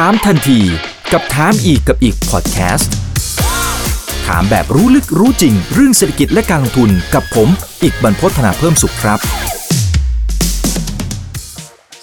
[0.00, 0.60] ถามทันที
[1.12, 2.92] กับถามอีกกับอีกพอดแคสต์
[4.26, 7.48] ถามแบบรู้ลึกรู้จริง เรื่องเศรษฐกิจและการลงทุนกับผม
[7.82, 9.18] อีกบรรพฒนาเพิ่มสุขครับ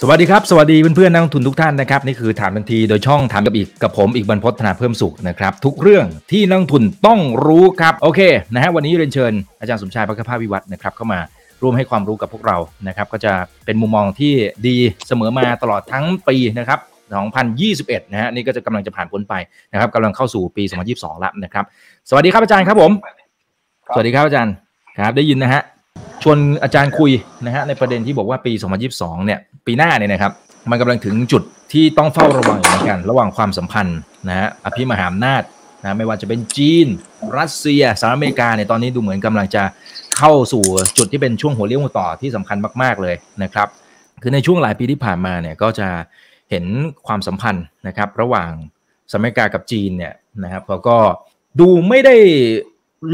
[0.01, 8.21] สวัสดีครับ สวัสดีเพื่อนๆนักลงทุนทุกท่านนะครับนี่คือถามทันทีโดยช่องถามกับอีกกับผมอีกบรรพฒนาเพิ่มสุขนะครับทุกเรื่องที่นักลงทุนต้องรู้ครับโอเค
[8.53, 11.19] นะฮะวันนี้เรียนเชิญอาจารย์สมชายพักภาพวิวัฒน์นะครับเข้ามา
[11.61, 13.33] ร่วมให้ความรู้กับพวกเรานะครับก็จะ
[13.65, 14.33] เป็นมุมมองที่
[14.67, 14.75] ดี
[15.07, 16.79] เสมอมาตลอดทั้งปีนะครับ
[17.11, 19.33] 2021 นะฮะนี่ก็จะกำลังจะผ่านพ้นไป
[19.71, 21.65] นะครับกำลังเข้าสู่ปี 2022 แล้วนะครับ
[22.09, 22.91] สวัสดีครับอาจารย์ครับผม
[23.93, 24.53] สวัสดีครับอาจารย์
[24.99, 25.61] ครับได้ยินนะฮะ
[26.23, 27.11] ชวนอาจารย์คุย
[27.45, 28.53] นะฮะในประเด็นที่บอกว่าปี
[28.89, 30.31] 2022 เนี่ยปีหน้าเนี่ยนะครับ
[30.69, 31.43] มันกำลังถึงจุด
[31.73, 33.99] ที่ต้องเฝ้าระวังเหมือนกัน ระหว่างความสัมพันธ์
[34.29, 35.43] นะฮะอภิมหาอำนาจ
[35.83, 36.87] นะไม่ว่าจะเป็นจีน
[37.39, 39.63] รัสเซียสหรัฐอเมริกาเนี่ยตอนนี้ดูเหมือนกำลังจะ
[40.17, 40.63] เข้าสู่
[40.97, 43.67] จุดที่เป็นช่วงหัวเลี้ยวหัวต่อที่สำคัญมาก ๆเลยนะครับ
[44.21, 45.87] คือในช่วงหลายปีที่ผ่านมาเนี่ยก็จะ
[46.51, 46.65] เห็น
[47.07, 48.51] ความสัมพันธ์นะครับ ระหว่าง
[49.09, 50.13] สหรัฐอเมริกากับจีนเนี่ย
[50.43, 50.97] นะครับเขาก็
[51.59, 52.15] ดูไม่ได้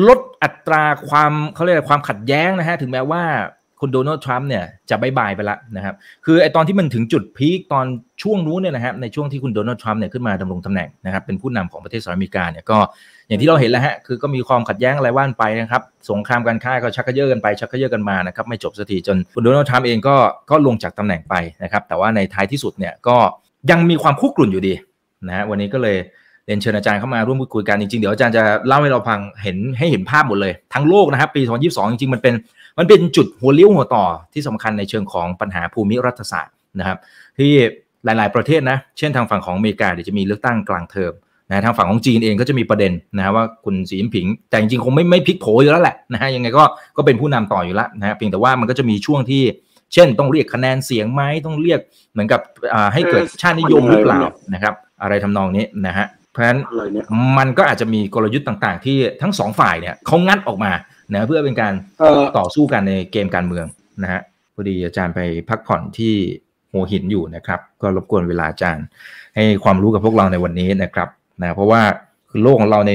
[0.07, 3.23] ลดอัตราความเขาเรียกความขัดแย้งนะฮะถึงแม้ว่า
[3.79, 7.85] คุณโดนัลด์ทรัมป์เนี่ยจะบายบายไปล้วนะครับ คือไอตอนที่มันถึงจุดพีคตอน
[8.23, 12.77] ช่วงนู้นเนี่ยนะครับในช่วงที่คุณโดนัลด์ทรัมป์เนี่ยขึ้นมาดำรงตำแหน่งนะครับเป็นผู้นำของประเทศสหรัฐอเมริกาเนี่ยก็
[13.27, 20.15] อย่างที่เราเห็นแล้วฮะคือก็มีความขัดแย้งอะไรว่านไปนะครับสงครามการค้าก็ชักกระเยาะกันไปชักกระเยาะกันมานะครับไม่จบสักทีจนคุณโดนัลด์ทรัมป์เองก็
[20.49, 23.17] ก็ลงจากตำแหน่งไปนะครับแต่ว่าในท้ายที่สุดเนี่ยก็
[23.71, 24.73] ยังมีความคุกรุ่นอยู่ดี
[25.27, 25.97] นะฮะวันนี้ก็เลย
[26.45, 32.33] เรียนเชิญอาจารย์เข้ามาร่วมพูดคุยกันจริงๆเดี๋ยวอาจารย์จะเล่าให้เราฟังเห็นให้เห็นภาพหมดเลยทั้งโลกนะครับปี 2022 จริงๆมันเป็น
[32.77, 36.97] มันเป็นจุดหัวเลี้ยวหัวต่อที่สำคัญในเชิงของปัญหาภูมิรัฐศาสตร์นะครับ
[37.37, 37.51] ที่
[38.05, 41.13] หลาย ๆ ประเทศนะเช่นทางฝั่งของอเมริกาเดี๋ยวจะมีเลือกตั้งกลางเทอม
[41.49, 46.63] นะทางฝั่งของจีนเองก็จะมีประเด็นนะฮะว่าคุณสีจิ้นผิง แต่จริงๆคงไม่ไม่พลิกโผอยู่แล้วแหละนะฮะยังไงก็
[46.97, 49.43] ก็เป็นผู้นำต่ออยู่แล้วนะฮะเพียงแต่ว่ามันก็จะมีช่วงที่
[49.93, 51.79] เช่นต้องเรียกคะแนนเสียงไหมต้องเรียก
[52.13, 52.41] เหมือนกับ
[52.93, 54.19] ให้เกิดชาตินิยมหรือเปล่า
[54.53, 56.59] นะครับ อะไรทำนองนี้นะฮะเพราะฉะนั้น
[57.37, 60.71] มันก็อาจจะมีกลยุทธ์ต่าง ๆ ที่ทั้งสองฝ่ายเนี่ยเขางัดออกมา
[61.13, 61.73] นะเพื่อเป็นการ
[62.37, 63.65] ต่อสู้กันในเกมการเมือง
[64.03, 64.21] นะฮะ
[64.55, 65.19] พอดีอาจารย์ไป
[65.49, 66.13] พักผ่อนที่
[66.71, 68.85] หัวหินอยู่นะครับ ก็รบกวนเวลาอาจารย์
[69.35, 71.09] ให้ความรู้กับพวกเราในวันนี้นะครับ
[71.41, 71.81] นะเพราะว่า
[72.29, 72.93] คือโลกของเราใน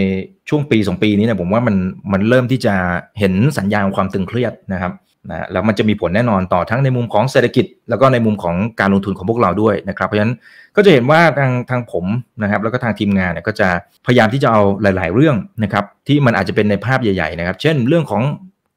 [0.49, 1.77] ช่วงปีสองปีนี้เนี่ยผมว่ามัน
[2.13, 2.75] มันเริ่มที่จะ
[3.19, 4.93] เห็นสัญญาณความตึงเครียดนะครับ
[5.31, 10.35] นะแล้วมันจะมีผลแน่นอนต่อทั้งในมุมของเศรษฐกิจ แล้วก็ในมุมของการลงทุนของพวกเราด้วยนะครับ เพราะฉะนั้น
[10.77, 12.07] ก็จะเห็นว่าทางทางผม
[12.43, 13.69] นะครับ แล้วก็ทางทีมงานเนี่ยก็จะ
[14.07, 18.23] พยายามที่จะเอาหลาย ๆ เรื่องนะครับที่มันอาจจะเป็นในภาพใหญ่ ๆ นะครับ เช่นเรื่องของ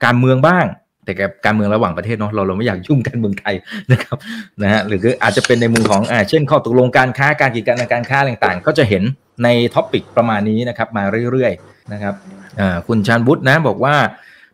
[0.05, 0.65] การเมืองบ้าง
[1.05, 3.55] แต่กับการเมืองระหว่างประเทศเนาะเราเราไม่อยากยุ่งการเมืองไทย
[3.91, 4.17] นะครับ
[4.61, 9.03] นะฮะหรืออาจจะเป็นในมุมของอ่าเช่น ข้อตกลงการค้าการกิจการการค้าต่างๆ ก็จะเห็น
[9.43, 12.13] ใน topic ประมาณนี้นะครับมาเรื่อยๆนะครับ
[12.59, 13.95] อ่าคุณชานบุตรนะบอกว่า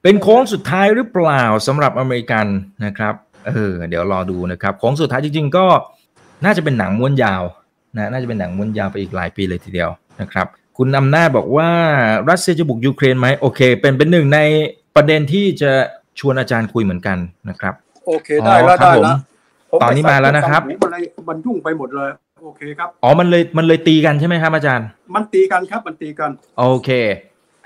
[0.04, 2.46] เป็นโค้งสุดท้ายหรือเปล่าสำหรับอเมริกัน
[2.86, 3.14] นะครับ
[3.48, 5.66] เออเดี๋ยวรอดูนะครับโค้งสุดท้ายจริง ๆ ก็
[6.46, 7.44] น่าจะเป็นหนังม้วนยาว
[7.98, 9.90] นะน่าจะเป็นหนังม้วนยาวไปอีกหลายปีเลยทีเดียว
[10.22, 10.48] นะครับ
[10.78, 11.70] คุณอำนาจบอกว่า
[12.30, 14.40] รัสเซียจะบุกยูเครนไหมโอเค เป็นเป็นหนึ่งใน
[14.96, 15.72] ประเด็นที่จะ
[16.20, 17.18] ชวนอาจารย์คุยเหมือนกัน
[17.50, 17.74] นะครับ
[18.08, 19.18] โอเคได้แล้วได้แล้ว
[19.82, 20.92] ตอนนี้มาแล้วนะครับมัน
[21.30, 22.10] มันยุ่งไปหมดเลย
[22.44, 26.90] โอเคครับอ๋อมันเลยมันเลยตีกันใช่ไหมครับอาจารย์ มันตีกันครับมันตีกัน โอเค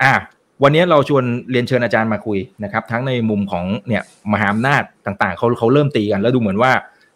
[0.02, 0.14] อะ
[0.62, 4.02] วันนี้เราชวนเรียนเชิญอาจารย์มาคุยนะครับ ทั้งในมุมของเนี่ย
[4.32, 6.70] มหาอำนาจต่างๆเขาเขาเริ่มตีกัน แล้วดูเหมือนว่า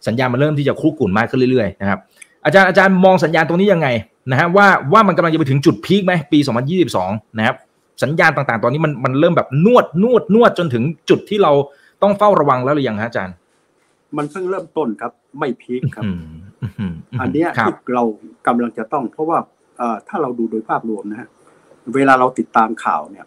[0.06, 1.98] สัญญาณมันเริ่มที่จะคุกกุ่นมากขึ้นเรื่อยๆนะครับ
[2.44, 3.88] อาจารย์อาจารย์มองสัญญาณตรงนี้ยังไง
[4.30, 6.38] นะฮะว่าว่ามันกำลังจะไปถึงจุดพีคไหมปี
[6.88, 7.56] 2022 นะครับ
[8.02, 11.52] สัญญาณต่างๆ ตอนนี้มันมันเริ่มแบบนวดนวดนวดจนถึงจุดที่เรา
[12.02, 13.34] ต้องเฝ้าระวังแล้วหรือยังฮะอาจารย์
[14.16, 16.04] มันเพิ่งเริ่มต้นครับ ไม่พีคครับ
[17.20, 18.04] อันนี้ที่เรา
[18.46, 19.38] กำลังจะต้อง เพราะว่า
[20.08, 21.28] ถ้าเราดูโดยภาพรวมนะฮะ
[21.94, 23.26] เวลาเราติดตามข่าวเนี่ย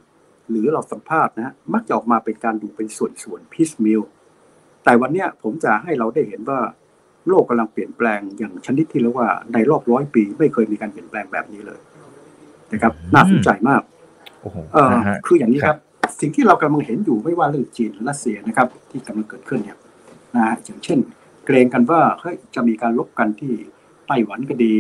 [0.50, 4.02] หรือเราสัมภาษณ์นะมักจะออกมาเป็นการดูเป็นส่วนๆพิสมิล
[4.84, 6.59] แต่วันนี้ผมจะให้เราได้เห็นว่า
[7.30, 11.80] โลกกำลังเปลี่ยนแปลงอย่างชนิดที่เรียกว่าในรอบร้อยปี ไม่เคยมีการเปลี่ยนแปลงแบบนี้เลย
[12.74, 13.82] นะครับน่าสนใจมาก
[14.74, 14.94] เออ
[15.28, 15.78] คืออย่างนี้ครับ
[16.20, 19.78] สิ่งที่เรากำลังเห็นอยู่ไม่ว่าเรื่องจีนรัสเซียนะครับ ที่กำลังเกิดขึ้นเนี่ย
[20.36, 21.00] นะอย่างเช่น
[21.46, 23.53] เกรงกันว่าเฮ้ยจะมีการลบกันที่
[24.08, 24.73] ไต้หวันก็ดี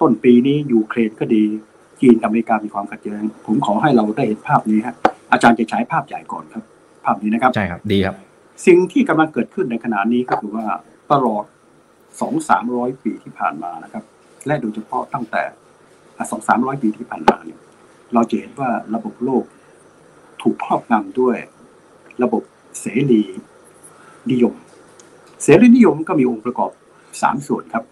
[0.00, 1.44] ต้นปีนี้ยูเครนก็ดี
[2.00, 4.96] จีนกับอเมริกามีความขัดแย้ง ผมขอให้เราได้เห็นภาพนี้ฮะ
[5.32, 6.64] อาจารย์จะใช้ภาพใหญ่ก่อนครับ
[7.04, 8.14] ภาพนี้นะครับใช่ครับดีครับ
[8.66, 10.66] สิ่งที่กำลังเกิดขึ้นในขณะนี้ก็คือว่า
[11.12, 11.44] ตลอด
[12.20, 14.04] สองสามร้อยปีที่ผ่านมานะครับ
[14.46, 15.42] และโดยเฉพาะตั้งแต่
[16.30, 17.58] สองสามร้อยปีที่ผ่านมาเนี่ย
[18.14, 19.44] เราจะเห็นว่าระบบโลก
[20.42, 21.36] ถูกครอบงำด้วย
[22.22, 22.42] ระบบ
[22.80, 23.22] เสรี
[24.30, 24.54] นิยม
[25.42, 26.70] เสรีนิยมก็มีองค์ประกอบ
[27.22, 27.84] สามส่วนครับ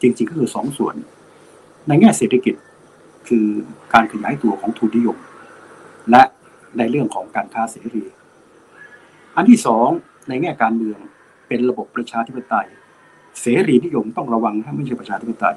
[0.00, 0.94] จริงๆก็คือสองส่วน
[1.86, 2.54] ในแง่เศรษฐกิจ
[3.28, 3.46] คือ
[3.94, 5.16] การขยายตัวของทุนนิยม
[6.10, 6.22] และ
[6.78, 8.02] ในเรื่องของการค้าเสรี
[9.36, 9.88] อันที่สอง
[10.28, 10.98] ในแง่การเมือง
[11.48, 12.68] เป็นระบบประชาธิปไตย
[13.40, 15.56] เสรีนิยมต้องระวังถ้าไม่ใช่ประชาธิปไตย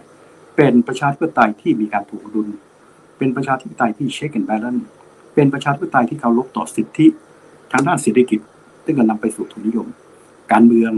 [0.58, 2.48] เป็นประชาธิปไตยที่มีการถ่วงดุล
[3.18, 4.88] เป็นประชาธิปไตยที่ check and balance
[5.36, 7.08] เป็นประชาธิปไตยที่เคารพต่อสิทธิ
[7.72, 8.40] ทางด้านเศรษฐกิจ
[8.86, 9.88] ซึ่งจะนำไปสู่ทุนนิยม
[10.52, 10.94] การเมือง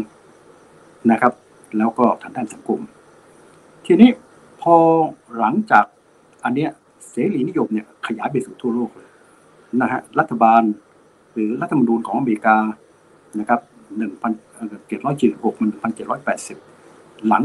[1.11, 1.33] นะครับ
[1.77, 2.79] แล้วก็ทางด้านสังคม
[3.85, 4.09] ทีนี้
[4.61, 4.75] พอ
[5.37, 5.85] หลังจาก
[6.43, 6.69] อันเนี้ย
[7.09, 9.09] เสรีนิยมเนี่ยขยายไปสู่ทั่วโลกเลย
[9.81, 10.61] นะฮะรัฐบาล
[11.33, 12.57] หรือรัฐธรรมนูญของอเมริกา
[13.39, 13.59] นะครับ
[13.97, 14.31] หนึ่งพัน
[14.87, 16.57] เจ็ดร้อยเจ็ดหกมันพันเจ็ดร้อยแปดสิบ
[17.27, 17.43] หลัง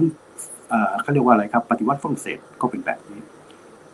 [1.00, 3.20] เขาเรียกว่าอะไรครับ ปฏิวัติฝรั่งเศสก็เป็นแบบนี้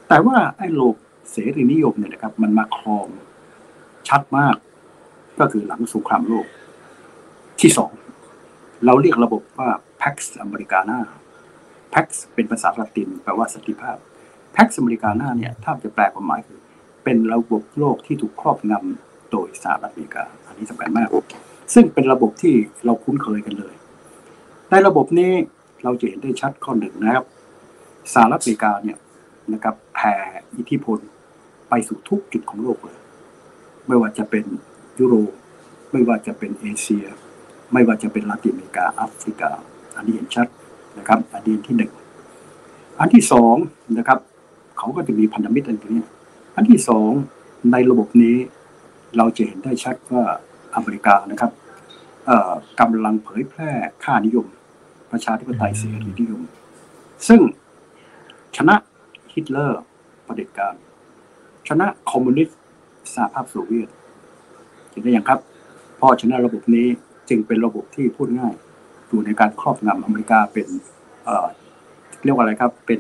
[0.08, 0.94] แต่ว่าไอ้โลก
[1.30, 3.06] เสรีนิยมเนี่ยนะครับ มันมาครอง
[4.08, 4.56] ชัดมาก
[5.40, 6.46] ก็คือหลังสงครามโลก
[7.60, 7.92] ที่สอง
[8.84, 9.68] เราเรียกระบบว่า
[10.00, 10.98] Pax Americana
[11.94, 13.96] Pax เป็นภาษาละตินแปลว่าสันติภาพ
[14.56, 16.60] Pax Americana เนี่ยถ้าจะแปลความหมายคือ
[17.04, 21.08] เป็นระบบโลกที่ถูกครอบงำโดยสหรัฐอเมริกา อันนี้สำคัญมาก
[21.74, 22.54] ซึ่งเป็นระบบที่
[22.84, 23.74] เราคุ้นเคยกันเลย
[24.70, 25.32] ในระบบนี้
[25.84, 27.24] เราจะเห็นได้ชัดข้อหนึ่งนะครับ
[28.12, 28.98] สหรัฐอเมริกาเนี่ย
[29.52, 30.14] นะครับแผ่
[30.56, 30.98] อิทธิพล
[31.68, 32.98] ไปสู่ทุกจุดของโลกเลย
[33.88, 34.44] ไม่ว่าจะเป็น
[34.98, 35.32] ยุโรป
[35.92, 37.06] ไม่ว่าจะเป็นเอเชีย
[37.72, 39.50] ไม่ว่าจะเป็นลาตินอเมริกาแอฟริกา
[39.96, 40.46] อันนี้เห็นชัด
[40.98, 41.92] นะครับ อันนี้ที่หนึ่ง
[43.00, 43.56] อันที่สอง
[43.98, 44.18] นะครับ
[44.78, 46.02] เขาก็จะมีพันธมิตรอันนี้
[46.56, 47.10] อันที่สอง
[47.72, 48.36] ในระบบนี้
[49.16, 50.24] เราจะเห็นได้ชัดว่า
[50.74, 51.50] อเมริกานะครับ
[52.80, 53.70] กำลังเผยแพร่
[54.04, 54.46] ค่านิยม
[55.12, 56.42] ประชาธิปไตยเสรีนิยม
[57.28, 57.40] ซึ่ง
[58.56, 58.76] ชนะ
[59.32, 59.82] ฮิตเลอร์
[60.26, 60.74] ประเด็จการ
[61.68, 62.58] ชนะคอมมิวนิสต์
[63.14, 63.88] สหภาพโซเวียต
[64.90, 65.40] เห็นได้ยังครับ
[65.96, 66.86] เพราะชนะระบบนี้
[67.28, 68.54] จึงเป็นระบบที่พูดง่าย
[69.08, 70.68] อยู่ในการครอบงำอเมริกาเป็น
[71.24, 72.98] เเรียกว่าอะไรครับเป็น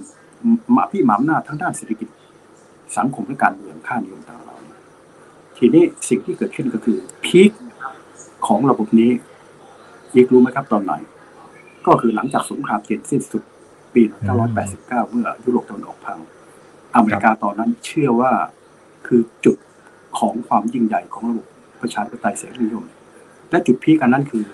[0.76, 2.08] มาพี่หมามหน้าทั้งด้านเศรษฐกิจ
[2.96, 7.50] สังคมและการเมืองค่านิยมต่างๆทีนี้สิ่งที่เกิดขึ้นก็คือพีค
[8.46, 9.10] ของระบบนี้
[10.14, 10.92] อีกรู้ไหมครับตอนไหน
[11.86, 13.42] ก็คือหลังจากสงครามเย็นสิ้นสุด
[13.94, 14.02] ปี
[14.56, 16.18] 1989 เมื่อยุโรปตะวันออกพัง
[16.94, 18.32] อเมริกาตอนนั้นเชื่อว่า
[19.06, 19.56] คือจุด
[20.18, 21.46] ของความยิ่งใหญ่ของระบบ
[21.80, 22.84] ประชาธิปไตยเสรีนิยม
[23.50, 24.44] และจุดพีคอันนั้นคือ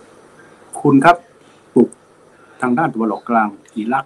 [0.00, 1.16] 2003 คุณครับ
[2.62, 4.04] ทางด้านตะวันออกกลางอิรัก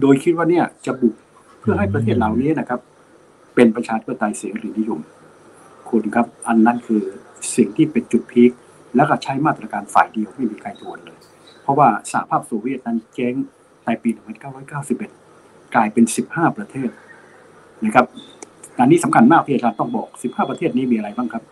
[0.00, 1.14] โดยคิดว่าเนี่ยจะบุก
[1.60, 2.80] เพื่อให้ประเทศเหล่านี้นะครับ
[3.54, 5.00] เป็นประชาธิปไตยเสรีนิยม
[5.90, 7.02] คุณครับ อันนั้นคือ
[7.56, 8.50] สิ่งที่เป็นจุด peak
[8.96, 11.18] แล้วก็ใช้มาตรการฝ่ายเดียวไม่มีใครทวนเลย
[11.62, 13.34] เพราะว่าสหภาพโซเวียตนั้นเจ๊ง
[13.86, 14.10] ในปี
[14.92, 16.90] 1991 กลายเป็น 15 ประเทศ
[17.84, 18.06] นะครับ
[18.80, 21.44] อันนี้สำคัญมากที่อาจารย์ต้องบอก 15 ประเทศนี้มีอะไรบ้างครับ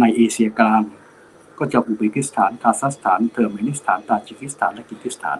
[0.00, 0.82] ในเอเชียกลาง
[1.58, 5.38] ก็จะอุซเบกิสถาน คาซัคสถาน เติร์กเมนิสถาน ตาจิกิสถาน และคีร์กีซสถาน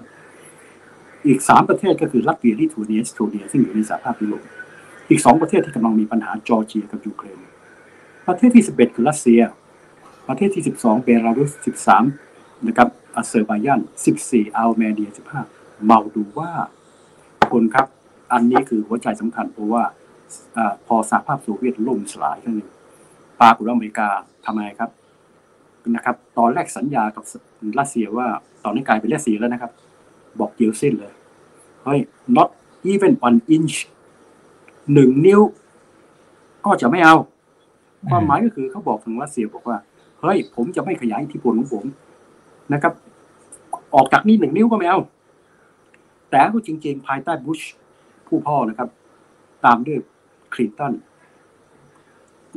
[1.26, 4.43] อีก3ประเทศก็คือรัสเซียลิทัวเนียเอสโตเนียซึ่งอยู่ในสหภาพยุโรป
[5.11, 7.38] อีก2ประเทศที่กำลังมีปัญหาจอร์เจียกับยูเครน
[8.29, 9.41] ประเทศที่11คือรัสเซีย
[10.29, 11.50] ประเทศที่12เบลารุส
[12.11, 13.81] 13นะครับอาเซอร์ไบยาน
[14.19, 15.11] 14อาร์เมเนีย
[15.47, 16.50] 15มอลโดวา
[17.50, 17.87] ครบครับ
[18.32, 19.82] อันนี้คือหัวใจสำคัญเพราะว่า
[20.56, 22.69] อพอสหภาพโซเวียตล่มสลายครั้งหนึ่ง
[23.41, 24.09] ปรากฏว่าอเมริกา
[24.47, 24.91] ทำไมครับ
[25.94, 27.25] นะครับ ตอนแรกสัญญากับ
[27.79, 28.27] รัสเซียว่า
[28.65, 29.70] ตอนนี้กลายเป็นรัสเซียแล้วนะครับ
[30.40, 31.12] บอกเดียวสิ้นเลย
[31.84, 32.00] เฮ้ย
[32.36, 32.48] not
[32.90, 33.76] even one inch
[34.92, 35.40] หนึ่งนิ้ว
[36.64, 37.16] ก็จะไม่เอา
[38.10, 39.76] ความหมายก็คือเขาบอกทางรัสเซียบอกว่า
[40.20, 41.84] เฮ้ย ผมจะไม่ขยายอิทธิพลของผม
[42.72, 42.92] นะครับ
[43.94, 45.00] ออกจากนี้หนึ่งนิ้วก็ไม่เอา
[46.31, 47.60] แต่ก็จริง ๆ ภายใต้บุช
[48.26, 48.88] ผู้พ่อนะครับ
[49.64, 49.98] ตามด้วย
[50.55, 50.93] คลินตัน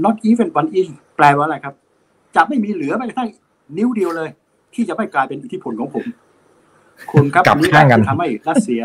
[0.04, 1.74] not even one inch แปลว่าอะไรครับ
[2.36, 3.30] จะไม่มีเหลือแม้กระทั่ง
[3.78, 4.30] นิ้วเดียวเลย
[4.74, 6.06] ที่จะไม่กลายเป็นอิทธิพลของผม
[7.12, 8.82] คุณครับกลับข้างกันทำให้รัสเซีย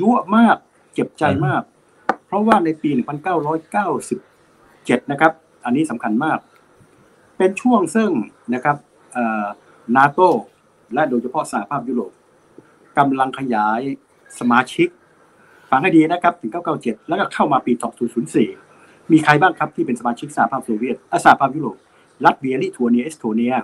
[0.00, 0.56] ยั่วมาก
[0.94, 1.62] เจ็บใจมาก
[2.26, 2.90] เพราะว่าในปี
[4.20, 5.32] 1997 นะครับ
[5.64, 6.38] อันนี้สำคัญมาก
[7.38, 8.10] เป็นช่วงซึ่ง
[8.54, 8.76] นะครับ
[9.96, 10.20] นาโต
[10.94, 12.12] และโดยเฉพาะสหภาพยุโรป
[12.98, 13.80] กำลังขยาย
[14.38, 14.88] สมาชิก
[15.70, 17.72] ฟังให้ดีนะครับถึง 997 แล้วก็เข้ามาปี
[18.42, 21.76] 2004 มีใครบ้างครับที่เป็นสมาชิกสหภาพโซเวียตสหภาพยุโรป
[22.24, 23.54] ลัตเวียลิทัวเนียเอสโตเนีย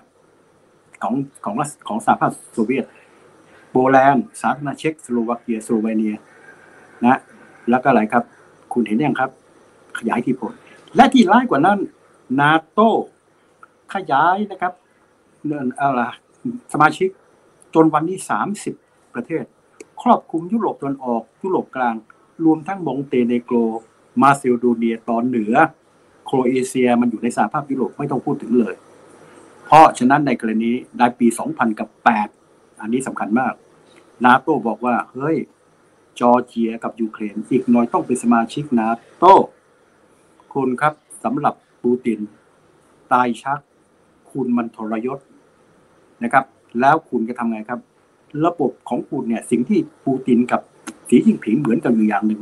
[1.03, 1.55] ของของ
[1.89, 2.85] ของสหภาพโซเวียต
[3.77, 6.15] โปแลนด์สาธารณเช็กสโลวาเกียสโลเวเนีย
[7.05, 7.19] นะ
[7.71, 8.25] แล้วก็อะไรครับ
[8.73, 9.31] คุณเห็นยังครับ
[9.99, 10.53] ขยายอิทธิพล
[10.97, 11.79] และที่ร้ายกว่านั้น
[12.41, 12.81] นาโต
[13.95, 14.73] ขยายนะครับ
[15.47, 16.01] เนินอะไร
[16.73, 17.09] สมาชิก
[17.75, 18.75] จนวันนี้สามสิบ
[19.15, 19.45] ประเทศ
[20.03, 21.95] ครอบคลุมยุโรปตะวันออก ยุโรปกลาง
[22.45, 23.57] รวมทั้งมองเตเนโกร
[24.23, 25.55] มาซิโดเนียตอนเหนือ
[26.27, 28.75] โครเอเชียมันอยู่ในสหภาพยุโรปไม่ต้องพูดถึงเลย
[29.65, 31.89] เพราะฉะนั้นในกรณีในปี 2000 กับ
[32.35, 33.55] 8 อันนี้สำคัญมาก
[34.25, 35.37] นาโต้บอกว่าเฮ้ย
[36.21, 39.35] จอร์เจียกับยูเครนอีกหน่อยต้องเป็นสมาชิกนาโต้
[40.55, 40.95] คุณครับ
[41.25, 42.19] สำหรับปูติน
[43.13, 43.61] ตายชัก
[44.31, 45.19] คุณมันทรยศ
[46.23, 46.45] นะครับ
[46.81, 47.81] แล้วคุณจะทำไงครับ
[48.45, 50.61] ระบบของคุณเนี่ย สิ่งที่ปูตินกับ
[51.09, 52.41] สีจิ้งผิงเหมือนกันอยู่อย่างหนึ่ง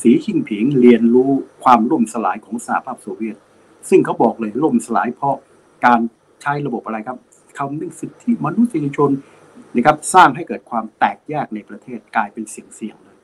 [0.00, 1.30] สีจิ้งผิงเรียนรู้
[1.64, 3.36] ความล่มสลายของสหภาพโซเวียต
[3.88, 5.36] ซึ่งเขาบอกเลยล่มสลายเพราะ
[5.86, 6.00] การ
[6.42, 7.18] ใช้ระบบอะไรครับ
[7.58, 9.10] คำนึงสิทธิมนุษยชน
[9.74, 13.16] นะครับสร้างให้เกิดความแตกแยกในประเทศกลายเป็นเสียงเสียงเลย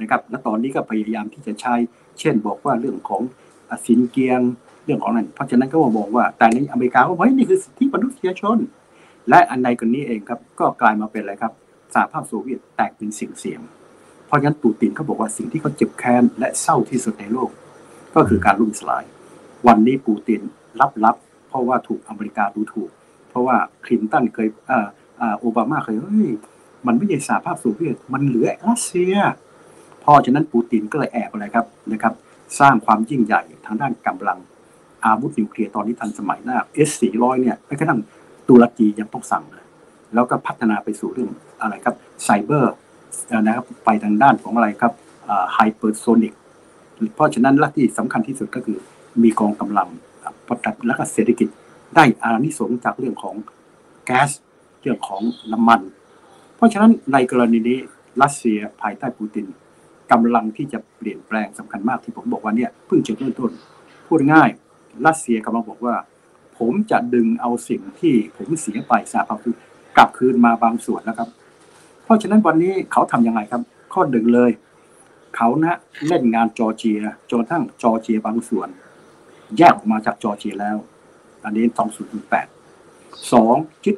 [0.00, 1.74] นะครับและตอนนี้ก็พยายามที่จะใช้
[2.20, 3.22] เช่นบอกว่าเรื่องของ
[3.86, 4.40] สินเกียง
[4.84, 8.58] เรื่องของนั้น เพราะฉะนั้นก็มาบอกว่าแต่ในอเมริกาก็บอกนี่คือสิทธิมนุษยชน
[9.28, 11.52] และอันใดกันนี้เองครับก็กลายมาเป็นอะไรครับ
[11.94, 13.60] สหภาพโซเวียตแตกเป็นเสียงเสียง
[14.26, 17.50] เพราะฉะนั้นปูตินเขาบอกว่าสิ่งที่เขาเจ็บแค้นและเศร้าที่สุดในโลก
[18.14, 19.04] ก็คือการลุ่มสลาย
[19.66, 20.40] วันนี้ปูติน
[20.80, 21.16] รับรับ
[21.48, 22.90] เพราะว่าถูกอเมริกาดูถูก
[23.28, 24.48] เพราะว่าคลินตันเคย
[25.40, 26.30] โอบามาเคยเฮ้ย
[26.86, 29.14] มันไม่ใช่สหภาพโซเวียตมันเหลือรัสเซีย
[30.00, 32.14] เพราะฉะนั้นปูตินก็เลยแอบอะไรครับนะครับ
[32.60, 34.38] สร้างความยิ่งใหญ่ทางด้านกำลัง
[35.04, 38.00] อาวุธนิวเคลียร์ตอนนี้ทันสมัยมาก S400 เนี่ยแม้กระทั่ง
[38.48, 39.64] ตุรกียังต้องสั่งเลย
[40.14, 41.94] แล้วก็พัฒนาไปสู่เรื่องอะไรครับ
[42.24, 42.74] ไซเบอร์
[43.40, 44.92] นะครับไปทางด้านของอะไรครับ
[45.54, 46.34] ไฮเปอร์โซนิก
[47.14, 48.78] เพราะฉะนั้นและที่สำคัญที่สุดก็คือ
[49.22, 49.88] มีกองกำลัง
[50.46, 51.48] ประดับและก็เศรษฐกิจ
[51.94, 53.34] ได้อานิสงจากเรื่องของ
[54.06, 54.30] แก๊ส
[54.80, 55.80] เรื่องของน้ำมัน
[56.56, 57.78] เพราะฉะนั้นในกรณีนี้
[58.22, 59.46] รัสเซียภายใต้ปูติน
[60.12, 63.52] กำลังที่จะเปลี่ยนแปลงสำคัญมากที่ผมบอกว่าเนี่ยเพิ่งจะเริ่มต้น
[64.06, 64.48] พูดง่าย
[65.06, 65.94] รัสเซียกำลังบอกว่า
[66.58, 69.46] ผมจะดึงเอาสิ่งที่ผมเสียไปสหภาพ
[69.96, 71.28] กลับคืนมาบางส่วนนะครับ
[72.04, 74.50] เพราะฉะนั้นวันนี้เขาทํำยังไงครับ ข้อหนึ่งเลย
[75.36, 75.74] เขานะ
[76.08, 76.98] เล่นงานจอร์เจีย
[77.30, 78.68] จนทั้งจอร์เจียบางส่วน
[79.58, 80.76] แยกออกมาจากจอร์เจียแล้ว
[81.44, 82.57] อันนี้2018สองยึด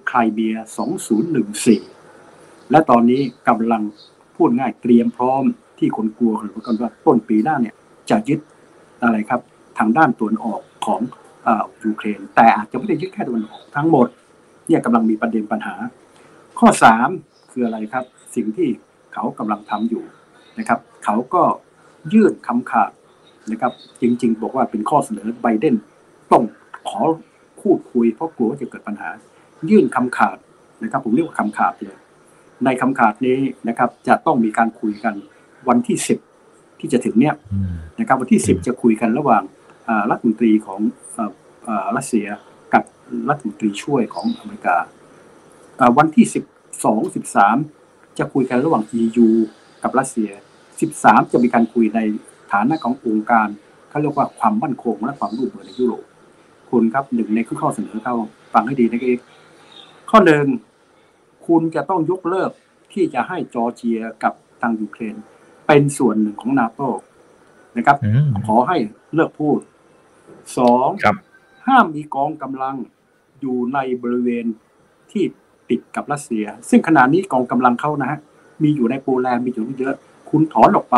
[0.09, 0.55] ไครเบีย
[1.83, 3.83] 2014 และตอนนี้กำลัง
[4.37, 5.43] พูดง่ายเตรียมพร้อม
[5.79, 6.35] ที่คนกลัว
[6.67, 7.75] กันว่าต้นปีหน้าเนี่ย
[8.11, 8.41] จะยึด
[9.03, 9.41] อะไรครับ
[9.79, 11.01] ทางด้านตะวันออกของ
[11.85, 14.09] ยูเครน แต่อาจจะไม่ได้ยึดแค่ตะวันออกทั้งหมด
[14.67, 15.75] เนี่ยกำลังมีประเด็นปัญหา
[16.59, 17.09] ข้อสาม
[17.51, 18.69] คืออะไรครับ สิ่งที่
[19.13, 20.05] เขากำลังทำอยู่
[20.59, 21.43] นะครับ เขาก็
[22.13, 22.91] ยื่นคำขาด
[23.53, 25.77] นะครับ จริง ๆ บอกว่าเป็นข้อเสนอไบเดน
[26.33, 26.43] ต้อง
[26.89, 27.01] ขอ
[27.63, 29.11] พูดคุยเพราะกลัวว่าจะเกิดปัญหา
[29.71, 30.39] ยื่นคำขาด
[30.83, 31.97] นะครับ ผมเรียกว่าคำขาดเลย
[32.65, 33.39] ในคำขาดนี้
[33.69, 35.15] นะครับ จะต้องมีการคุยกัน
[35.69, 36.19] วันที่สิบ
[36.81, 37.35] ที่จะถึงเนี้ย
[38.01, 39.43] นะครับ วันที่สิบจะคุยกันระหว่าง
[40.11, 40.81] รัฐมนตรีของ
[41.97, 42.27] รัสเซีย
[42.75, 42.85] กับ
[43.29, 44.77] รัฐมนตรีช่วยของอเมริกา
[45.99, 46.45] วันที่สิบ
[46.85, 47.57] สองสิบสาม
[48.19, 49.29] จะคุยกันระหว่าง EU
[49.83, 50.31] กับรัสเซีย
[50.81, 52.01] สิบสามจะมีการคุยใน
[52.53, 53.49] ฐานะขององค์การ
[53.91, 56.05] เขาเรียกว่าความมั่นคงและความร่วมมือในยุโรป
[56.71, 58.15] คุณครับหนึ่งในข้อเสนอเขา
[58.53, 59.19] ฟังให้ดีนะเอง
[60.11, 60.47] ข้อหนึ่ง
[61.47, 62.51] คุณจะต้องยกเลิก
[62.93, 65.17] ที่จะให้จอร์เจียกับทางยูเครน
[65.67, 66.81] เป็นส่วนหนึ่งของนาโต
[67.77, 67.97] นะครับ
[68.47, 68.77] ขอให้
[69.15, 69.59] เลิกพูด
[70.59, 70.89] สอง
[71.67, 72.77] ห้ามมีกองกำลัง
[73.41, 74.45] อยู่ในบริเวณ
[75.11, 75.25] ที่
[75.71, 78.19] ติดกับรัสเซีย ซึ่งขณะนี้กองกำลังเขานะฮะ
[78.63, 79.95] มีอยู่ในโปแลนด์มีอยู่เยอะ
[80.31, 80.97] คุณถอนออกไป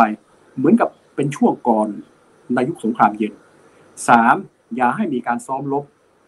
[0.57, 1.87] เหมือนกับเป็นช่วงก่อน
[2.53, 3.33] ในยุคสงครามเย็น
[4.07, 4.35] สาม
[4.75, 5.85] อย่าให้มีการซ้อมรบ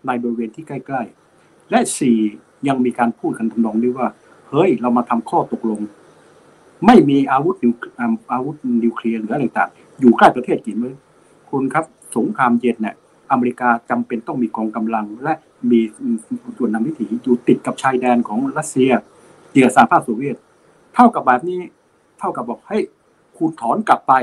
[0.08, 1.02] ในบริเวณที่ใกล้
[1.36, 2.18] ๆ และสี่
[2.68, 4.08] ยังมีการพูดกันทำนองนี้ว่า
[4.50, 5.82] เฮ้ย เรามาทำข้อตกลง
[6.86, 7.74] ไม่มีอาวุธนิว
[8.32, 10.94] อาวุธนิวเคลียร์หรืออะไรต่างอยู่ใกล้ประเทศกี่มื้อ
[11.50, 11.86] คุณครับ
[12.16, 12.96] สงครามเย็นเนี่ย
[13.32, 15.34] อเมริกาจำเป็นต้องมีกองกำลัง และ
[15.72, 15.80] มี
[16.58, 18.92] ส่วนนำวิถีอยู่ติดกับชายแดนของรัสเซีย
[19.52, 20.38] เจียสหภาพโซเวียต
[20.96, 21.62] เท่ากับแบบนี้
[22.20, 22.78] เท่ากับบอกให้
[23.38, 24.14] คุณถอนกลับไป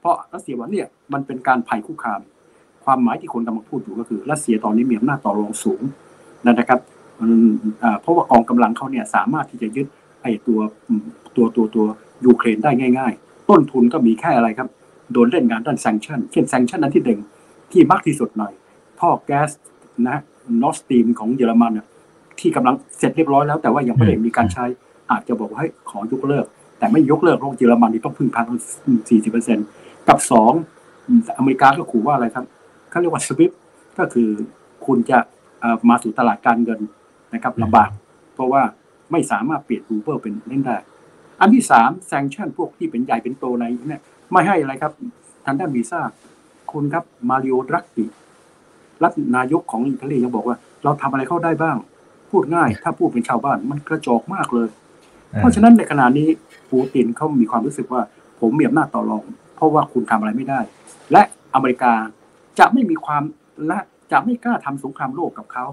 [0.00, 2.20] เพราะรัสเซียวันนี้มันเป็นการภัยคุกคาม
[2.88, 5.82] ความหมายที่คนกำลังพูดอยู่ก็คือรัสเซียตอนนี้มีอำนาจต่อรองสูง
[6.46, 6.80] นะครับ
[8.00, 9.86] เพราะว่ากองกำลังเขาเนี่ยสามารถที่จะยึด
[10.22, 10.60] ไอ้ตัว
[11.36, 11.86] ตัวตัวตัว
[12.24, 14.68] ยูเครนได้ง่าย ๆ ต้นทุนก็มีแค่อะไรครับ
[15.12, 17.20] โดนเล่นงานด้าน sanction เช่น sanction นั้นที่หนึ่ง
[17.72, 18.52] ที่มากที่สุดหน่อย
[19.00, 19.50] ท่อแก๊ส
[20.08, 20.16] นะ
[20.62, 21.72] Nord Stream ของเยอรมัน
[22.40, 24.64] ที่กำลังเสร็จเรียบร้อยแล้วแต่ว่ายังไม่ได้มีการใช้
[25.10, 26.44] อาจจะบอกว่าให้ขอยกเลิก
[26.78, 28.42] แต่ไม่ยกเลิกเพราะเยอรมันนี่ต้องพึ่งพา
[29.08, 29.66] สี่สิบเปอร์เซ็นต์
[30.08, 30.52] กับสอง
[31.38, 32.44] อเมริกาก็ขู่ว่าอะไรครับ
[32.98, 33.52] เขาเรียกว่า SWIFT
[33.98, 34.28] ก็คือ
[34.86, 35.18] คุณจะ
[35.88, 36.80] มาสู่ตลาดการเงิน
[37.34, 37.90] นะครับลำบาก
[38.34, 38.62] เพราะว่า
[39.12, 40.76] ไม่สามารถเปลี่ยนรูเบิลเป็นเล่นได้
[41.40, 44.02] อันที่สาม sanction พวกที่เป็นใหญ่เป็นโตในเนี่ย
[44.32, 44.92] ไม่ให้อะไรครับ
[45.46, 46.00] ทางด้านวีซ่า
[46.72, 48.04] คุณครับมาริโอดรักติ
[49.02, 51.76] รัฐนายกของอิตาลียังบอกว่า เราทำอะไรเข้าได้บ้าง
[52.30, 54.68] พูดง่าย ถ้าพูดเป็นชาวบ้านมันกระจอกมากเลย
[55.36, 56.28] เพราะฉะนั้นในขณะนี้
[56.70, 58.00] ปูตินเขามีความรู้สึกว่า
[58.40, 59.24] ผมมีอำนาจต่อรอง
[59.56, 60.60] เพราะว่าคุณทำอะไรไม่ได้
[61.12, 61.22] และ
[61.54, 61.92] อเมริกา
[62.58, 63.22] จะไม่มีความ
[63.66, 63.78] และ
[64.12, 65.64] จะไม่กล้าทำสงครามโลกกับเขา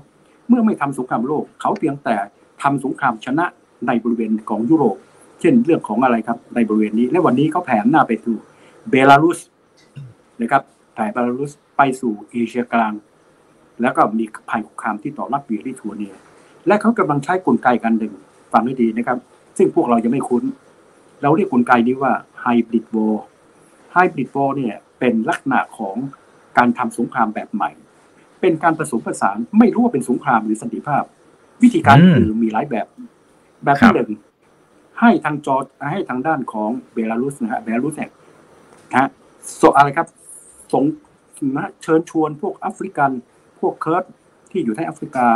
[0.49, 2.15] เมื่อไม่ทำสงครามโลก เขาเพียงแต่
[2.63, 3.45] ทำสงครามชนะ
[3.87, 4.97] ในบริเวณของยุโรป
[5.41, 8.37] เช่นเรื่องของอะไรครับในบริเวณนี้ และวันนี้เขาแผ่หน้าไปสู่
[8.89, 9.39] เบลารุส
[10.41, 10.63] นะครับ
[10.93, 12.93] แผ่เบลารุสไปสู่เอเชียกลาง
[13.81, 16.15] แล้วก็มีภัยคุกคามที่ต่อรัสเซียลิทัวเนีย
[16.67, 18.13] และเขากำลังใช้กลไกกันหนึ่ง
[18.53, 19.17] ฟังให้ดีนะครับ
[19.57, 20.43] ซึ่งพวกเรายังไม่คุ้น
[21.21, 22.97] เราเรียกกลไกนี้ว่าไฮบริดโว
[23.93, 25.95] ไฮบริดโวเนี่ยเป็นลักษณะของ
[26.57, 27.71] การทำสงครามแบบใหม่
[28.41, 31.03] เป็นการผสมผสานไม่รู้ว่าเป็นสงครามหรือสันติภาพ
[31.63, 32.87] วิธีการคือมีหลายแบบ
[33.63, 34.11] แบบที่หนึ่ง
[34.99, 35.55] ให้ทางจอ
[35.91, 38.11] ให้ทางด้านของเบลารุสนะฮะเบลารุสเนี่ย
[38.91, 39.09] นะฮะ
[39.77, 40.07] อะไรครับ
[40.73, 40.83] สง
[41.55, 43.11] นะเชิญชวนพวกแอฟริกัน
[43.59, 44.03] พวกเคิร์ด
[44.51, 45.27] ที่อยู่ในแอฟริกา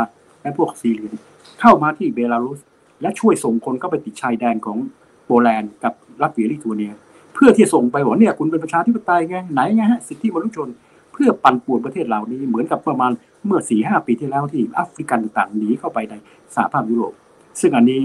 [0.42, 1.14] และพวกซีเรีย
[1.60, 2.60] เข้ามาที่เบลารุส
[3.02, 4.78] และช่วยส่งคนเข้าไปติดชายแดนของ
[5.26, 6.92] โปแลนด์กับรัสเซียลิทัวเนีย
[7.34, 13.12] เพื่อที่ส่งไปบอกเนี่ยคุณเป็นประชาธิปไตยไงไหนไงฮะสิทธิมนุษยชนเพื่อปั่นป่วนประเทศเหล่านี้เหมือนกับประมาณ
[13.46, 16.14] เมื่อสี่ห้าปีที่แล้วที่แอฟริกันต่างๆหนีเข้าไปใน
[16.54, 17.12] สหภาพยุโรป
[17.60, 18.00] ซึ่งอันนี้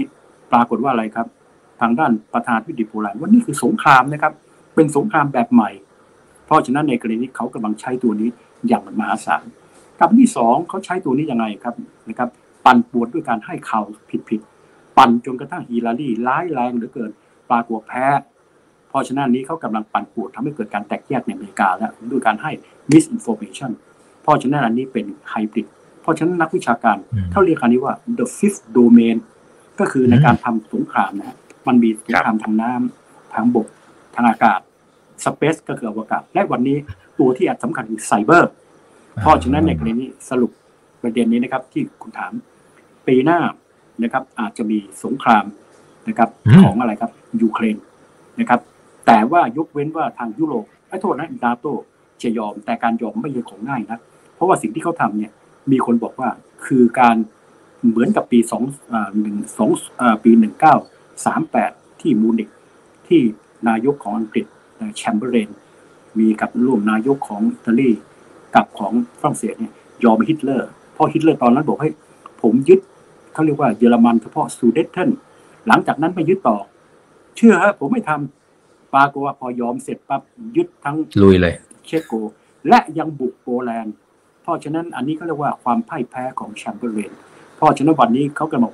[0.52, 1.26] ปรากฏว่าอะไรครับ
[1.80, 4.32] ทางด้านประธานวิดิโปแลนด์ว่านี่คือสงครามนะครับ
[4.74, 5.70] เป็นสงครามแบบใหม่
[6.46, 8.28] เพราะฉะนั้นในกรณีนี้เขากำลังใช้ตัวนี้
[8.68, 9.44] อย่างมหาศาล
[10.00, 11.74] กับที่สองเขาใช้ตัวนี้ยังไงครับ
[12.08, 12.28] นะครับ
[12.64, 13.84] ปั่นป่วนด้วยการให้ข่าว
[14.28, 17.10] ผิดๆปั่นจนกระทั่งฮีลารีร้ายแรงเหลือเกิน
[17.50, 18.06] ปรากฏแพ้
[18.96, 22.50] ราะฉะนั้นนี้เขากำลังปั่นป่วนทำให้เกิดการแตกแยกในอเมริกาแล้วด้วยการให้
[22.90, 23.70] misinformation
[24.22, 25.66] เพราะฉะนั้นอันนี้เป็นไฮบริด
[26.02, 26.96] เพราะฉะนั้นนักวิชาการ
[27.32, 29.16] เขาเรียกอันนี้ว่า the fifth domain
[29.80, 31.36] ก็คือในการทำสงครามนะ
[31.66, 33.66] มันมีสงครามทางน้ำทางบก
[34.14, 34.60] ทางอากาศ
[35.24, 36.76] สเปซก็คืออวกาศ และวันนี้
[37.18, 38.50] ตัวที่อาจสำคัญคือไซเบอร์
[39.20, 40.50] เพราะฉะนั้นในกรณีนี้สรุป
[41.02, 42.32] ประเด็นนี้นะครับ ที่คุณถาม
[43.06, 43.38] ปีหน้า
[44.02, 45.44] นะครับ อาจจะมีสงคราม
[46.08, 46.28] นะครับ
[46.62, 47.10] ของอะไรครับ
[47.42, 47.76] ยูเครน
[48.40, 48.60] นะครับ
[49.06, 51.66] แต่ว่ายกเว้นว่าทางยุโรปขอโทษนะนาโต
[52.22, 53.98] จะยอมแต่การยอมไม่ใช่ของง่ายนะ
[54.34, 55.32] เพราะว่าสิ่งที่เขาทำเนี่ย
[55.70, 56.28] มีคนบอกว่า
[56.66, 57.16] คือการ
[57.88, 58.62] เหมือนกับปีสอง
[59.20, 59.70] หนึ่งสอง
[60.24, 60.74] ปีหนึ่งเก้า
[61.24, 61.70] สามแปด
[62.00, 62.48] ที่มูนิก
[63.08, 63.20] ที่
[63.68, 64.46] นายกของอังกฤษ
[64.96, 65.50] แชมเบอร์เลน
[66.18, 67.90] มีกับร่วมนายกของอิตาลี
[68.54, 69.72] กับของฝรั่งเศสเนี่ย
[70.04, 71.90] ยอมฮิตเลอร์เพราะฮิตเลอร์ตอนนั้นบอกให้
[72.42, 72.80] ผมยึด
[73.32, 75.10] เขาเรียกว่าเยอรมันเฉพาะซูเดตเทน
[75.66, 76.56] หลังจากนั้นไม่ยึดต่อ
[77.36, 78.45] เชื่อฮะผมไม่ทำ
[78.96, 80.22] ปรากฏว่าพอยอมเสร็จปั๊บ
[80.56, 81.54] ยึดทั้งลุยเลย
[81.86, 82.12] เชโก
[82.68, 83.94] และยังบุกโปแลนด์
[84.42, 87.12] เพราะฉะนั้นอันนี้เขาเรียกว่าความพ่ายแพ้ของแชมเบอร์เลน
[87.56, 88.72] เพราะฉะนั้นวันนี้เขากำลัง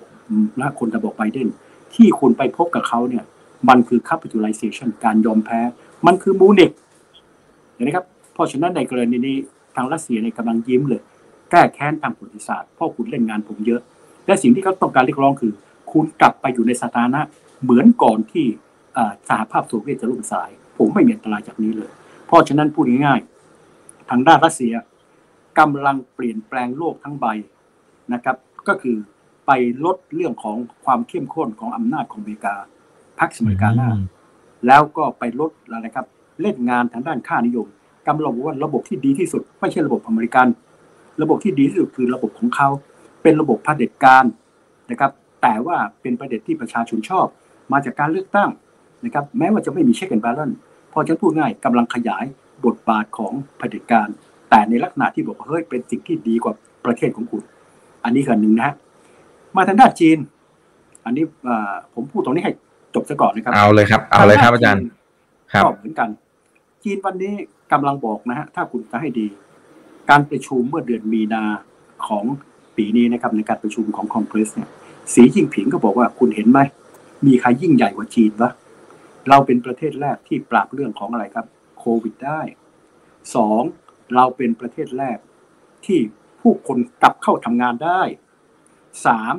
[0.60, 1.48] นะคนจะบอกไบเดน
[1.94, 3.24] ที่คุณไปพบกับเขาเนี่ย
[3.68, 5.60] มันคือ capitulation การยอมแพ้
[6.06, 6.70] มันคือมูนิก
[7.74, 9.36] เห็นไหมครับ เพราะฉะนั้นในกรณีนี้
[9.74, 11.02] ทางรัสเซียในกำลังยิ้มเลย
[11.50, 13.80] แก้แค้นทางประวัติศาสตร์เพราะคุณเล่นงานผมเยอะ
[14.26, 15.52] และสิ่งที่เขาต้องการเรียกร้องคือ
[15.92, 17.20] คุณกลับไปอยู่ในสถานะ
[17.62, 18.46] เหมือนก่อนที่
[19.28, 21.90] สหภาพโซเวียตจะล่มสลาย ผมไม่มีอันตรายจากนี้เลย
[22.26, 24.74] เพราะฉะนั้นพูดง่ายๆทางด้านรัสเซีย
[25.58, 27.26] กำลังเปลี่ยนแปลงโลกทั้งใบ
[28.12, 28.36] นะครับ
[28.68, 28.96] ก็คือ
[29.46, 29.50] ไป
[29.84, 32.54] ลดเรื่องของความเข้มข้นของอำนาจของอเมริกา
[33.18, 33.90] พักสมัยกาหน้า
[34.66, 36.06] แล้วก็ไปลดอะไรครับ
[36.42, 37.66] เล่นงานทางด้านค่านิยม
[38.08, 40.46] กำลังบอกว่าระบบที่ดีที่สุด ไม่ใช่ระบบอเมริกัน
[41.22, 42.68] ระบบที่ดีที่สุดคือระบบของเขา
[43.22, 44.24] เป็นระบบเผด็จการ
[44.90, 47.26] นะครับ แต่ว่าเป็นประเด็นที่ประชาชนชอบ
[47.72, 48.50] มาจากการเลือกตั้ง
[49.04, 50.58] นะครับแม้ว่าจะไม่มี check and balance
[50.92, 52.24] พอฉันพูดง่ายกำลังขยาย
[52.66, 54.08] บทบาทของเผด็จการ
[54.50, 56.52] แต่ในลักษณะที่บอกว่าเฮ้ยเป็นสิ่งที่ดีกว่า
[56.84, 57.42] ประเทศของคุณ
[58.04, 58.74] อันนี้คือหนึ่งนะฮะ
[59.56, 60.18] มาทางด้านจีน
[61.04, 61.24] อันนี้
[61.94, 62.52] ผมพูดตรงนี้ให้
[62.94, 64.84] จบซะก่อนนะครับ เอาเลยครับ เอาเลยครับอาจารย์
[65.52, 66.08] ครับเหมือนกัน
[66.84, 67.34] จีนวันนี้
[67.72, 69.26] กำลังบอกนะฮะถ้าคุณจะให้ดี
[70.10, 71.44] การประชุมเมื่อเดือนมีนา
[72.06, 72.24] ของ
[72.76, 74.68] ปีนี้นะครับในการประชุมของคอนเกรสเนี่ย
[75.12, 76.60] สีจิ้งผิงก็บอกว่าคุณเห็นไหม
[77.26, 78.50] มีใครยิ่งใหญ่กว่าจีนวะ
[79.28, 81.46] เราเป็นประเทศแรกที่ปราบเรื่องของอะไรครับ
[81.78, 82.40] โควิดได้
[83.34, 83.62] สอง
[84.14, 85.18] เราเป็นประเทศแรก
[85.86, 85.98] ที่
[86.40, 88.00] ผู้คนกลับเข้าทำงานได้
[89.06, 89.34] สาม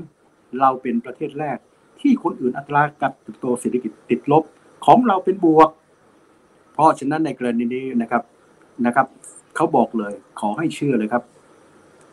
[0.60, 1.58] เราเป็นประเทศแรก
[2.02, 4.44] ที่คนอื่นอัตราการเติบโตเศรษฐกิจติดลบ
[4.86, 5.70] ของเราเป็นบวก
[6.74, 8.24] เพราะฉะนั้นในกรณีนี้นะครับ
[8.86, 9.08] นะครับ
[9.56, 11.24] เขาบอกเลยขอให้เชื่อเลยครับ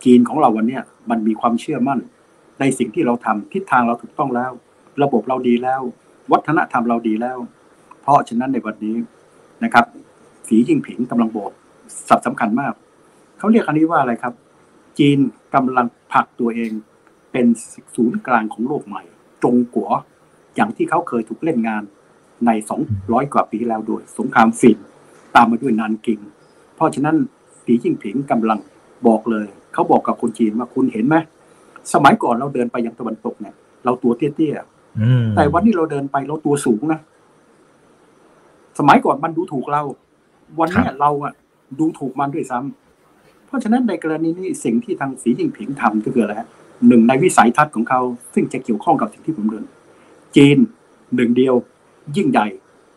[0.05, 0.79] จีนของเราวันนี้
[1.11, 2.01] มันมีความเชื่อมั่น
[2.61, 4.51] ในสิ่งที่เราทำทิศทางเราถูกต้องแล้ว
[5.03, 5.81] ระบบเราดีแล้ว
[6.33, 7.39] วัฒนธรรมเราดีแล้ว
[8.03, 8.95] เพราะฉะนั้นในวันนี้
[9.65, 9.85] นะครับ
[10.49, 11.51] สีจิงผิงกำลังบอก
[12.09, 12.73] สับสำคัญมาก
[13.39, 14.35] เขาเรียกอันนี้ว่าอะไรครับ
[14.99, 15.19] จีน
[15.55, 16.71] กำลังผลักตัวเอง
[17.33, 17.47] เป็น
[17.97, 19.03] ศูนย์กลางของโลกใหม่
[19.45, 19.91] จงกัว
[20.57, 21.83] อย่างที่เขาเคยถูกเล่นงาน
[22.47, 22.81] ในสอง
[23.13, 24.79] ร้อยกว่าปีแล้วโดยสงครามฟิน
[25.35, 26.21] ตามมาด้วยนานกิง
[26.77, 27.17] เพราะฉะนั้น
[27.65, 28.59] สีจิ้งผิงกำลัง
[29.07, 31.17] บอกเลย เขาบอกกับคนจีนว่าคุณเห็นไหม
[31.93, 37.01] สมัยก่อนเราเดินไปยังตะวันตกเนี่ย เราตัวเตี้ยๆแต่วันนี้เราเดินไปเราตัวสูงนะ
[38.81, 39.83] สมัยก่อนมันดูถูกเรา
[40.59, 41.33] วันนี้เราอะ
[41.79, 46.49] ดูถูกมันด้วยซ้ำเพราะฉะนั้นในกรณีนี้สิ่งที่ทางสีจิ้งผิงทำก็คืออะไรฮะ
[46.89, 48.01] หนึ่งในวิสัยทัศน์ของเขา
[48.35, 49.65] ซึ่งจะเกี่ยวข้องกับสิ่งที่ผมเดิน
[50.37, 50.59] จีน
[51.15, 51.55] หนึ่งเดียว
[52.17, 52.47] ยิ่งใหญ่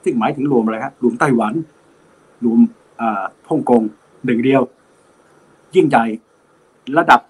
[0.04, 1.54] ซึ่งหมายถึงรวมอะไรครับรวมไต้หวัน
[2.46, 2.60] รวม
[3.50, 3.82] ฮ่องกง
[4.26, 4.62] หนึ่งเดียว
[5.76, 6.06] ยิ่งใหญ่
[6.98, 7.22] ระดับ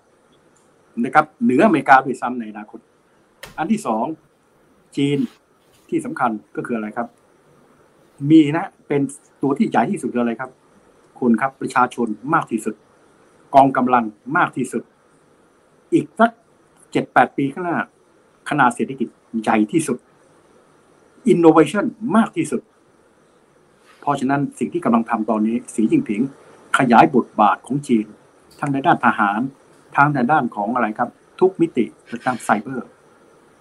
[1.04, 2.80] นะครับเหนืออเมริกาด้วยซ้ำในอนาคต
[3.58, 4.06] อันที่สอง
[4.98, 5.18] จีน
[5.90, 7.08] ที่สำคัญก็คืออะไรครับ
[8.30, 9.02] มีนะเป็น
[9.42, 10.52] ตัวที่ใหญ่ที่สุดคือะไรครับ
[11.20, 12.76] คุณครับประชาชนมากที่สุด
[13.56, 14.04] กองกำลัง
[14.38, 14.84] มากที่สุด
[15.94, 16.32] อีกสัก
[16.92, 17.78] เจ็ดแปดปีข้างหน้า
[18.50, 19.08] ขนาดเศรษฐกิจ
[19.44, 19.98] ใหญ่ที่สุด
[21.28, 22.62] อินโนเวชันมากที่สุด
[24.02, 26.22] เพราะฉะนั้นสิ่งที่กำลังทำตอนนี้ สีจิ้งผิง
[26.78, 28.06] ขยายบทบาทของจีน
[28.60, 29.40] ทั้งในด้านทหาร
[29.96, 31.10] ทั้งในด้านของอะไรครับ
[31.40, 32.88] ทุกมิติในด้านไซเบอร์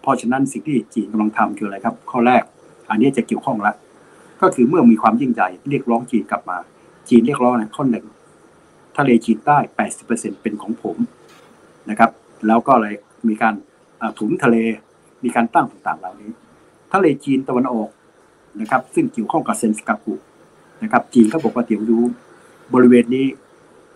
[0.03, 2.43] เพราะฉะนั้นสิ่งที่จีนกำลังทำคืออะไรครับ ข้อแรก
[2.91, 3.73] อันนี้จะเกี่ยวข้องละ
[4.43, 6.59] ก็คือเมื่อมีความยิ่งใหญ่เรียกร้องจีนกลับมา
[7.09, 8.07] จีนเรียกร้องในข้อหนึ่ง
[8.99, 9.59] ทะเลจีนใต้
[10.01, 10.97] 80%เป็นของผม
[11.91, 12.11] นะครับ
[12.47, 12.89] แล้วก็อะไร
[13.29, 13.55] มีการ
[14.19, 14.57] ถุนทะเล
[15.25, 16.31] มีการตั้งต่างๆเหล่านี้
[16.93, 17.91] ทะเลจีนตะวันออก
[18.61, 20.15] นะครับ ซึ่งเกี่ยวข้องกับเซนสกากุ
[20.83, 21.99] นะครับ จีนก็บอกว่าเดี๋ยวดู
[22.75, 23.27] บริเวณนี้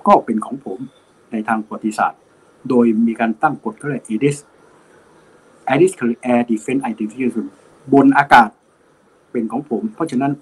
[0.07, 0.79] ก็เป็นของผม
[1.33, 2.21] ในทางประวัติศาสตร์
[2.69, 4.37] โดยมีการตั้งกฎเขาเรียก ADIS
[5.69, 7.47] ADIS คือ Air Defense Identification
[7.93, 8.49] บนอากาศ
[9.37, 10.33] เป็นของผม เพราะฉะนั้น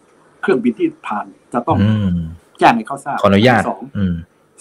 [0.42, 1.78] เครื่องบินที่ผ่านจะต้อง
[2.58, 3.82] แจ้งให้เขาทราบขออนุญาตสอง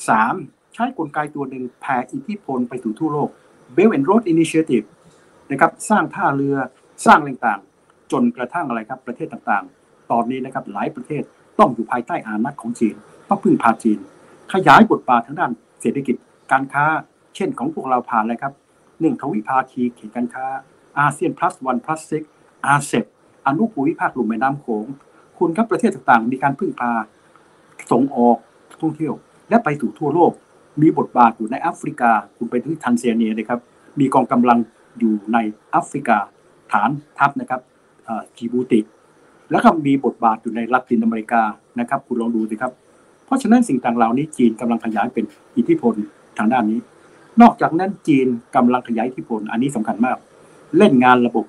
[0.09, 0.33] สาม
[0.73, 3.29] ใช้กลไกตัวหนึ่งแผ่อิทธิพลไปสู่ทั่วโลก
[3.75, 4.85] Belt and Road Initiative
[5.51, 6.55] นะครับสร้างท่าเรือ
[7.05, 11.23] สร้างต่างๆ จนกระทั่งอะไรครับประเทศต่างๆ ตอนนี้นะครับหลายประเทศ
[11.59, 12.95] ต้องอยู่ภายใต้อานัตของจีน
[13.29, 13.99] ต้องพึ่งพาจีน
[14.53, 16.15] ขยายบทบาททางด้านเศรษฐกิจ
[16.51, 16.85] การค้า
[17.35, 18.53] เช่นของพวกเราผ่านอะไรครับ
[19.01, 20.45] หนึ่งทวิภาคีเขตการค้า
[20.99, 22.23] อาเซียน plus one plus six
[22.65, 23.05] อาเซบ
[23.47, 24.85] อนุภูมิภาคลุ่มแม่น้ำโขง
[25.39, 26.91] คุณครับประเทศต่างๆ มีการพึ่งพา
[27.91, 28.37] ส่งออก
[28.81, 29.13] ท่องเที่ยว
[29.49, 30.31] และไปสู่ทั่วโลก
[30.81, 33.59] มีบทบาทอยู่ในแอฟริกา คุณไปที่ทันเซเนียนะครับ
[33.99, 34.59] มีกองกำลัง
[34.99, 35.37] อยู่ใน
[35.71, 36.17] แอฟริกา
[36.71, 37.61] ฐานทัพนะครับ
[38.37, 38.79] จีบูติ
[39.51, 41.41] แล้วก็มีบทบาทอยู่ในลาตินอเมริกา
[41.79, 42.71] นะครับ คุณลองดูสิครับ
[43.25, 45.25] เพราะฉะนั้นสิ่งต่างเหล่านี้จีนกำลังขยายเป็น
[45.57, 45.93] อิทธิพล
[46.37, 46.79] ทางด้านนี้
[47.41, 50.17] นอกจากนั้นจีนกำลังขยายอิทธิพล อันนี้สำคัญมาก
[50.77, 51.45] เล่นงานระบบ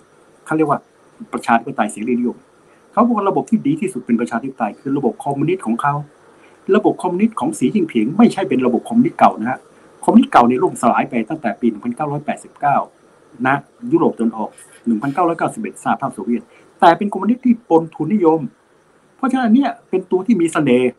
[0.47, 0.81] เขาเรียกว่า
[1.33, 2.39] ประชาธิปไตยเสรีนิยม
[2.93, 5.95] เขาบอกว่าระบบที่ดีที่สุดเป็นประชาธิปไตยคือระบบคอมมิวนิสต์ของเขา
[6.77, 9.59] ระบบคอมมิวนิสต์ของสีจิ้งผิง ไม่ใช่เป็นระบบคอมมิวนิสต์เก่านะฮะ
[10.05, 11.67] คอมมิวนิสต์เก่าในล่มสลายไปตั้งแต่ปี
[12.73, 13.57] 1989 นะ
[13.93, 14.51] ยุโรปตะวันออก
[15.17, 16.43] 1991สหภาพโซเวียต
[16.81, 18.41] แต่เป็นคอมมิวนิสต์ที่ปนทุนนิยม
[19.17, 20.91] เพราะฉะนั้นเนี่ยเป็นตัวที่มีเสน่ห์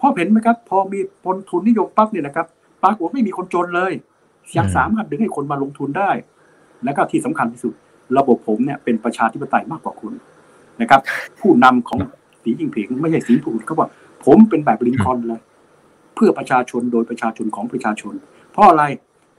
[0.00, 2.46] พอเห็นไหมครับ พอมีปนทุนนิยมปั๊บเนี่ยนะครับ
[2.82, 3.92] ปรากฏไม่มีคนจนเลย
[4.56, 6.10] ยังสามารถดึงให้คนมาลงทุนได้
[6.84, 7.74] และก็ที่สำคัญที่สุด
[8.16, 10.12] ระบบผมเนี่ยเป็นประชาธิปไตยมากกว่าคุณ
[10.80, 11.00] นะครับ
[11.40, 12.00] ผู้นำของ
[12.42, 13.88] สีจิงผิงไม่ใช่สีผู้อื่นเขาบอก
[14.24, 15.40] ผมเป็นแบบลินคอนเลย
[16.14, 18.14] เพื่อประชาชนโดยประชาชนของประชาชน
[18.52, 18.84] เพราะอะไร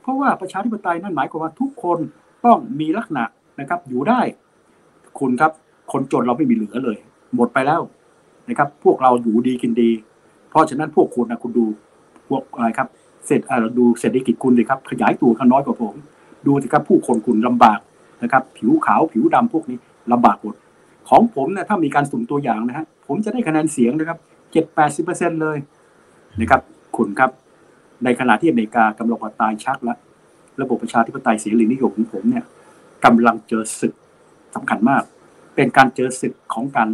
[0.01, 1.99] เพราะว่าประชาธิปไตยนั่นหมายความว่าทุกคน
[2.45, 3.23] ต้องมีลักษณะ
[3.59, 4.21] นะครับ อยู่ได้
[5.19, 5.51] คุณครับ
[5.91, 6.97] คนจนเราไม่มีเหลือเลย
[7.35, 7.81] หมดไปแล้ว
[8.49, 9.89] นะครับ พวกเราอยู่ดีกินดี
[10.49, 11.65] เพราะฉะนั้นพวกคุณนะคุณดู
[12.29, 12.87] พวกอะไรครับ
[13.25, 15.93] เศรษฐดูเศรษฐกิจคุณเลยครับ ขยายตัวข้าน้อยกว่าผม
[16.47, 17.79] ดูสิครับผู้คนคุณลำบาก
[18.23, 19.77] นะครับ ผิวขาวผิวดำพวกนี้
[20.11, 20.55] ลำบากหมด
[21.09, 24.17] ของผมเนี่ยถ้ามีการสุ่มตัวอย่างนะฮะผมจะได้คะแนนเสียงนะครับ
[24.51, 25.57] เจ็ดแปดสิบเปอร์เซ็นเลย
[26.39, 26.61] นะครับ
[26.97, 27.31] คุณครับ
[28.03, 29.97] ในขณะที่อเมริกากำลังตายชักแล้ว
[30.61, 32.45] ระบบประชาธิปไตยเสรีนิยมของผมเนี่ย
[33.05, 33.93] กำลังเจอศึก
[34.55, 35.03] สำคัญมาก
[35.55, 36.89] เป็นการเจอศึกของการ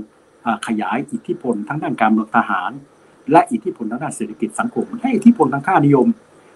[0.67, 2.71] ขยายอิทธิพลทั้งด้านการเมืองทหาร
[3.31, 6.07] และอิทธิพลทางด้านเศรษฐกิจสังคมให้อิทธิพลทางค่านิยม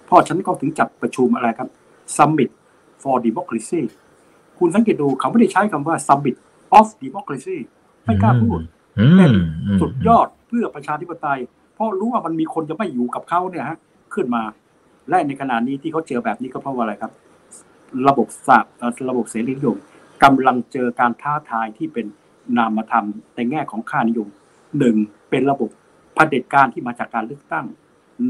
[0.05, 1.69] เพราะฉันก็ถึงจัดประชุมอะไรครับ
[2.17, 2.49] Summit
[3.01, 3.81] for Democracy
[4.59, 6.35] คุณสังเกตดูเขาไม่ได้ใช้คำว่า summit
[6.77, 7.57] of democracy
[8.05, 8.59] ไม่กล้าพูด
[9.17, 9.31] เป็น
[9.81, 11.39] สุดยอดเพื่อประชาธิปไตย
[11.75, 13.77] เพราะรู้ว่ามันมีคนจะไม่อยู่กับเขาเนี่ยฮะ
[14.13, 14.43] ขึ้นมา
[15.09, 17.11] และในขณะนี้ที่เขาเจอแบบนี้ก็เพราะว่าอะไรครับ
[18.07, 18.59] ระบบสา
[19.09, 19.77] ระบบเสรีนิยม
[20.23, 22.05] กำลังเจอการท้าทายที่เป็น
[22.57, 24.27] นามธรรมในแง่ของค่านิยม
[24.77, 24.95] หนึ่ง
[25.29, 25.69] เป็นระบบ
[26.15, 27.65] เผด็จการที่มาจากการเลือกตั้ง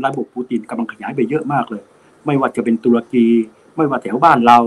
[0.05, 1.83] ระบบปูตินกำลังขยายไปเยอะมากเลย
[2.25, 3.25] ไม่ว่าจะเป็นตุรกี
[3.75, 4.59] ไม่ว่าแถวบ้านเรา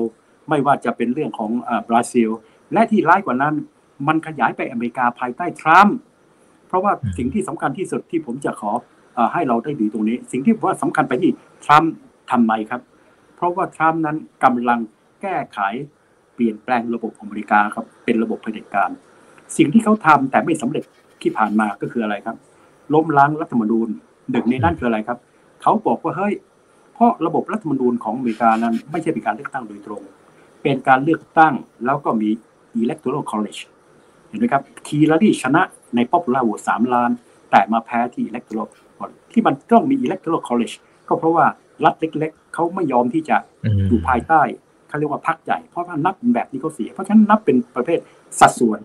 [0.49, 1.51] ไม่ว่าจะเป็นเรื่องของ
[1.89, 2.29] บราซิล
[2.73, 3.55] และที่ร้ายกว่านั้น
[4.09, 5.97] มันขยายไปอเมริกาภายใต้ทรัมป์
[6.69, 8.71] เพราะว่าสิ่งที่สำคัญที่สุดที่ผมจะขอ
[9.33, 11.33] ให้เราได้ดูตรงนี้ สิ่งที่ว่าสำคัญไปที่
[11.65, 11.93] ทรัมป์
[12.31, 12.81] ทำไมครับ
[13.37, 14.79] เพราะว่าทรัมป์นั้นกำลัง
[15.23, 15.59] แก้ไข
[16.35, 18.91] เปลี่ยนแปลงระบบอเมริกาครับเป็นระบบเผด็จการ
[19.57, 20.85] สิ่งที่เขาทำแต่ไม่สำเร็จ
[21.23, 22.37] ที่ผ่านมาก็คืออะไรครับ
[22.95, 23.89] ล้มล้างรัฐธรรมนูญ
[24.31, 25.19] หนึ่งในนั้นคืออะไรครับ
[25.63, 26.35] เขาบอกว่าเฮ้ย
[26.95, 30.03] เพราะระบบรัฐธรรมนูญของอเมริกานั้น ไม่ใช่เป็นการเลือกตั้งโดยตรง
[30.63, 32.31] เป็นการเลือกตั้งแล้วก็มี
[32.83, 33.61] electoral college
[34.29, 35.63] เห็นไหมครับคีลารีชนะ
[35.95, 37.11] ใน popular vote สามล้าน
[37.51, 38.67] แต่มาแพ้ที่ electoral
[38.99, 40.75] college ที่มันต้องมี electoral college
[41.09, 41.47] ก็เพราะว่า
[41.85, 43.37] รัฐเล็ก ๆเขาไม่ยอมที่จะ
[43.89, 44.43] อยู่ภายใต้
[44.89, 47.99] เขาเรียกว่าพรรคใหญ่ เพราะว่านับแบบนี้เขาเสีย เพราะฉะนั้นนับเป็นประเภท
[48.41, 48.81] สัดส่วน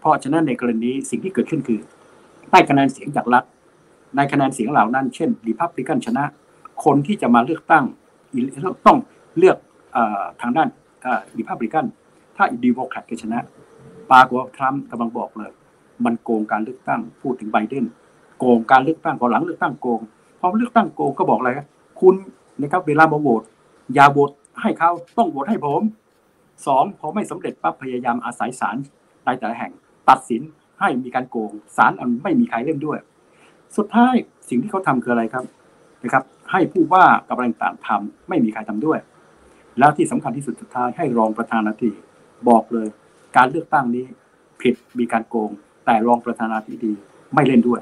[0.00, 1.80] เพราะฉะนั้นในกรณีสิ่งที่เกิดขึ้นคือ
[2.50, 3.44] ได้คะแนนเสียงจากรัฐ
[4.16, 6.24] ในคะแนนเสียงเหล่านั้น เช่นรีพับลิกันชนะ
[6.84, 7.84] คนที่จะมาเลือกตั้ง
[8.86, 8.98] ต้อง
[9.38, 9.56] เลือก
[10.40, 10.68] ทางด้าน
[11.38, 11.86] รีพับลิกัน
[12.36, 13.38] ถ้าดีโมแครตชนะ
[14.12, 15.50] ปรากฏว่าทรัมป์กำลังบอกเลย
[16.04, 17.84] มันโกงการเลือกตั้งพูดถึงไบเดน
[18.38, 20.00] โกงการเลือกตั้งพอหลังเลือกตั้งโกง
[20.40, 21.50] พอเลือกตั้งโกงก็บอกอะไร
[22.00, 22.14] คุณ
[22.60, 23.42] นะครับเวลามาโหวต
[23.94, 24.30] อย่าโหวต
[24.62, 25.82] ให้เขาต้องโหวตให้ผม
[26.66, 28.76] สองพอไม่สำเร็จปั๊บพยายามอาศัยศาล
[29.24, 29.72] ใดแต่ละแห่ง
[30.08, 30.42] ตัดสิน
[30.80, 32.98] ให้มีการโกงศาลอันไม่มีใครเล่นด้วย
[33.76, 34.14] สุดท้าย
[34.48, 35.44] สิ่งที่เขาทำคืออะไรครับ
[36.02, 38.98] นะครับ ให้ผู้ว่ากับอะไรต่างทำไม่มีใครทำด้วย
[39.78, 41.92] แล้วที่สำคัญที่สุดสุดท้ายให้รองประธานาธิบดี
[42.48, 42.88] บอกเลย
[43.36, 44.04] การเลือกตั้งนี้
[44.62, 45.50] ผิดมีการโกง
[45.86, 46.92] แต่รองประธานาธิบดี
[47.34, 47.80] ไม่เล่นด้วย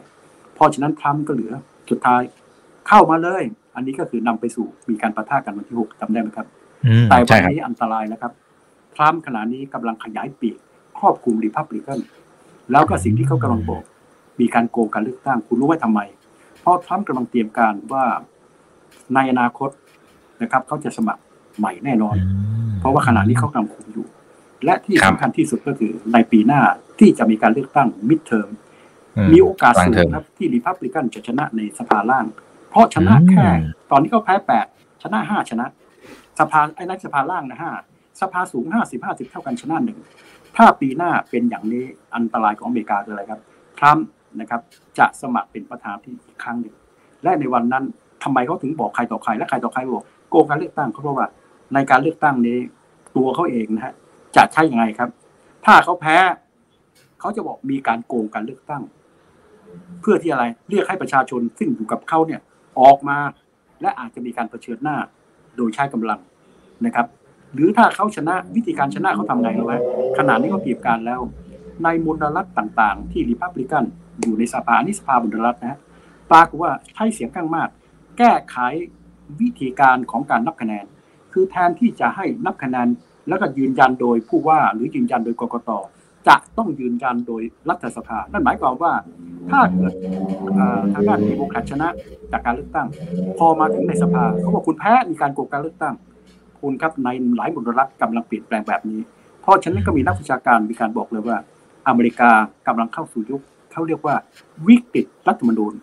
[0.55, 1.53] เพราะฉะนั้นทรัมป์ก็เหลือ
[1.91, 2.23] สุดท้าย
[2.89, 3.43] เข้ามาเลย
[3.75, 6.47] อันนี้ก็คือนำไปสู่มีการประทะกันวันที่หกจำได้ไหมครับ
[7.11, 8.33] แต่วันนี้อันตรายนะครับ
[8.95, 10.57] ทรัมป์ขณะนี้กำลังขยายปีก
[10.99, 12.01] ครอบคลุมริพับลิกัน
[12.71, 13.83] แล้วก็สิ่งที่เขากำลังบอก
[14.41, 16.01] มีการโกงการเลือกตั้งคุณรู้ไหมทำไม
[16.61, 18.05] เพราะทรัมป์กำลังเตรียมการว่า
[19.15, 19.71] ในอนาคต
[20.43, 21.23] นะครับเขาจะสมัคร
[21.59, 22.17] ใหม่แน่นอน
[22.81, 24.07] เพราะว่าขณะนี้เขากำลังคุมอยู่
[24.65, 26.61] และที่สำคัญที่สุดก็คือในปีหน้า
[27.01, 28.49] ที่จะมีการเลือกตั้งมิดเทอม
[29.33, 32.27] มีโอกาสสูงครับที่ริพับลิกันจะชนะในสภาล่าง
[32.71, 33.47] เพราะชนะแค่
[33.91, 34.67] ตอนนี้เขาแพ้แปด
[35.03, 35.67] ชนะห้าชนะ
[36.41, 37.73] สภาไอ้นักสภาล่างนะห้า
[38.21, 39.99] สภาสูงห้าสิบห้าสิบเท่ากันชนะหนึ่ง
[40.57, 41.85] ถ้าปีหน้าเป็นอย่างนี้
[42.15, 43.41] อันตรายของอเมริกาคืออะไรครับ
[43.79, 44.07] ทรัมป์
[44.41, 44.61] นะครับ
[44.99, 46.75] จะสมัครเป็นประธานที่อีกครั้งหนึ่ง
[47.23, 47.85] และในวันนั้น
[48.23, 51.29] ทำไมเขาถึงบอกใครต่อใครและใครต่อใครบอกโกงการเลือกตั้งเขาบอกว่า
[51.75, 52.59] ในการเลือกตั้งนี้
[53.17, 53.95] ตัวเขาเองนะฮะ
[54.37, 55.11] จะใช่ยังไงครับ
[55.65, 56.17] ถ้าเขาแพ้
[57.21, 58.83] เขาจะบอกมีการโกงการเลือกตั้ง
[60.01, 62.41] เพื่อที่อะไรเรียกให้ประชาชนซึ่งอยู่กับเขาเนี่ย
[62.81, 63.19] ออกมา
[63.83, 64.97] และอาจจะมีการเผชิญหน้า
[65.57, 66.21] โดยใช้กำลัง
[66.87, 67.07] นะครับ
[67.55, 69.75] หรือถ้าเขาชนะวิธีการชนะเขาทำไงรู้ไหม
[70.19, 71.21] ขนาดนี้เขาเตรียมการแล้ว
[71.85, 73.85] ในมลรัฐต่างๆ ที่ริพับลิกัน
[74.21, 75.79] อยู่ในสภานี่สภาบุญรัฐนะฮะ
[76.31, 77.69] ปรากฏว่าใช้เสียงข้างมาก
[78.19, 78.57] แก้ไข
[79.41, 80.85] วิธีการของการนับคะแนน
[81.33, 82.89] คือแทนที่จะให้นับคะแนน
[83.29, 85.71] แล้วก็ยืนยันโดยผู้ว่าหรือยืนยันโดยกกต
[86.29, 88.93] จะต้องยืนยันโดยรัฐสภา นั่นหมายความว่า
[89.51, 89.95] ถ้าเกิด
[90.95, 91.89] ทางด้านดีโมแครตชนะ
[92.33, 92.87] จากการเลือกตั้ง
[93.39, 95.95] พอมาถึงในสภาเขาบอกคุณแพ้มีการโกงการเลือกตั้ง
[96.61, 99.01] คุณครับในหลายมลรัฐกำลังเปลี่ยนแปลงแบบนี้
[99.43, 101.37] เพราะฉะนั้นก็มีนักวิชาการมีการบอกเลยว่า
[101.89, 102.31] อเมริกา
[102.67, 103.41] กำลังเข้าสู่ยุค
[103.73, 104.15] เขาเรียกว่า
[104.67, 105.75] วิกฤตรัฐธรรมนูญ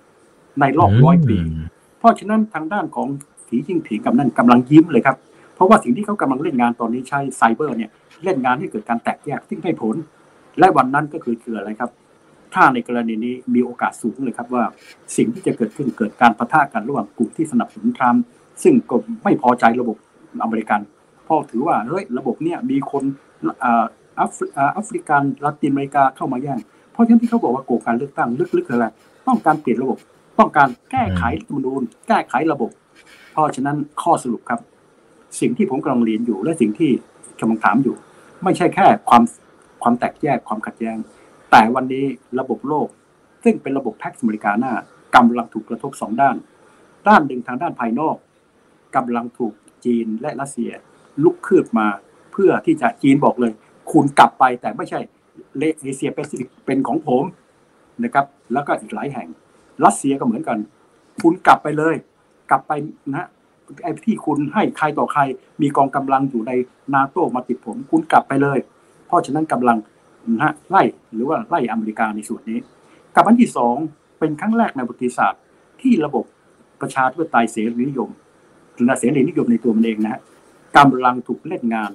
[0.60, 1.38] ในรอบร้อยปี
[2.00, 3.08] เพราะฉะนั้นทางด้านของ
[3.48, 5.16] สีจิ้งผิงกับนั่นกำลังยิ้มเลยครับ
[5.58, 7.90] เพราะว่าสิ่งที่เขากำลังเล่นงานตอนนี้ใช้ไซเบอร์เนี่ย
[8.24, 9.96] เล่นงานให้เกิดการแตกแยกซึ่งให้ผล
[10.60, 11.92] และวันนั้นก็คือคืออะไรครับ
[12.54, 14.64] ถ้าในกรณีนี้มีโอกาสสูงเลยครับว่า
[15.18, 18.24] สิ่งที่จะเกิดขึ้นเกิดการประทะกันระหว่างกลุ่มที่สนับสนุนทรัมป์
[18.64, 19.98] ซึ่งก็ไม่พอใจระบบ
[20.44, 20.82] อเมริกัน
[21.26, 23.04] เพราะถือว่าเฮ้ยระบบเนี่ยมีคน
[24.16, 26.60] แอฟริกันลาตินอเมริกาเข้ามาแย่ง
[26.92, 28.88] เพราะฉะนั้นที่เขาบอกว่าโกงการเลือกตั้งลึกๆคืออะไร
[29.28, 29.98] ต้องการเปลี่ยนระบบ
[30.40, 32.72] ต้องการแก้ไขรัฐมนูญแก้ไขระบบ
[33.32, 34.60] เพราะฉะนั้นข้อสรุปครับ
[35.40, 36.92] สิ่งที่ผมกำลังเรียนอยู่ และสิ่งที่
[37.40, 37.96] กำลังถามอยู่
[38.44, 39.24] ไม่ใช่แค่ความ
[39.84, 40.98] ความแตกแยกความขัดแย้ง
[41.52, 42.06] แต่วันนี้
[42.40, 42.88] ระบบโลก
[43.44, 44.74] ซึ่งเป็นระบบ Pax Americana
[45.16, 46.36] กำลังถูกกระทบสองด้าน
[47.08, 48.16] ด้านหนึ่งทางด้านภายนอก
[48.96, 49.54] กำลังถูก
[49.86, 50.72] จีนและรัสเซีย
[51.24, 51.88] ลุกคืบมา
[52.32, 53.52] เพื่อที่จะจีนบอกเลย
[53.92, 55.00] คุณกลับไปแต่ไม่ใช่
[55.84, 57.24] เอเชียแปซิฟิกเป็นของผม
[58.04, 59.28] นะครับ แล้วก็อีกหลายแห่ง
[59.86, 60.58] รัสเซียก็เหมือนกัน
[61.22, 61.96] คุณกลับไปเลย
[62.50, 62.72] กลับไป
[63.16, 63.28] นะ
[63.84, 65.22] ไอ้ที่คุณให้ใครต่อใคร
[65.62, 66.52] มีกองกำลังอยู่ใน
[66.94, 68.60] นาโตมาติดผม คุณกลับไปเลย
[69.08, 69.78] เพราะฉะนั้นกำลัง
[70.34, 72.60] นะฮะไล่หรือว่าไล่อเมริกาในส่วนนี้
[73.16, 73.76] กับอันที่สอง
[74.20, 75.42] เป็นครั้งแรกในประวัติศาสตร์
[75.82, 76.26] ที่ระบบ
[76.82, 78.10] ประชาธิปไตยเสรีนิยม
[78.76, 80.22] หรือเสรีนิยมในตัวมันเองนะฮะ
[80.78, 81.92] กำลังถูกเล่นงาน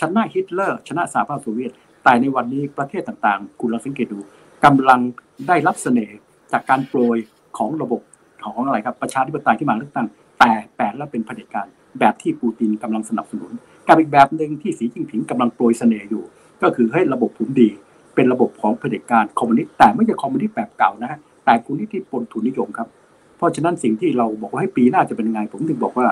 [0.00, 1.72] ชนะฮิตเลอร์ ชนะสหภาพโซเวียต
[2.04, 4.18] แต่ในวันนี้ประเทศต่างๆ คุณลองสังเกตดู
[4.64, 5.00] กำลัง
[5.48, 6.16] ได้รับเสน่ห์
[6.52, 7.18] จากการโปรย
[7.58, 8.00] ของระบบ
[8.44, 10.06] ของอะไรครับประชาธิปไตยที่มาเลือกตั้ง
[10.38, 11.66] แต่แปลแล้วเป็นเผด็จการ
[12.00, 13.52] แบบที่ปูตินกำลังสนับสนุน
[13.88, 16.24] กับอีกแบบหนึ่งที่สีจิ้งผิงกำลังโปรยเสน่ห์อยู่
[16.62, 17.68] ก็คือให้ระบบผมดี
[18.14, 22.88] เป็นระบบของเผด็จการคอมมิวนิสต์แต่ไม่ใช่คอมมิวนิสต์แบบเก่านะฮะแต่คอมมิวนิสต์ที่ปนทุนนิยมครับ
[23.36, 26.06] เพราะฉะนั้นสิ่งที่เราบอกว่าให้ปีหน้าจะเป็นไงผมถึงบอกว่า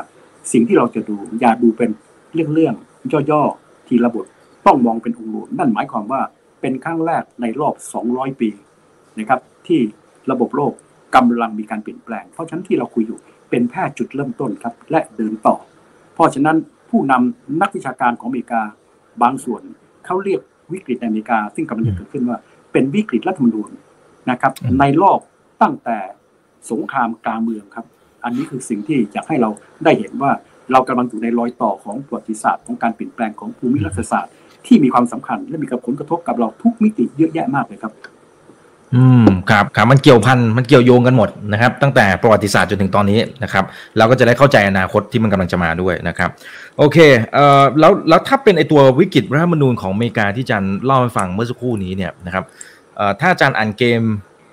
[0.52, 1.90] สิ่งที่เราจะดูอย่าดูเป็น
[2.34, 2.74] เรื่องเรื่อง
[3.30, 4.26] ย่อๆทีละบท
[4.66, 6.20] ต้องมองเป็นองค์รวมนั่นหมายความว่า
[6.60, 7.74] เป็นครั้งแรกในรอบ
[8.08, 8.50] 200 ปี
[9.18, 9.80] นะครับที่
[10.30, 10.72] ระบบโลก
[11.16, 13.18] กำลังมีการเปลี่ยนแปลง เพราะฉะนั้นที่เราคุยอยู่
[13.54, 15.56] เป็นแค่จุดเริ่มต้นครับ และเดินต่อ
[16.14, 16.56] เพราะฉะนั้น
[16.90, 18.62] ผู้นำนักวิชาการของอเมริกา
[19.22, 19.62] บางส่วน
[20.04, 20.40] เขาเรียก
[20.72, 22.38] วิกฤตในอเมริกา ซึ่งกำลังจะเกิดขึ้นว่า
[22.72, 23.70] เป็นวิกฤตรัฐธรรมนูญ
[24.30, 25.20] นะครับ ในรอบ
[25.62, 25.98] ตั้งแต่
[26.70, 27.86] สงครามกลางเมืองครับ
[28.24, 29.50] อันนี้คือสิ่งที่อยากให้เรา
[29.84, 30.32] ได้เห็นว่า
[30.72, 34.32] เรากำลังอยู่ในรอยต่อของประวัติศาสตร์ของการเปลี่ยนแปลงของภูมิรัฐศาสตร์
[34.66, 37.92] ที่มีความสำคัญและมีกับผลกระทบกับเราทุกมิติเยอะแยะมากเลยครับ
[38.96, 43.64] อืมครับครับมันเกี่ยวพันมันเกี่ยวโยงกันหมดนะครับ ตั้งแต่ประวัติศาสตร์จนถึงตอนนี้นะครับ
[43.96, 46.30] เราก็จะได้เข้าใจอนาคตที่มันกำลังจะมาด้วยนะครับ
[46.78, 46.98] โอเค
[47.34, 52.44] เอ่อแล้วแล้วถ้าเป็นไอตัววิกฤตรัฐธรรมนูญของอเมริกาที่จันเล่าให้ฟังเมื่อสักครู่นี้เนี่ยนะครับ
[52.96, 54.00] เอ่อถ้าจันอ่านเกม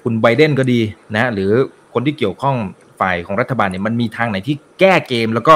[0.04, 0.80] คุณไบเดนก็ดี
[1.16, 1.52] นะหรือ
[1.94, 2.56] คนที่เกี่ยวข้อง
[3.00, 5.56] ฝ่ายของรัฐบาลเนี่ยมันมีทางไหนที่แก้เกม แล้วก็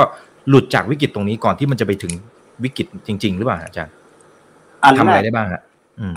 [0.49, 2.13] หลุดจากวิกฤตตรงนี้ก่อนที่มันจะไปถึง
[2.63, 3.93] วิกฤตจริง ๆ หรือเปล่าอาจารย์
[4.99, 5.61] ทำอะไรได้บ้างฮะ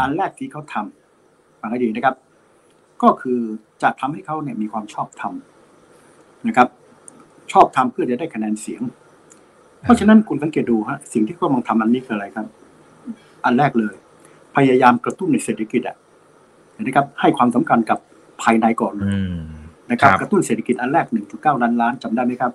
[0.01, 2.15] อันแรกที่เขาทำฟังให้ดีนะครับ
[3.03, 3.41] ก็คือ
[3.83, 5.33] จะทำให้เขาเนี่ยมีความชอบธรรม
[6.47, 6.69] นะครับ
[7.53, 8.83] ชอบทำเพื่อจะได้คะแนนเสียง
[9.83, 12.47] เพราะฉะนั้นคุณสังเกตดูฮะสิ่งที่เขากำลังทำอันนี้คืออะไรครับ
[13.45, 13.95] อันแรกเลย
[14.57, 15.97] พยายามกระตุ้นในเศรษฐกิจอะ
[16.81, 17.99] นะครับ ให้ความสำคัญกับ
[18.43, 19.09] ภายในก่อนเลย
[19.91, 22.53] นะครับ กระตุ้นเศรษฐกิจอันแรก 1.9 ล้านล้านจำได้ไหมครับ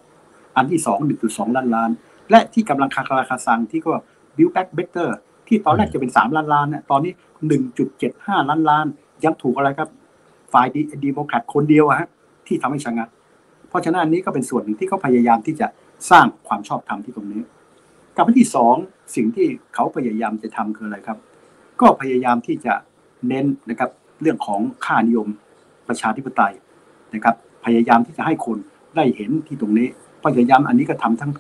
[0.58, 1.90] อันที่สอง1.2 ล้านล้าน
[2.32, 3.94] และที่กำลังคาคาราคาซังที่ก็
[4.36, 5.10] build back better
[5.48, 7.14] ที่ตอนแรกจะเป็น 3 ล้านล้านเนี่ยตอนนี้
[7.82, 8.86] 1.75 ล้านล้าน
[9.26, 9.90] ยังถูกอะไรครับ
[10.54, 10.68] ฝ่าย
[11.06, 12.08] ดีโมแครตคนเดียวอะฮะ
[12.48, 13.10] ที่ทำให้ชะงัก
[13.70, 15.68] เพราะฉะนั้นอันนี้ก็เป็นส่วนหนึ่งที่เขาพยายามที่จะ
[16.12, 17.42] สร้างความชอบธรรมที่ตรงนี้
[18.18, 18.76] กับที่สอง
[19.16, 21.18] สิ่งที่เขาพยายามจะทำคืออะไรครับ
[21.82, 22.74] ก็พยายามที่จะ
[23.28, 23.90] เน้นนะครับ
[24.22, 25.28] เรื่องของค่านิยม
[25.88, 26.54] ประชาธิปไตย
[27.14, 27.36] นะครับ
[27.66, 28.58] พยายามที่จะให้คน
[28.96, 29.88] ได้เห็นที่ตรงนี้
[30.26, 31.32] พยายามอันนี้ก็ทำทั้ง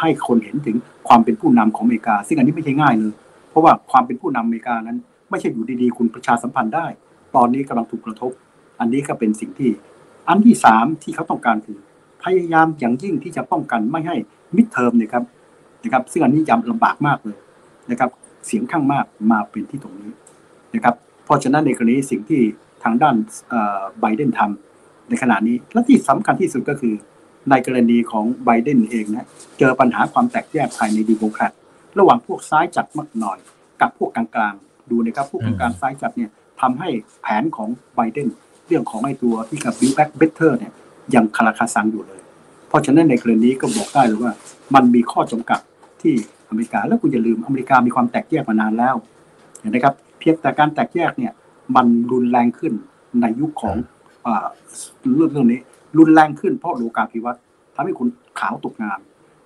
[0.00, 0.76] ให้คนเห็นถึง
[1.08, 3.12] ความเป็นผู้นำของอเมริกา ซึ่งอันนี้ไม่ใช่ง่ายเลย
[3.50, 4.98] เพราะว่าความเป็นผู้นำอเมริกานั้น
[5.30, 6.86] ไม่ใช่อยู่ดีๆ คุณประชาสัมพันธ์ได้
[7.36, 8.32] ตอนนี้กำลังถูกกระทบ
[8.82, 9.70] อันนี้ก็เป็นสิ่งที่
[10.28, 11.78] อันที่สามที่เขาต้องการคือ
[12.24, 14.16] พยายามอย่างยิ่งที่จะป้องกันไม่ให้
[14.56, 15.24] มิดเทอมนะครับ
[15.84, 17.38] นะครับซึ่งอันนี้ยำลำบากมากเลย
[17.90, 18.10] นะครับ
[18.46, 20.10] เสียงข้างมากมาเป็นที่ตรงนี้
[20.74, 22.42] นะครับ เพราะฉะนั้นในกรณีสิ่งที่
[22.84, 23.16] ทางด้าน
[24.00, 26.94] ไบเดนทำในขณะนี้ และที่สำคัญที่สุดก็คือ
[27.50, 31.52] ในกรณีของไบเดนเองนะเจอปัญหาความแตกแยกภายในดีโมแครต
[31.98, 33.38] ระหว่างพวกซ้ายจัดมากหน่อย
[33.80, 36.88] กับพวกกลางๆ ดูนะครับพวกกลางๆซ้ายจัดเนี่ยทำให้
[37.22, 38.28] แผนของไบเดน
[38.72, 40.72] รื่องของไอ้ตัวที่กับ Build Back Better เนี่ย
[41.14, 42.20] ยังคาราคาซังอยู่เลย
[42.68, 44.32] เพราะฉะนั้นในกรณีก็บอกได้เลยว่า
[44.74, 45.60] มันมีข้อจำกัด
[46.02, 46.14] ที่
[46.48, 48.94] อเมริกาแล้วคุณอย่าลืมอเมริกามีความแตกแยกมานานแล้ว
[49.60, 51.32] เห็นไหมครับเพียงแต่การแตกแยกเนี่ย
[51.76, 52.72] มันรุนแรงขึ้น
[53.20, 53.74] ในยุคของ
[55.14, 55.60] เรื่องเรื่องนี้
[55.98, 57.42] รุนแรงขึ้นเพราะโลกาภิวัตน์
[57.74, 58.08] ทำให้คุณ
[58.40, 58.98] ขาวตกงาน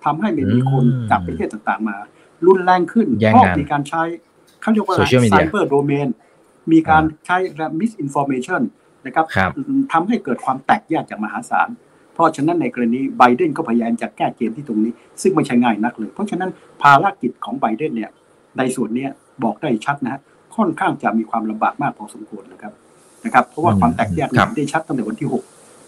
[0.05, 1.97] ทำให้ไม่มีคนจากประเทศต่างๆมา
[2.47, 4.03] รุนแรงขึ้นเพราะมีการใช้
[4.61, 4.95] เขาเรียกว่า
[5.31, 6.07] cyber domain
[6.71, 7.37] มีการใช้
[7.79, 8.61] misinformation
[9.05, 9.25] นะครับ
[9.91, 11.69] ทำให้เกิดความแตกแยกจากมหาศาล
[12.13, 16.49] เพราะฉะนั้นในกรณีไบเดนก็พยายามจะแก้เกมที่ตรงนี้ ซึ่งไม่ใช่ง่ายนักเลย เพราะฉะนั้น
[16.81, 18.11] ภารกิจของไบเดนเนี่ย
[18.57, 19.07] ในส่วนนี้
[19.43, 20.21] บอกได้ชัดนะฮะ
[20.55, 22.73] ค่อนข้างจะมีความลำบากมากพอสมควรนะครับ
[23.25, 25.43] นะครับ เพราะว่าความแตกแยกได้ชัดตั้งแต่วันที่หก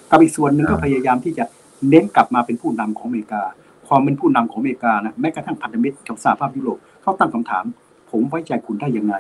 [0.10, 1.46] กับอีกส่วนหนึ่งก็พยายามที่จะ
[1.90, 3.44] เน้นกลับมาเป็นผู้นำของอเมริกา
[3.88, 7.64] ความเป็นผู้นำของอเมริกานะแม้กระทั่งพันธมิตรของสหภาพยุโรปเขาตั้งคำถาม
[8.12, 9.16] ผมไว้ใจคุณได้ยังไง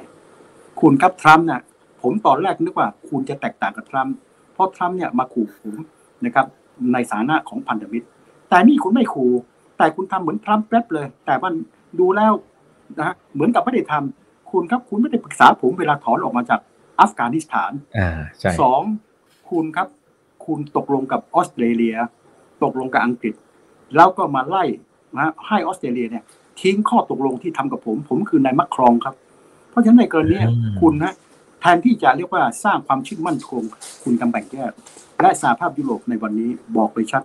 [0.81, 1.61] คุณครับทรัมป์นะ
[2.01, 4.15] ผมตอนแรกนึกว่าคุณจะแตกต่างกับทรัมป์
[4.53, 5.75] เพราะทรัมป์เนี่ยมาขู่ผม
[6.25, 6.45] นะครับ
[6.93, 8.07] ในฐานะของพันธมิตร
[8.49, 9.31] แต่นี่คุณไม่ขู่
[9.77, 11.53] แต่คุณทำเหมือนทรัมป์แป๊บเลย แต่มัน
[11.99, 12.33] ดูแล้ว
[12.99, 16.59] นะเหมือนกับไม่ได้ทำคุณครับคุณไม่ได้ปรึกษาผมเวลาถอนออกมาจาก
[16.99, 17.71] อัฟกานิสถาน
[18.61, 18.81] สอง
[19.49, 19.87] คุณครับ
[20.45, 21.95] คุณตกลงกับออสเตรเลีย
[22.63, 23.33] ตกลงกับอังกฤษ
[23.95, 24.63] แล้วก็มาไล่
[25.17, 26.23] นะให้ออสเตรเลียเนี่ย
[26.61, 29.15] ทิ้งข้อตกลงที่ทำกับผม ผมคือนายมัคครองครับ
[29.69, 30.37] เพราะฉะนั้นในกรณี
[30.81, 31.13] คุณนะ
[31.59, 33.63] แทนที่จะเรียกว่าสร้างความชิดมั่นคง
[34.03, 34.71] คุณกำลังแบ่งแยก
[35.21, 37.23] และสหภาพยุโรปในวันนี้บอกไปชัด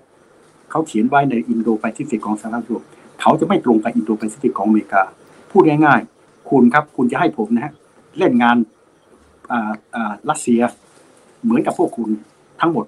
[0.70, 2.84] เขาเขียนไว้ในอินโดแปซิฟิกของสหภาพยุโรป
[3.20, 5.02] เขาจะไม่ตรงกับอินโดแปซิฟิกของอเมริกา
[5.50, 7.72] พูดง่ายๆ คุณครับคุณจะให้ผมนะฮะ
[8.18, 8.56] เล่นงาน
[9.52, 10.60] อ่าอ่ารัสเซีย
[11.42, 12.08] เหมือนกับพวกคุณ
[12.60, 12.84] ทั้งหมด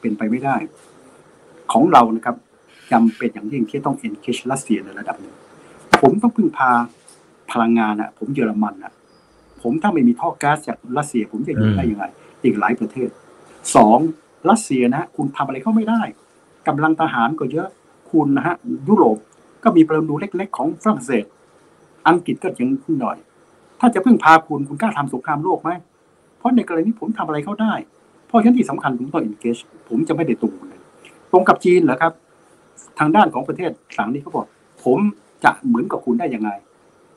[0.00, 0.56] เป็นไปไม่ได้
[1.72, 2.36] ของเรานะครับ
[2.92, 5.34] จำเป็นอย่างยิ่งที่ต้องเอ็นเคชรัสเซียในระดับหนึ่ง
[6.00, 6.70] ผมต้องพึ่งพา
[7.52, 8.92] พลังงานอะผมเยอรมันอะ
[9.62, 12.04] ผมถ้าไม่มีท่อแก๊สจากรัสเซีย ผมจะอยู่ได้ยังไง
[12.44, 13.08] อีกหลายประเทศ
[13.76, 13.98] สอง
[14.50, 16.00] รัสเซียนะคุณทำอะไรเขาไม่ได้
[16.68, 17.68] กำลังทหารก็เยอะ
[18.10, 18.54] คุณนะฮะ
[18.88, 19.18] ยุโรป
[19.64, 21.24] ก็มีประตูเล็ก ๆ ของฝรั่งเศส
[22.08, 22.68] อังกฤษก็ยัง
[23.00, 23.16] หน่อย
[23.80, 25.70] ถ้าจะพึ่งพาคุณคุณกล้าทำสงครามโลกไหม
[26.38, 27.72] เพราะในกรณีผมทำอะไรเขาได้
[28.26, 30.80] เพราะฉะนั้นที่สำคัญผมต้องอินเกชผมจะไม่ได้ตูเลย
[31.32, 32.12] ตรงกับจีนเหรอครับ
[32.98, 34.46] ทางด้านของประเทศสังนี้เขาบอก
[34.84, 34.98] ผม
[35.44, 36.50] จะเหมือนกับคุณได้ยังไง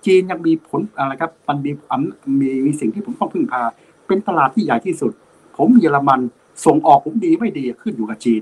[0.06, 1.72] จีนยังมีผลอะไรครับมันมี
[2.40, 3.62] มีมีสิ่งที่ผมต้องพึ่งพา
[4.08, 5.12] เป็นตลาดที่ใหญ่ที่สุด
[5.58, 6.20] ผมเยอรมัน
[6.66, 8.42] ส่งออกผมดีไม่ดีขึ้นอยู่กับจีน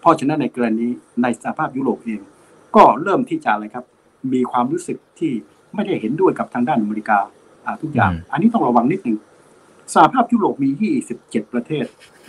[0.00, 0.86] เพราะฉะนั้นในกรณี
[1.22, 2.20] ในสหภาพยุโรปเอง
[2.76, 3.84] ก็เริ่มที่จะอะไรครับ
[4.32, 5.32] มีความรู้สึกที่
[5.74, 7.18] ไม่ได้เห็นด้วยกับทางด้านอเมริกา
[7.82, 9.18] ทุกอย่าง อันนี้ต้องระวังนิดหนึ่ง
[9.94, 11.84] สหภาพยุโรปมี 27 ประเทศ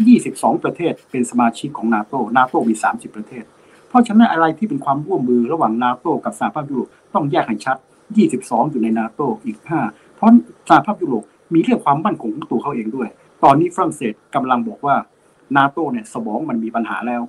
[0.09, 3.43] 22 ประเทศเป็นสมาชิกของนาโตนาโตมี 30 ประเทศ
[3.89, 7.78] เพราะฉะนั้นอะไรที่เป็นความร่วมมือระหว่างนาโตกับสหภาพยุโรปต้องแยกให้ชัด
[8.18, 9.57] 22 อยู่ในนาโตอีก
[9.88, 10.30] 5 เพราะ
[10.70, 13.09] สหภาพยุโรปมีเรื่องความมั่นคงของตัวเขาเองด้วย
[13.43, 14.95] ตอนนี้ฝรั่งเศสกำลังบอกว่า
[15.57, 17.22] นาโตเนี่ยสมองมันมีปัญหาแล้ว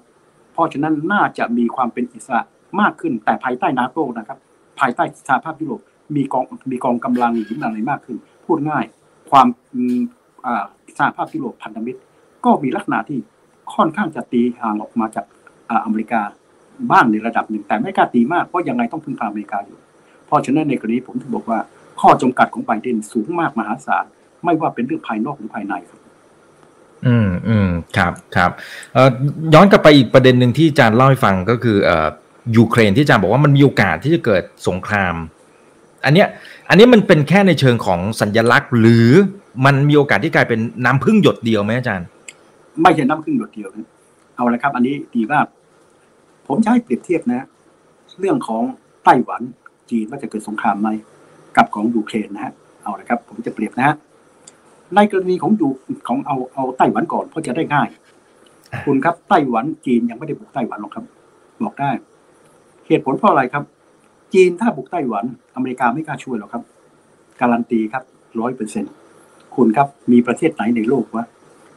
[0.53, 2.43] เพราะฉะนั้นน่าจะมีความเป็นอิสระ
[2.81, 4.39] มากขึ้นแต่ภายใต้นาโตนะครับ
[4.81, 5.81] ภายใต้สหภาพยุโรป
[6.17, 8.17] มีกองมีกองกำลังหรืออะไรมากขึ้น
[8.47, 8.85] พูดง่าย
[9.31, 9.47] ความ
[10.99, 12.01] สหภาพยุโรปพันธมิตร
[12.45, 13.19] ก็มีลักษณะที่
[13.75, 15.27] ค่อนข้างจะตีห่างออกมาจาก
[15.85, 16.23] อเมริกา
[16.91, 19.79] บ้างในระดับหนึ่งแต่ไม่กล้าตีมากเพราะยังไงต้องพึ่งพาอเมริกาอยู่
[20.33, 21.59] ราะฉะนั้นในกรณีผมถึงบอกว่า
[22.01, 24.05] ข้อจำกัดของไบเดนสูงมากมหาศาล
[24.45, 26.01] ไม่ว่าเป็นเรื่องภายนอกหรือภายในครับ
[27.07, 28.51] อืมอืมครับครับ
[28.95, 29.11] เอ่อ
[29.55, 32.09] ย้อนกลับไปอีกประเด็นหนึ่งที่อาจารย์เล่าให้ฟังก็คือเอ่อ
[32.57, 35.15] ยูเครนที่อาจารย์บอกว่ามันมีโอกาสที่จะเกิดสงคราม
[36.05, 36.29] อันเนี้ย
[36.69, 39.09] อันนี้มันเป็นแค่ในเชิงของสัญลักษณ์ หรือ
[39.67, 42.07] มันมีโอกาสที่กลายเป็นน้ำพึ่งหยดเดียวไหมอาจารย์
[42.83, 43.89] ไม่ใช่น้ำพึ่งหยดเดียวนะ
[44.37, 45.47] เอาละครับ อันนี้ดีมาก
[46.49, 47.47] ผมจะให้เปรียบเทียบนะ
[48.21, 48.63] เรื่องของ
[49.05, 49.43] ไต้หวัน
[49.91, 50.89] จีนว่าจะเกิดสงครามไหม
[51.57, 52.53] กับของยูเครนนะฮะ
[52.83, 53.97] เอาละครับ ผมจะเปรียบนะฮะ
[54.95, 55.69] ในกรณีของยู
[56.09, 57.89] ของเอาเอาไต้หวันก่อนเพราะจะได้ง่าย
[58.85, 61.05] คุณครับไต้หวันจีนยังไม่ได้บุกไต้หวันหรอกครับ
[61.65, 61.91] บอกได้
[62.87, 63.65] เหตุผลเพราะอะไรครับ
[64.35, 65.25] จีนถ้าบุกไต้หวัน
[65.55, 66.63] อเมริกาไม่กล้าช่วยหรอกครับ
[67.41, 68.03] การันตีครับ
[68.41, 68.85] ร้อยเปอร์เซ็น
[69.55, 71.25] คุณครับมีประเทศไหนในโลกวะ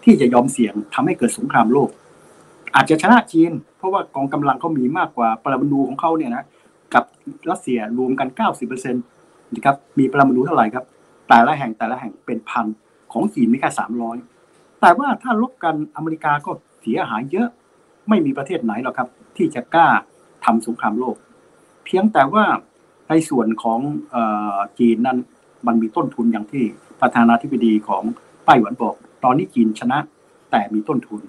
[0.04, 1.90] ที่จะยอมเสี่ยงทำให้เกิดสงครามโลก
[2.76, 6.44] อาจจะชนะจีน เพราะว่ากองกำลังเขามีมากกว่าปรมาณูของเขาเนี่ยนะ
[6.94, 7.04] กับ
[7.52, 9.04] รัสเซียรวมกันเก้าสิบเปอร์เซ็นต์
[9.54, 10.86] นะครับมีปรมาณูเท่าไหร่ครับ
[11.30, 12.66] แต่ละแห่งแต่ละแห่งเป็นพัน
[13.14, 14.18] ของจีนมีแค่สามร้อย
[14.82, 17.48] แต่ว่าถ้าลบกันอเมริกาก็เสียหายเยอะ
[18.10, 19.88] ไม่มีประเทศไหนหรอกครับ ที่จะกล้า
[20.46, 21.16] ทำสงครามโลก
[21.86, 22.46] เพียงแต่ว่า
[23.10, 23.80] ในส่วนของ
[24.80, 25.18] จีนนั้น
[25.68, 26.64] มันมีต้นทุนอย่างที่
[27.02, 28.04] ประธานาธิบดีของ
[28.46, 29.98] ไต้หวันบอก ตอนนี้จีนชนะ
[30.52, 31.22] แต่มีต้นทุน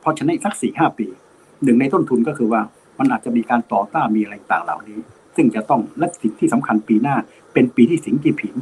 [0.00, 1.06] เพราะชนะอีกสักสี่ห้าปี
[1.64, 2.60] หนึ่งในต้นทุนก็คือว่า
[2.98, 4.98] มันอาจจะมีการต่อต้านมีอะไรต่างเหล่านี้
[5.36, 7.16] ซึ่งจะต้องและสิ่งที่สำคัญปีหน้า
[7.52, 8.54] เป็นปีที่สิงห์จีผิน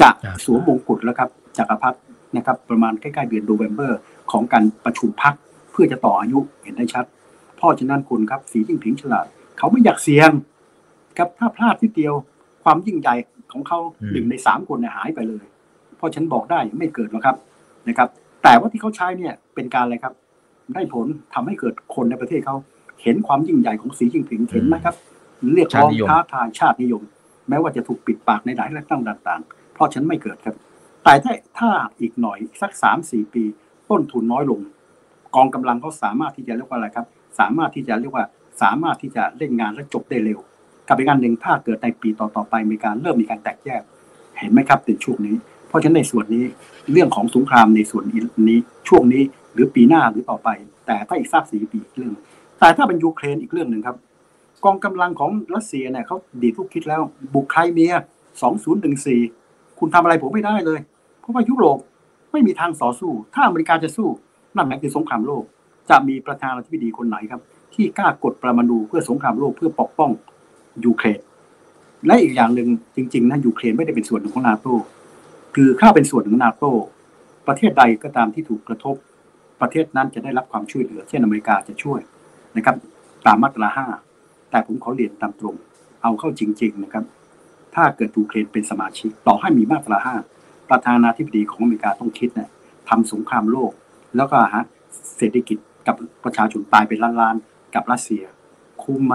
[0.00, 0.08] จะ
[0.44, 1.98] สวมมงกุฎแล้วครับจักรพรรดิ
[2.36, 3.98] นะครับ ประมาณใกล้ๆเดือนโนเวมเบอร์
[4.30, 5.34] ของการประชุมพัก
[5.72, 7.04] เพื่อจะต่ออายุเห็นได้ชัด
[7.56, 9.26] เพราะฉะนั้นคุณครับสีจิ้งผิงฉลาด
[9.58, 10.30] เขาไม่อยากเสี่ยง
[11.18, 12.14] ครับถ้าพลาดที่เดียว
[12.64, 13.14] ความยิ่งใหญ่
[13.52, 13.78] ของเขา
[14.12, 15.44] หนึ่งในสามคนเนี่ยหายไปเลย
[15.96, 17.36] เพราะฉันบอกได้ไม่เกิดหรอกครับ
[17.88, 18.08] นะครับ
[18.42, 20.14] แต่ว่าที่เขาใช้เนี่ยเป็นการอะไรครับ
[20.74, 22.56] ได้ผลทำให้เกิดคนในประเทศเขา
[23.02, 24.94] เห็นความยิ่งใหญ่ของสีจิ้งผิงเห็นไหมครับ
[25.54, 27.02] เรียกร้องท้าทายชาตินิยม
[27.48, 30.56] แม้ว่าจะถูกปิดปากในหลายเรื่องต่างๆ เพราะฉันไม่เกิดครับ
[31.04, 31.70] แต่ถ้าถ้า
[32.00, 33.44] อีกหน่อยสักสามสี่ปี
[33.90, 34.60] ต้นทุนน้อยลง
[35.36, 37.06] กองกำลังเขาสามารถที่จะเรียกว่าอะไรครับ
[37.38, 38.24] สามารถที่จะเรียกว่า
[38.62, 40.38] สามารถที่จะเล่นงานและจบได้เร็ว
[40.88, 43.82] กับอีกการหนึ่งถ้าเกิดในปีต่อๆไปมีการเริ่มมีการแตกแยก
[44.38, 45.34] เห็นไหมครับในช่วงนี้
[45.68, 46.44] เพราะฉะนั้นในส่วนนี้
[46.92, 48.04] เรื่องของสงครามในส่วน
[48.48, 49.22] นี้ช่วงนี้
[49.52, 50.48] หรือปีหน้าหรือต่อไป
[50.86, 52.12] แต่ถ้าอีกสักสี่ปีเรื่อง
[52.60, 53.96] แต่ถ้าเป็นยูเครนอีกเรื่องหนึ่งครับ
[54.64, 57.02] กองกำลังของรัสเซียเนี่ยเขาดีทุกคิดแล้ว
[57.34, 57.94] บุกไครเมีย
[58.42, 59.20] สองศูนย์หนึ่งสี่
[59.78, 60.80] คุณทำอะไรผมไม่ได้เลย
[61.20, 61.78] เพราะว่ายุโรป
[62.32, 64.08] ไม่มีทางต่อสู้ ถ้าอเมริกาจะสู้
[64.56, 65.44] นั่นหมายคือสงครามโลก
[65.90, 67.40] จะมีประธานาธิบดีคนไหนครับ
[67.74, 70.10] ที่กล้ากดประมาณูเพื่อสงครามโลกเพื่อปกป้อง
[70.84, 71.20] ยูเครน
[72.06, 74.66] และอีกอย่างหนึ่งจริงๆนะยูเครนไม่ได้เป็นส่วนหนึ่งของนาโต
[75.54, 76.64] คือถ้าเป็นส่วนหนึ่งของนาโต
[77.48, 78.96] ประเทศใดก็ตามที่ถูกกระทบ
[79.60, 82.00] ประเทศนั้นจะได้รับความช่วยเหลือ เช่นอเมริกาจะช่วย
[82.56, 82.76] นะครับ
[83.26, 83.86] ตามมาตราห้า
[84.50, 85.54] แต่ผมขอเรียนตามตรง
[86.02, 87.04] เอาเข้าจริง ๆนะครับ
[87.74, 90.14] ถ้าเกิดยูเครนเป็นสมาชิก ต่อให้มีมาตราห้า
[90.70, 92.50] ประธานาธิบดีของอเมริกาต้องคิดนะ
[92.88, 93.72] ทำสงครามโลก
[94.16, 94.64] แล้วก็ฮะ
[95.18, 98.22] เศรษฐกิจกับประชาชนตายเป็นล้านๆกับรัสเซีย
[98.82, 99.14] คุ้มไหม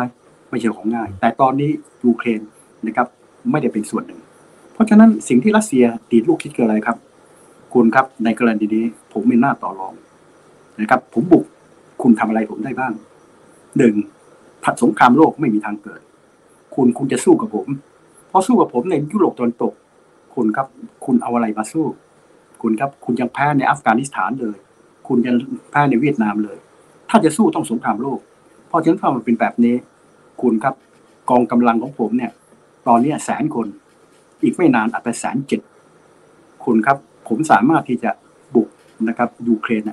[0.49, 1.69] ไม่ใช่ของง่าย แต่ตอนนี้
[2.05, 2.41] ยูเครน
[2.85, 3.07] นะครับ
[3.51, 4.19] ไม่ได้เป็นส่วนหนึ่ง
[4.73, 6.97] เพราะฉะนั้นสิ่งที่รัสเซียตีลูกคิดคืออะไรครับ
[7.73, 9.93] คุณครับในกรณีนี้ผมมีหน้าต่อรอง
[10.81, 11.45] นะครับ ผมบุก
[12.01, 12.93] คุณทำอะไรผมได้บ้าง
[13.77, 13.95] หนึ่ง
[14.63, 16.01] ผัดสงครามโลกไม่มีทางเกิด
[16.75, 17.67] คุณคุณจะสู้กับผม
[18.29, 19.73] เพราะสู้กับผมในยุโรปตะวันตก
[20.35, 20.67] คุณครับ
[21.05, 21.85] คุณเอาอะไรมาสู้
[22.61, 24.57] คุณครับ คุณยังแพ้ในอัฟกานิสถานเลย
[25.07, 25.35] คุณยัง
[25.71, 26.57] แพ้ในเวียดนามเลย
[27.09, 28.19] ถ้าจะสู้ต้องสงครามโลก
[28.67, 29.75] เพราะฉะนั้นพอมันเป็นแบบนี้
[30.41, 30.75] คุณครับ
[31.29, 32.31] กองกำลังของผมเนี่ย
[32.87, 33.67] ตอนนี้แสนคน
[34.43, 35.61] อีกไม่นานอาจจะแสนเจ็ด
[36.65, 36.97] คุณครับ
[37.27, 38.11] ผมสามารถที่จะ
[38.55, 38.67] บุก
[39.07, 39.83] นะครับยูเครน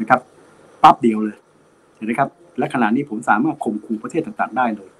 [0.00, 0.20] นะครับ
[0.82, 1.36] ปั๊บเดียวเลย
[1.94, 2.28] เห็นไหมครับ
[2.58, 4.90] และขณะนี้ผมสามารถข่มขู่ประเทศต่างๆ ได้เลย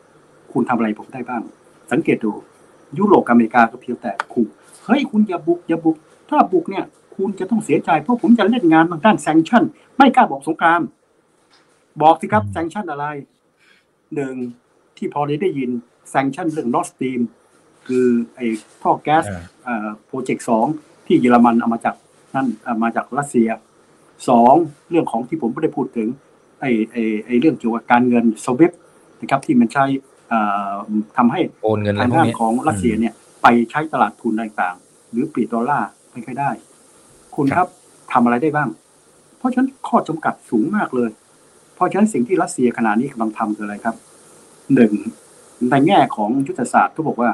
[0.52, 1.42] คุณทำอะไรผมได้บ้าง
[1.92, 2.32] สังเกตดู
[2.98, 4.46] ยุโรปอเมริกาก็เพียงแต่ขู่
[4.84, 5.96] เฮ้ยคุณอย่าบุกอย่าบุก
[6.28, 6.84] ถ้าบุกเนี่ย
[7.16, 9.64] คุณจะต้องเสียใจเพราะผมจะเล่นงานทางด้าน sanction
[9.96, 10.80] ไม่กล้าบอกสงคราม
[12.02, 13.04] บอกสิครับ sanction อะไร
[14.14, 14.34] หนึ่ง
[14.96, 15.70] ที่พอได้ได้ยิน
[16.10, 17.20] sanction เรื่อง Nord Stream
[17.86, 18.46] คือไอ้
[18.82, 19.24] ท่อแก๊ส
[20.06, 20.66] project สอง
[21.06, 21.94] ที่เยอรมันเอามาจาก
[22.34, 22.46] นั่น
[22.82, 23.48] มาจากรัสเซีย
[24.28, 24.54] สอง
[24.90, 26.08] เรื่องของที่ผมไม่ได้พูดถึง
[26.60, 28.72] ไอ้ไอ้ไอ้เรื่องเกี่ยวกับการเงินสวิฟ
[29.20, 29.84] นะครับที่มันใช้
[31.16, 36.50] ทำให้โอนเงินทางด้านของรัสเซียเนี่ย ไปใช้ตลาดทุนต่างๆ หรือปีดอลลาร์ไม่ค่อยได้
[37.36, 37.68] คุณครับ
[38.12, 38.68] ทำอะไรได้บ้าง
[39.38, 41.10] เพราะฉะนั้นข้อจำกัดสูงมากเลย
[41.74, 43.96] เพราะฉะนั้นสิ่งที่รัสเซียขณะนี้กำลังทำคืออะไรครับ
[44.74, 44.92] หนึ่ง
[45.70, 47.30] ในแง่ของยุทธศาสตร์ก็บอกว่า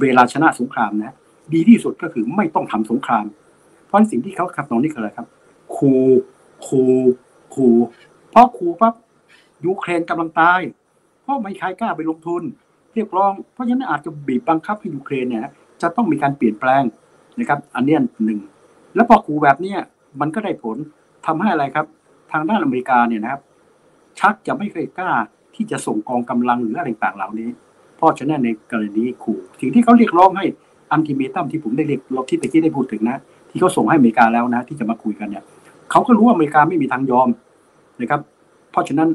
[0.00, 1.14] เวลาชนะสงครามนะ
[1.54, 3.24] ดีที่สุดก็คือไม่ต้องทำสงคราม
[3.86, 5.26] เพราะสิ่งที่เขาทำตรงนี้คืออะไรครับ
[5.76, 5.92] คู
[6.66, 6.80] คู
[7.54, 7.66] คู
[8.13, 8.94] เพราะคูปั๊บ
[9.64, 10.60] ยูเครนกำลังตาย
[11.22, 12.42] เพราะไม่ใครกล้าไปลงทุน
[12.94, 15.42] เรียกร้อง เพราะฉะนั้นอาจจะบีบบังคับให้ยูเครนเนี่ย
[15.82, 16.82] จะต้องมีการเปลี่ยนแปลง
[17.38, 18.40] นะครับ อันนี้หนึ่ง
[18.94, 19.78] แล้วพอคูแบบเนี้ย
[20.20, 20.76] มันก็ได้ผล
[21.26, 21.86] ทำให้อะไรครับ
[22.32, 23.40] ทางด้านอเมริกาเนี่ยนะครับ
[24.18, 25.10] ชักจะไม่เคยกล้า
[25.54, 27.48] ที่จะส่งกองกำลังหรืออะไรต่างๆเหล่านี้
[27.96, 30.46] เพราะฉะนั้นในกรณีขู่สิ่งที่เขาเรียกร้องให้
[30.92, 33.16] อันติเมตัมที่ผมได้เรียกเราที่ตะกี้ได้พูดถึงนะ
[33.50, 35.44] ที่เขาส่งให้อเมริกาแล้วนะ ที่จะมาคุยกันเนี่ย
[35.90, 37.28] เขาก็รู้ว่าอเมริกาไม่มีทางยอม
[38.00, 38.20] นะครับ
[38.70, 39.08] เพราะฉะนั้น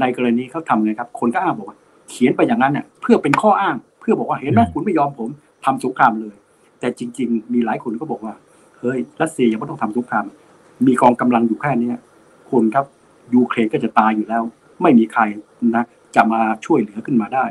[0.00, 1.76] ในกรณีเขาทำไงครับ คนก็อ้างบอกว่า
[2.10, 5.28] เขียนไปอย่างนั้นเนี่ยเพื่อเป็นข้ออ้าง เพื่อบอกว่าเห็นไหมคุณไม่ยอมผม
[5.64, 6.34] ทำสงครามเลย
[6.80, 8.34] แต่จริง ๆ มีหลายคนก็บอกว่า
[8.78, 10.24] เฮ้ยรัสเซียยังไม่ต้องทำสงคราม
[10.86, 11.90] มีกองกำลังอยู่แค่นี้
[12.50, 12.86] คนครับ
[13.34, 14.42] ยูเครนก็จะตายอยู่แล้ว
[14.82, 15.22] ไม่มีใคร
[15.76, 15.84] นะ
[16.16, 17.44] จะมาช่วยเหลือขึ้นมาได้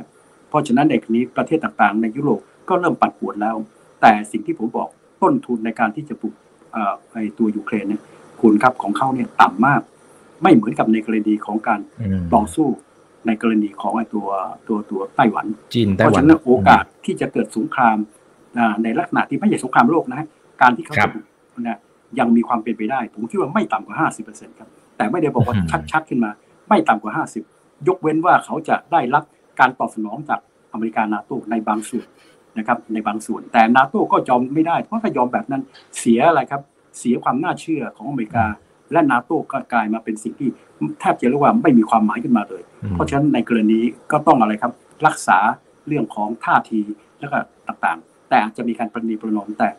[0.49, 3.55] เพราะฉะนั้นในกรณีประเทศต่างๆ ในยุโรปก็เริ่มปัดปวดแล้ว
[4.01, 4.89] แต่สิ่งที่ผมบอก
[5.21, 6.33] ต้นทุนในการที่จะปลุก
[7.11, 8.01] ไอ้ตัวยูเครนเนี่ย
[8.41, 9.81] คุณครับของเขาเนี่ยต่ำมาก
[10.43, 11.79] ไม่เหมือนกับในกรณีของการ
[12.33, 12.67] ต่อสู้
[13.27, 14.27] ในกรณีของไอ้ตัว
[14.67, 17.97] ตัวตัวไต้หวันจีนไต้หวันเพราะฉะนั้นโอกาสที่จะเกิดสงคราม
[18.83, 20.27] ในลักษณะที่ไม่ใช่สงครามโลกนะ
[20.61, 21.09] การที่เขาจะ
[21.61, 21.79] นะ
[22.19, 25.55] ยังมีความเป็นไปได้ ผมคิดว่าไม่ต่ำกว่าห้าสิบเปอร์เซ็นต์ครับ แต่ไม่ได้บอกว่า
[25.91, 26.31] ชัดๆขึ้นมา
[26.69, 27.43] ไม่ต่ำกว่าห้าสิบ
[27.87, 29.23] ยกเว้นว่าเขาจะได้รับ
[29.59, 30.39] การตอบสนองจาก
[30.73, 32.07] อเมริกานาโตในบางส่วน
[32.57, 35.61] นะครับในบางส่วน แต่นาโตก็ยอมไม่ได้ เพราะถ้ายอมแบบนั้น
[35.99, 36.61] เสียอะไรครับ
[36.99, 38.45] เสียความน่าเชื่อของอเมริกา
[38.93, 40.49] และนาโตก็กลายมาเป็นสิ่งที่
[40.99, 42.61] แทบจะเรียกว่าไม่มีความหมายขึ้นมาเลย
[42.93, 43.79] เพราะฉะนั้นในกรณี
[44.11, 44.71] ก็ต้องอะไรครับ
[45.07, 45.37] รักษา
[45.87, 46.81] เรื่องของท่าที
[47.19, 47.37] แล้วก็
[47.67, 49.69] ต่างๆ แต่อาจจะมีการประนีประนอมแต่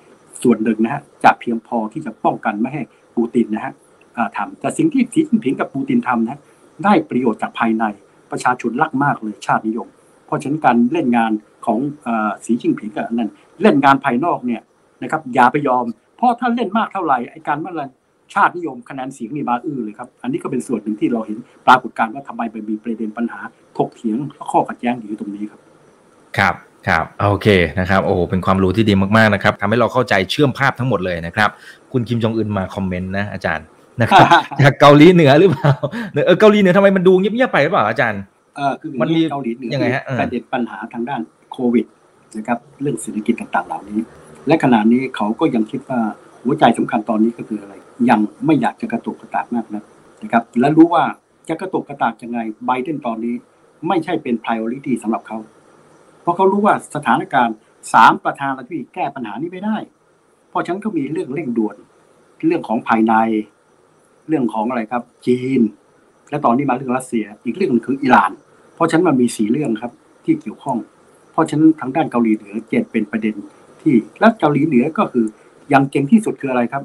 [0.43, 2.83] ส่วนหนึ่งนะฮะจะเพียงพอที่จะป้องกันไม่ให้
[3.17, 3.73] ปูตินนะฮะ
[4.37, 6.41] ทำแต่สิ่งที่สีจิ้นผิงกับปูตินทำนะ
[6.85, 7.85] ได้ประโยชน์จากภายใน
[8.31, 9.89] ประชาชนรักมากเลยชาตินิยม
[10.27, 11.33] เพราะฉะนั้นการเล่นงาน
[11.67, 11.79] ของ
[12.45, 13.31] สีจิ้นผิงกับนั่น
[13.63, 14.63] เล่นงานภายนอกเนี่ย
[15.03, 15.85] นะครับอย่าไปยอม
[16.17, 17.83] เพราะถ้าเล่นมากเท่าไหร่ไอ้การเมื่อไร
[18.35, 23.41] ชาตินิยมคะแนนเสียงมีบาอื้อเลยครับ อันนี้ก็เป็นส่วนหนึ่งที่เราเห็นปรากฏการณ์ว่าทำไมไปมีประเด็นปัญหา
[23.79, 24.17] ถกเถียง
[24.51, 25.61] ข้อขัดแย้งอยู่ตรงนี้ครับ
[26.39, 26.55] ครับ
[26.89, 27.49] ครับโอเค
[27.81, 31.51] นะครับโอ้โหเป็นความรู้ที่ดีมากๆนะครับทำให้เราเข้าใจเชื่อมภาพทั้งหมดเลยนะครับ
[31.93, 33.67] คุณคิมจองอึนมาคอมเมนต์นะอาจารย์
[34.01, 34.29] นะครับ
[34.61, 35.71] จากเกาหลีเหนือหรือเปล่า
[36.27, 38.21] เออเกาหลีเหนือทำไมมันดูเงียบๆไปหรือเปล่าอาจารย์
[38.57, 41.21] เออคือมันมีเกาหลีเหนือยังไงฮะประเด็นปัญหาทางด้าน
[41.53, 41.87] โควิด
[42.37, 44.01] นะครับเรื่องเศรษฐกิจต่างๆเหล่านี้
[44.47, 46.01] และขณะนี้เขาก็ยังคิดว่า
[46.43, 47.75] หัวใจสำคัญตอนนี้ก็คืออะไร
[48.11, 49.85] ยังไม่อยากจะกระตุกกระตากมากนะ
[50.23, 51.05] นะครับ และรู้ว่า
[51.49, 53.35] จะกระตุกกระตากยังไงไบเดนตอนนี้
[53.89, 55.39] ไม่ใช่เป็น priority สำหรับเขา
[56.23, 57.57] เพราะเขารู้ว่าสถานการณ์
[57.93, 59.77] สามประธานาธิบดีแก้ปัญหานี้ไม่ได้
[60.51, 61.77] เพราะฉะนั้นก็มีเรื่องเร่งด่วน
[62.47, 63.15] เรื่องของภายใน
[64.29, 65.61] เรื่องของอะไรครับ จีน
[66.31, 68.31] และตอนนี้มาเรื่องรัสเซีย อีกเรื่องนึงคืออิหร่าน
[68.75, 69.93] เพราะฉะนั้นมันมีสี่เรื่องครับ
[70.25, 70.79] ที่เกี่ยวข้อง
[71.33, 73.35] เพราะฉะนั้นทางด้านเกาหลีเหนือเจ็ดเป็นประเด็น
[73.81, 75.27] ที่และเกาหลีเหนือก็คือ
[75.73, 76.83] ยังเก่งที่สุดคืออะไรครับ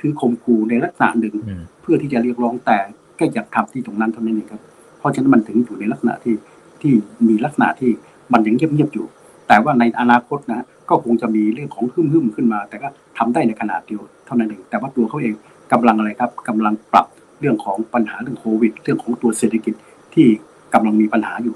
[0.00, 1.34] คือข่มขู่ในลักษณะหนึ่ง
[1.82, 2.78] เพื่อที่จะเรียกร้องแต่
[3.18, 4.60] ก็อยากทำที่ตรงนั้นเท่านั้นเองครับ
[4.98, 6.34] เพราะฉะนั้นมันถึงอยู่ในลักษณะที่
[6.80, 6.92] ที่
[7.28, 7.90] มีลักษณะที่
[8.32, 9.06] มันยังเงียบๆอยู่
[9.48, 12.88] แต่ว่าในอนาคตนะก็คงจะมีเรื่องของหึ่มๆขึ้นมา แต่ก็
[13.18, 15.34] ทำได้ในขนาดเดียวเท่านั้นเอง แต่ว่าตัวเขาเอง
[15.72, 17.06] กำลังอะไรครับกำลังปรับ
[17.40, 19.74] เรื่องของปัญหาเรื่องโควิด เรื่องของตัวเศรษฐกิจ
[20.14, 20.26] ที่
[20.74, 21.54] กำลังมีปัญหาอยู่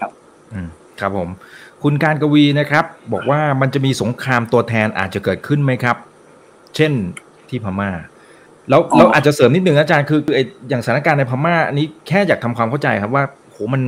[0.00, 0.10] ครับ
[0.52, 0.68] อืม
[1.00, 1.28] ครับผม
[1.82, 5.96] คุณการกวีนะครับ บอกว่ามันจะมีสงครามตัวแทนอาจจะเกิดขึ้นไหมครับ
[6.76, 6.92] เช่น
[7.52, 7.90] ที่พม่า
[8.70, 10.20] แล้วเราอาจจะเสริมนิดหนึ่งอาจารย์คือ
[10.68, 13.82] อย่างสถานการณ์ในพม่าอันนี้แค่อยากทำความเข้าใจครับว่าโหมัน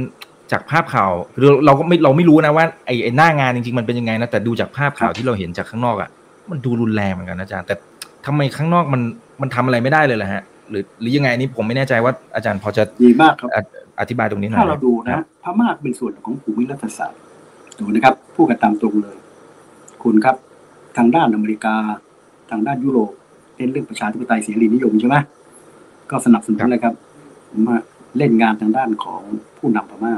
[0.53, 1.11] จากภาพข่าว
[1.41, 6.09] เราเราก็ไม่เราไม่รู้นะว่าไอ้หน้างานจริงๆมันเป็นยังไงนะแต่ดูจากภาพข่าวที่เราเห็นจากข้างนอกอะ
[6.51, 7.75] มันดูรุนแรงเหมือนกันอาจารย์ แต่
[8.27, 9.03] ทำไมข้างนอกมัน
[9.41, 13.49] มันทำอะไรไม่ได้เลยล่ะฮะ หรือหรือยังไงนี่ผมไม่แน่ใจว่าอาจารย์พอจะดีมากครับ
[14.01, 17.21] อธิบายตรงนี้หน่อยถ้าเราดูนะพม่าเป็นส่วนของภูมิรัฐศาสตร์
[17.81, 19.17] ดูนะครับพูดกันตามตรงเลย
[20.03, 20.37] คุณครับ
[20.97, 21.77] ทางด้านอเมริกา
[22.51, 23.13] ทางด้านยุโรป
[23.57, 25.17] เล่นเรื่องประชาธิปไตยเสรีนิยมใช่ไหม
[26.11, 26.95] ก็สนับสนุนเลยครับ
[27.67, 27.77] มา
[28.19, 29.23] เล่นงานทางด้านของ
[29.59, 30.15] ผู้นำพม่า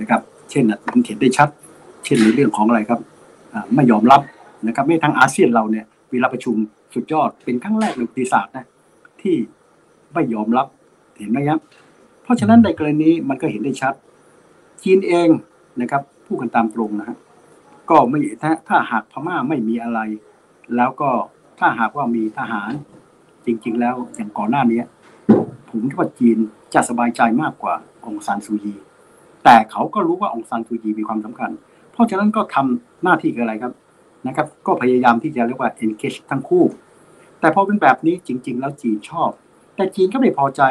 [0.00, 0.20] นะครับ
[0.50, 1.48] เช่นมันเห็นได้ชัด
[2.04, 3.00] เช่นในเรื่องของอะไรครับ
[3.74, 4.20] ไม่ยอมรับ
[4.66, 6.54] นะครับไม่ทั้งอาเซียนเราเนี่ยเวลาประชุม
[6.94, 8.66] สุดยอดเป็นครั้งแรกในประวัติศาสตร์นะ
[9.22, 9.36] ที่
[10.14, 10.66] ไม่ยอมรับ
[11.18, 11.58] เห็นไหมครับ
[12.22, 13.94] เพราะฉะนั้นในกรณีมันก็เห็นได้ชัด
[14.82, 15.28] จีนเอง
[15.80, 17.16] นะครับพูดกันตามตรงนะฮะ
[17.90, 20.00] ก็ไม่ถ้าถ้าหากพม่าไม่มีอะไร
[20.76, 21.10] แล้วก็
[21.60, 22.70] ถ้าหากว่ามีทหาร
[23.46, 24.82] จริง ๆ แล้วอย่างก่อนหน้านี้
[25.68, 26.38] ผมคิดว่าจีน
[26.74, 27.74] จะสบายใจมากกว่า
[28.06, 28.74] องซานซูยี
[29.44, 31.50] แต่เขาก็รู้ว่าองซานซูจีมีความสำคัญ
[31.92, 33.72] เพราะฉะนั้นก็ทำหน้าที่คืออะไรครับ
[34.26, 36.64] นะครับ ก็พยายามที่จะเรียกว่า engage ทั้งคู่
[37.40, 39.30] แต่พอเป็นแบบนี้จริง ๆ แล้วจีนชอบ
[39.76, 40.62] แต่จีนก็ไม่พอใจ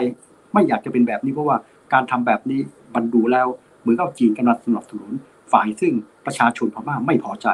[0.54, 1.58] ไม่อยากจะเป็นแบบนี้เพราะว่า
[1.94, 2.60] การทำแบบนี้
[2.96, 3.48] บรรดูแล้ว
[3.82, 5.12] เหมือนกับจีนกำลังสนับสนุน
[5.52, 5.94] ฝ่ายซึ่ง
[6.26, 7.48] ประชาชนพม่าไม่พอใจ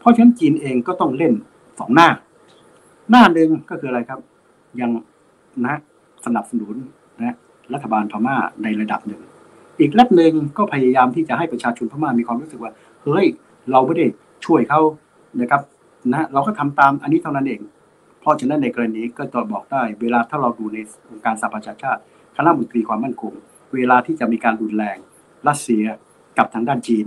[0.00, 1.32] เพราะฉะนั้นจีนเองก็ต้องเล่น
[1.78, 2.08] สองหน้า
[3.10, 4.20] หน้าหนึ่งก็คืออะไรครับ
[4.80, 4.90] ยัง
[5.66, 5.74] นะ
[6.26, 6.74] สนับสนุน
[7.18, 7.36] นะ
[7.74, 9.20] รัฐบาลพม่าในระดับหนึ่ง
[9.80, 13.26] อีกระดับหนึ่งก็พยายามที่จะให้ประชาชนพม่ามีความรู้สึกว่า เฮ้ย
[13.70, 14.06] เราไม่ได้
[14.46, 14.80] ช่วยเขา
[15.40, 15.62] นะครับ
[16.10, 17.60] นะเราก็ทำตามอันนี้เท่านั้นเอง
[18.20, 20.78] เพราะฉะนั้นในกรณีก็จะบอกได้ เวลาถ้าเราดูใน
[21.10, 22.00] องค์การสหประชาชาติ
[22.36, 23.32] คณะมนตรีความมั่นคง
[23.74, 24.98] เวลาที่จะมีการรุนแรง
[25.48, 25.84] รัสเซีย
[26.38, 27.04] กับทางด้านจีน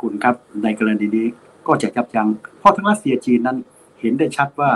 [0.00, 1.26] คุณครับในกรณีนี้
[1.66, 2.28] ก็จะยับยัง้ง
[2.58, 3.56] เพราะทั้งรัสเซียจีนนั้น
[4.00, 4.70] เห็นได้ชัดว่า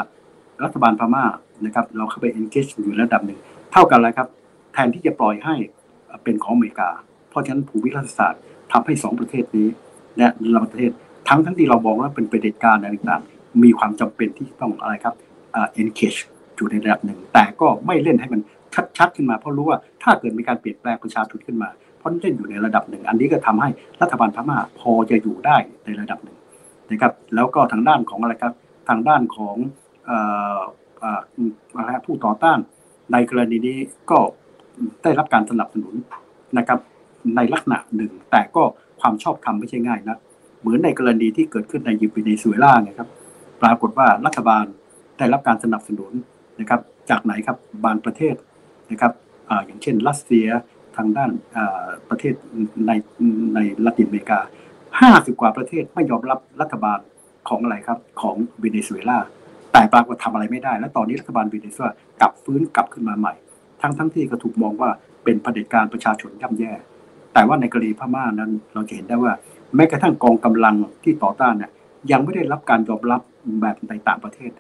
[0.64, 1.24] รัฐบาลพม่า
[1.64, 3.38] นะครับ เราเข้าไป engage อยู่ระดับหนึ่ง
[3.72, 4.28] เท่ากันเลยครับ
[4.72, 5.55] แทนที่จะปล่อยให้
[6.24, 6.90] เป็นของอเมริกา
[7.30, 8.40] เพราะฉะนั้นภูมิรัฐศาสตร์
[8.72, 9.68] ทำให้สองประเทศนี้
[10.18, 10.92] และเราประเทศ
[11.28, 15.14] ทั้งทั้งที่เราบอกว่าเป็นประเด็จการอะไรต่างๆมีความจำเป็นที่ต้องอะไรครับ
[15.80, 16.18] engage
[16.57, 18.40] อยู่ในระดับหนึ่ง แต่ก็ไม่เล่นให้มัน
[18.98, 23.68] ชัดๆขึ้นมาเพราะรู้ว่าถ้าเกิดมีการเปลี่ยนแปลงประชาชนขึ้นมาเพราะเล่นอยู่ในระดับหนึ่ง อันนี้ก็ทำให้
[24.03, 26.36] รัฐบาลพม่าพอจะอยู่ได้ในระดับหนึ่ง
[26.90, 28.55] นะครับ แล้วก็ทางด้านของอะไรครับ
[28.88, 29.57] ทางด้านของ
[32.05, 32.59] ผู้ต่อต้าน
[33.12, 33.78] ในกรณีนี้
[34.11, 34.18] ก็
[35.03, 35.94] ได้รับการสนับสนุน
[36.59, 36.78] นะครับ
[37.36, 38.62] ในลักษณะหนึ่ง แต่ก็
[39.00, 40.18] ความชอบธรรมไม่ใช่ง่ายนะ
[40.61, 43.09] เหมือนในกรณีที่เกิดขึ้นในยูเปเนซุเอลาไงครับ
[43.62, 44.64] ปรากฏว่ารัฐบาล
[45.18, 46.12] ได้รับการสนับสนุน
[46.61, 46.80] นะครับ
[47.11, 48.34] จากไหนครับบางประเทศ
[48.90, 49.12] นะครับ
[49.48, 50.46] ออย่างเช่น รัสเซีย
[50.96, 51.30] ทางด้าน
[52.09, 52.34] ประเทศ
[52.86, 52.90] ใน
[53.55, 54.40] ในละตินอเมริกา
[55.00, 56.98] ห้าสิบกว่าประเทศไม่ยอมรับรัฐบาล
[57.48, 59.18] ของอะไรครับของเวเนซุเอลา
[59.72, 63.34] แต่ปรากฏทำอะไรไม่ได้ และตอนนี้รัฐบาลเวเนซุเอลากลับฟื้นกลับขึ้นมาใหม่
[63.82, 64.90] ทั้งทั้งที่ก็ถูกมองว่า
[65.24, 66.72] เป็นเผด็จการประชาชนย่ำแย่
[67.34, 69.32] แต่ว่าในกรณีพม่านั้นเราจะเห็นได้ว่า
[69.74, 71.70] แม้กระทั่งกองกำลังที่ต่อต้านเนี่ย
[72.10, 73.20] ยังไม่ได้รับการยอมรับ
[73.60, 74.50] แบบในต่างประเทศ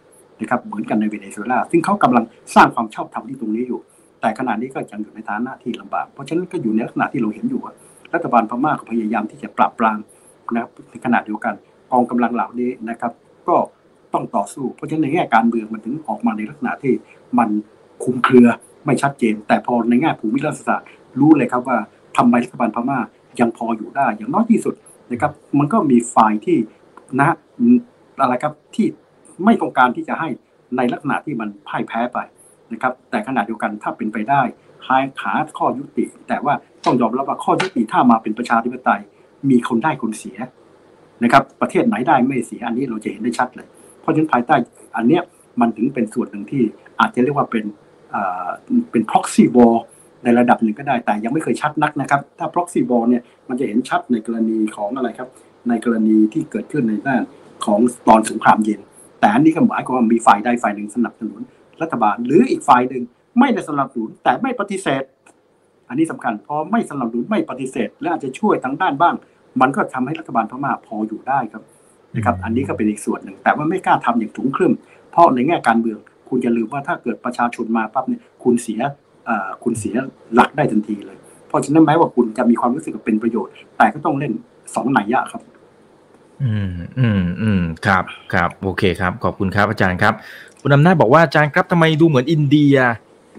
[0.40, 3.80] นะครับเหมือนกันในเวเนซุเอลาซึ่งเขากำลังสร้างความชอบธรรมที่ตรงนี้อยู่
[4.20, 7.60] แต่ขณะนี้ก็ยังอยู่ในฐานะที่ลำบาก เพราะฉะนั้นก็อยู่ในลักษณะที่เราเห็นอยู่
[8.14, 9.98] รัฐบาลพม่าก็พยายามที่จะปราบปราม
[10.52, 11.54] นะครับในขณะเดียวกัน
[11.90, 13.12] กองกำลังเหล่านี้นะครับ
[13.48, 13.56] ก็
[14.14, 16.94] ต้องต่อสู้ เพราะฉะนั้นในแง่การเมืองมันถึงออกมาในลักษณะที่
[17.38, 17.48] มัน
[18.04, 18.48] คุมเครือ
[18.86, 20.88] ไม่ชัดเจน แต่พอในแง่ภูมิรัฐศาสตร์
[21.20, 21.78] รู้เลยครับว่า
[22.16, 22.98] ทำไมรัฐบาลพม่า
[23.40, 24.74] ยังพออยู่ได้ อย่างน้อยที่สุด
[25.12, 26.58] นะครับมันก็มีฝ่ายที่
[27.18, 27.28] นะ
[28.20, 28.86] อะไรครับที่
[29.44, 30.28] ไม่ต้องการที่จะให้
[30.76, 32.18] ในลักษณะที่มันพ่ายแพ้ไป
[32.72, 34.42] นะครับแต่ขณะเดียวกันถ้าเป็นไปได้
[34.86, 36.54] หาหาข้อยุติ แต่ว่า
[36.84, 39.00] ต้องยอมรับว่าข้อยุติถ้ามาเป็นประชาธิปไตย
[39.50, 40.38] มีคนได้คนเสีย
[41.24, 43.68] นะครับ ประเทศไหนได้ไม่เสียอันนี้เราจะเห็นได้ชัดเลย
[44.02, 44.54] เพราะฉะนั้นภายใต้
[44.96, 45.22] อันเนี้ย
[45.60, 46.62] มันถึงเป็นส่วนหนึ่งที่
[47.00, 47.64] อาจจะเรียกว่าเป็น
[48.90, 49.74] เป็น proxy war
[50.24, 55.28] ในระดับหนึ่งก็ได้แต่ยังไม่เคยชัดนักนะครับ ถ้า proxy war เนี่ยมันจะเห็นชัดในกรณีของอะไรครับ
[55.68, 57.22] ในกรณีที่เกิดขึ้นในด้าน
[57.64, 58.80] ของตอนสงครามเย็น
[59.20, 61.40] แต่อันนี้ก็หมายความว่ามีฝ่ายใดฝ่ายหนึ่งสนับสนุน
[61.82, 63.02] รัฐบาล หรืออีกฝ่ายหนึ่ง
[63.38, 65.02] ไม่ได้สนับสนุนแต่ไม่ปฏิเสธ
[65.88, 69.14] อันนี้สำคัญพอไม่สนับสนุนไม่ปฏิเสธ และอาจจะช่วยทางด้านบ้าง
[69.60, 71.62] มันก็ทำให้รัฐบาลพม่าพออยู่ได้ครับ
[72.14, 74.72] นะครับอันนี้ก็เป็นอีกส่วนหนึ่ง แต่ว่าไม่กล้าทำอย่างถุงครึ่ม
[75.10, 75.98] เพราะในแง่การเมือง
[76.28, 78.80] คุณอย่าลืมว่าถ้าเกิดประชาชนมาปั๊บเนี่ยคุณเสีย
[79.64, 79.94] คุณเสีย
[80.34, 81.16] หลักได้ทันทีเลย
[81.48, 84.32] เพราะฉะนั้นแม้ว่าคุณจะมีความรู้สึกเป็นประโยชน์ แต่ก็ต้องเล่น
[84.74, 85.42] สองนัยยะครับ
[86.42, 88.04] อืมอืมอืมครับ
[88.34, 90.14] ครับโอเคครับ ขอบคุณครับอาจารย์ครับ
[90.62, 92.76] คุณอำนาจบอกว่าอาจารย์ครับทำไมดูเหมือนอินเดีย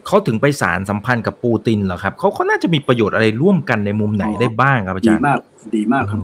[0.08, 5.40] เขาถึงไปสารสัมพันธ์กับปูตินเหรอครับเขาเขาน่าจะมีประโยชน์อะไรร่วมกันในมุมไหนได้บ้างครับอาจารย์ดีมาก
[5.76, 6.20] ดีมากครับ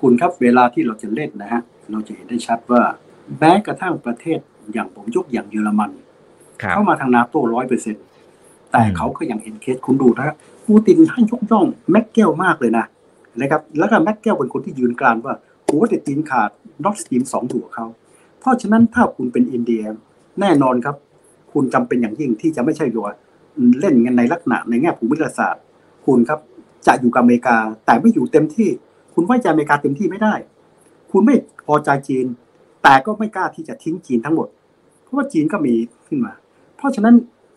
[0.00, 2.82] คุณครับเวลาที่เราจะเล่นนะฮะ เราจะเห็นได้ชัดว่า
[3.38, 4.38] แม้กระทั่งประเทศ
[4.72, 5.90] อย่างผมยกอย่างเยอรมัน
[6.70, 8.04] เข้ามาทางนาโต้ร้อยเปอร์เซ็นต์
[8.72, 12.84] แต่เขาก็ยังเห็นเคสคุณดูนะครับปูตินให้ยกย่องแม็กเกลมากเลยนะ
[13.40, 15.34] นะครับ แล้วก็แมร์เคิลเป็นคนที่ยืนกรานว่า
[15.68, 16.50] หัวเด็ดตีนขาด
[16.84, 17.86] Nord Stream สองของเขา
[18.40, 19.82] เพราะฉะนั้นถ้าคุณเป็นอินเดีย
[20.40, 20.96] แน่นอนครับ
[21.52, 23.06] คุณจำเป็นอย่างยิ่งที่จะไม่ใช่ตัว
[23.78, 25.62] เล่นกันในลักษณะในแง่ภูมิศาสตร์
[26.06, 26.40] คุณครับ
[26.86, 27.56] จะอยู่กับอเมริกา
[27.86, 28.68] แต่ไม่อยู่เต็มที่
[29.14, 30.34] คุณไว้ใจอเมริกาเต็มที่ไม่ได้
[31.12, 31.36] คุณไม่
[31.66, 32.26] พอใจจีน
[32.82, 34.48] แต่ก็ไม่กล้าที่จะทิ้งจีนทั้งหมด
[35.02, 35.74] เพราะว่าจีนก็มี
[36.08, 36.32] ขึ้นมา
[36.76, 37.14] เพราะฉะนั้น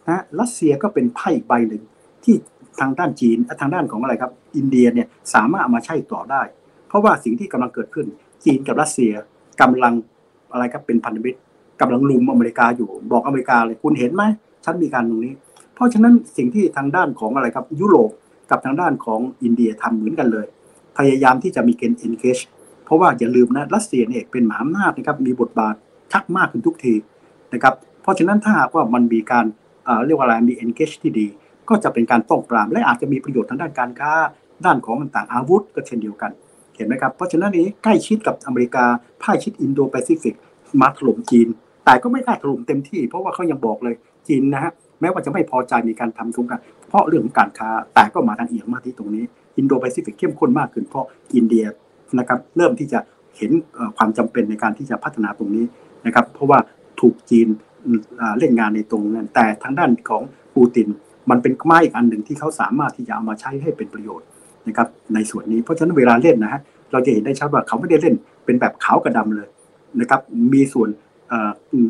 [0.10, 1.84] นะรัสเซียก็เป็นไพ่ใบหนึ่ง
[2.24, 2.36] ที่
[2.80, 6.42] ทางด้านจีนทางด้านของอะไรครับ อินเดียเนี่ยสามารถเอามาใช้ต่อได้
[6.88, 8.08] เพราะว่าสิ่งที่กำลังเกิดขึ้น
[8.46, 9.12] จีนกับรัสเซีย
[9.62, 9.94] กำลัง
[10.52, 11.40] อะไรครับเป็นพันธมิตร
[11.82, 14.24] กำลังลุมอเมริกาอยู่ บอกอเมริกาเลยคุณเห็นไหม
[14.66, 15.34] ฉันมีการตรงนี้
[15.76, 18.12] เพราะฉะนั้นสิ่งที่ทางด้านของอะไรครับยุโรป
[18.52, 20.46] กับทางด้านของอินเดียทำเหมือนกันเลย
[20.98, 22.38] พยายามที่จะมีเกณฑ์เอนเกจ
[22.86, 25.76] เพราะว่าอย่าลืมนะรัสเซียเนี่ยเป็นมหาอำนาจนะครับมีบทบาท
[26.14, 26.94] ชักมากขึ้นทุกที
[27.54, 29.46] นะครับเพราะฉะนั้นถ้าหากว่ามันมีการ
[30.06, 31.28] เรียกว่าอะไรมี engage ที่ดี
[31.70, 34.14] ก็จะเป็นการป้องปราม และอาจจะมีประโยชน์ทางด้านการค้า
[34.66, 36.32] ด้านของต่างอาวุธก็เช่นเดียวกัน
[36.76, 38.86] เห็นไหมครับเพราะฉะนั้นนี้ใกล้ชิดกับอเมริกา
[39.22, 40.36] พ่ายชิดอินโดแปซิฟิก
[40.82, 41.48] มาถล่มจีน
[41.86, 43.96] แต่ก็ไม่กล้าถล่มเต็มที่ เพราะว่าเขายังบอกเลย
[44.28, 44.72] จีนนะฮะ
[45.02, 49.24] แม้ว่าจะไม่พอใจมีการทำสงครามเพราะเรื่องของการค้าแต่ก็มาทางเอียงมาที่ตรงนี้
[49.58, 51.06] อินโดแปซิฟิกเข้มข้นมากขึ้นเพราะ
[51.36, 51.66] อินเดีย
[52.20, 53.00] นะครับเริ่มที่จะ
[53.38, 53.52] เห็น
[53.98, 55.66] ความจำเป็นในการที่จะพัฒนาตรงนี้
[56.06, 56.60] นะครับเพราะว่า
[57.02, 57.48] ถูกจีน
[58.40, 60.24] เล่นงานในตรงนั้นแต่ทางด้านของ
[60.56, 60.88] ปูติน
[61.30, 64.28] มันเป็นไม้อีกอันหนึ่งที่เขาสามารถที่จะเอามาใช้ให้เป็นประโยชน์
[64.68, 66.62] นะครับในส่วนนี้เพราะฉะนั้นเวลาเล่นนะฮะ
[66.92, 69.48] เราจะเห็นได้ชัดว่าเขาไม่ได้เล่นเป็นแบบขาวกับดาเลย
[70.02, 70.22] นะครับ
[70.54, 70.90] มีส่วน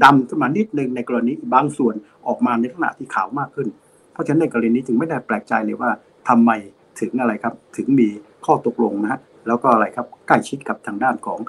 [0.03, 1.93] ดำขึ้นมานิดนึงในกรณีบางส่วน
[2.27, 3.67] ออกมาในลักษณะที่ขาวมากขึ้น
[4.13, 5.89] เพราะฉะนั้นในกรณีนี้จึงไม่ได้แปลกใจเลยว่า
[6.27, 6.51] ทำไม
[6.99, 8.07] ถึงอะไรครับถึงมี
[8.45, 11.39] ข้อตกลงนะฮะ แล้วก็อะไรครับใกล้ชิดกับทางด้านของ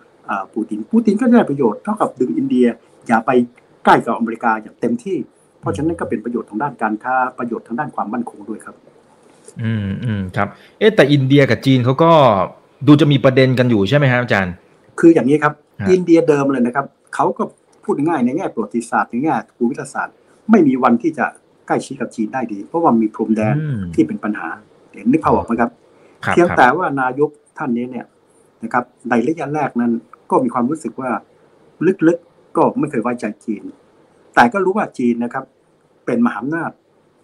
[0.53, 2.67] ปูตินปูตินก็ได้ประโยชน์เท่ากับดึงอินเดีย
[3.07, 3.31] อย่าไป
[3.85, 5.17] ใกล้กับอเมริกาอย่างเต็มที่
[5.61, 8.75] เพราะฉะนั้นก็เป็นประโยชน์ทางด้านการค้าประโยชน์ทางด้านความมั่นคงด้วยครับ
[9.63, 12.11] อืมอืมครับ เอ๊แต่อินเดียกับจีนเขาก็
[12.87, 14.55] ดูจะมีประเด็นกันอยู่ใช่ไหมครับอาจารย์
[15.01, 15.53] คืออย่างนี้ครับ
[15.93, 17.43] อินเดียเดิมเลยนะครับเขาก็
[17.85, 20.15] พูดง่ายในแง่ประวัติศาสตร์ในแง่ภูมิศาสตร์
[20.51, 21.27] ไม่มีวันที่จะ
[21.67, 23.55] ใกล้ชิดกับจีนได้ดี เพราะว่ามีพรมแดน
[23.95, 24.49] ที่เป็นปัญหา
[24.95, 25.71] เห็นนึกภาพออกไหมครับ
[26.31, 28.07] เพียงแต่ว่านายก ท่านนี้เนี่ย
[28.65, 29.93] นะครับในระยะแรกนั้น
[30.31, 31.11] ก็มีความรู้สึกว่า
[32.09, 33.63] ลึกๆก็ไม่เคยไว้ใจจีน
[34.35, 35.45] แต่ก็รู้ว่าจีนนะครับ
[36.07, 36.71] เป็นมหาอำนาจ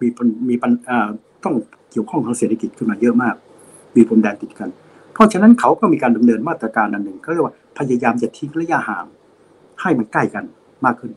[0.00, 0.08] มี
[0.48, 0.72] มีปัญ
[1.44, 1.54] ต้อง
[1.90, 3.34] เกี่ยวข้องทางเศรษฐกิจขึ้นมาเยอะมาก
[3.96, 4.70] มีพรมแดนติดกัน
[5.14, 9.06] เพราะฉะนั้นเขาก็มีการดำเนินมาตรการอันหนึ่งเขาเรียกว่าพยายามจะทิ้งระยะห่าง
[9.80, 10.44] ให้มันใกล้กัน
[10.84, 11.12] มากขึ้น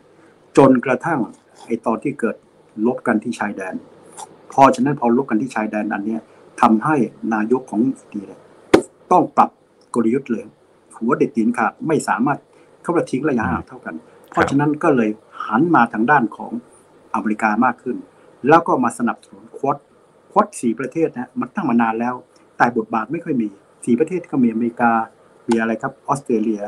[0.57, 1.19] จนกระทั่ง
[1.65, 2.35] ไอตอนที่เกิด
[2.85, 3.75] ลบกันที่ชายแดน
[4.53, 6.17] พอฉะนั้นพอลบกันที่ชายแดนอันนี้
[6.61, 6.95] ทำให้
[7.33, 8.29] นายกของอินเดีย
[9.15, 9.49] ต้องปรับ
[9.95, 10.45] กลยุทธ์เลย
[10.97, 12.39] หัวเด็ดตีนขาดไม่สามารถ
[12.83, 13.95] เข้าไปทิ้งระยะห่างเท่ากัน
[14.31, 15.09] เพราะฉะนั้นก็เลย
[15.45, 16.51] หันมาทางด้านของ
[17.13, 17.97] อเมริกามากขึ้น
[18.47, 19.77] แล้วก็มาสนับสนุนควอด
[20.31, 22.15] ควอดสี่ประเทศนะมันตั้งมานานแล้ว
[22.57, 23.47] แต่บทบาทไม่ค่อยมี
[23.85, 24.91] สี่ประเทศก็มีอเมริกา
[25.49, 26.61] มีอะไรครับออสเตรเลีย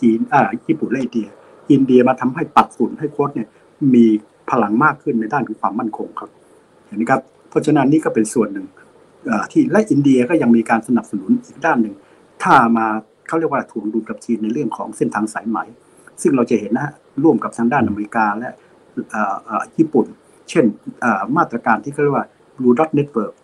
[0.00, 1.28] จีนอ่าญี่ปุ่นและอินเดีย
[1.72, 3.48] อินเดียมาทำให้ปัดฝุ่นให้โค้ดเนี่ย
[3.94, 4.06] มี
[4.50, 6.30] พลังมากขึ้นในด้านของความมั่นคงครับ
[6.86, 8.66] เห็นไหมครับ เพราะฉะนั้นนี่ก็เป็นส่วนหนึ่ง
[9.52, 11.94] ที่และอินเดียก็ยังมีการสนับสนุนอีกด้านหนึ่ง
[12.42, 12.86] ถ้ามา
[13.28, 15.58] เขาเรียกว่าถ่วงดุลกับจีนในเรื่องของเส้นทางสายไหม
[16.22, 18.50] ซึ่งเราจะเห็นนะฮะร่วมกับทางด้านอเมริกาและ
[19.78, 20.06] ญี่ปุ่น
[20.50, 20.64] เช่น
[21.36, 23.34] มาตรการที่เขาเรียกว่า Blue Dot Network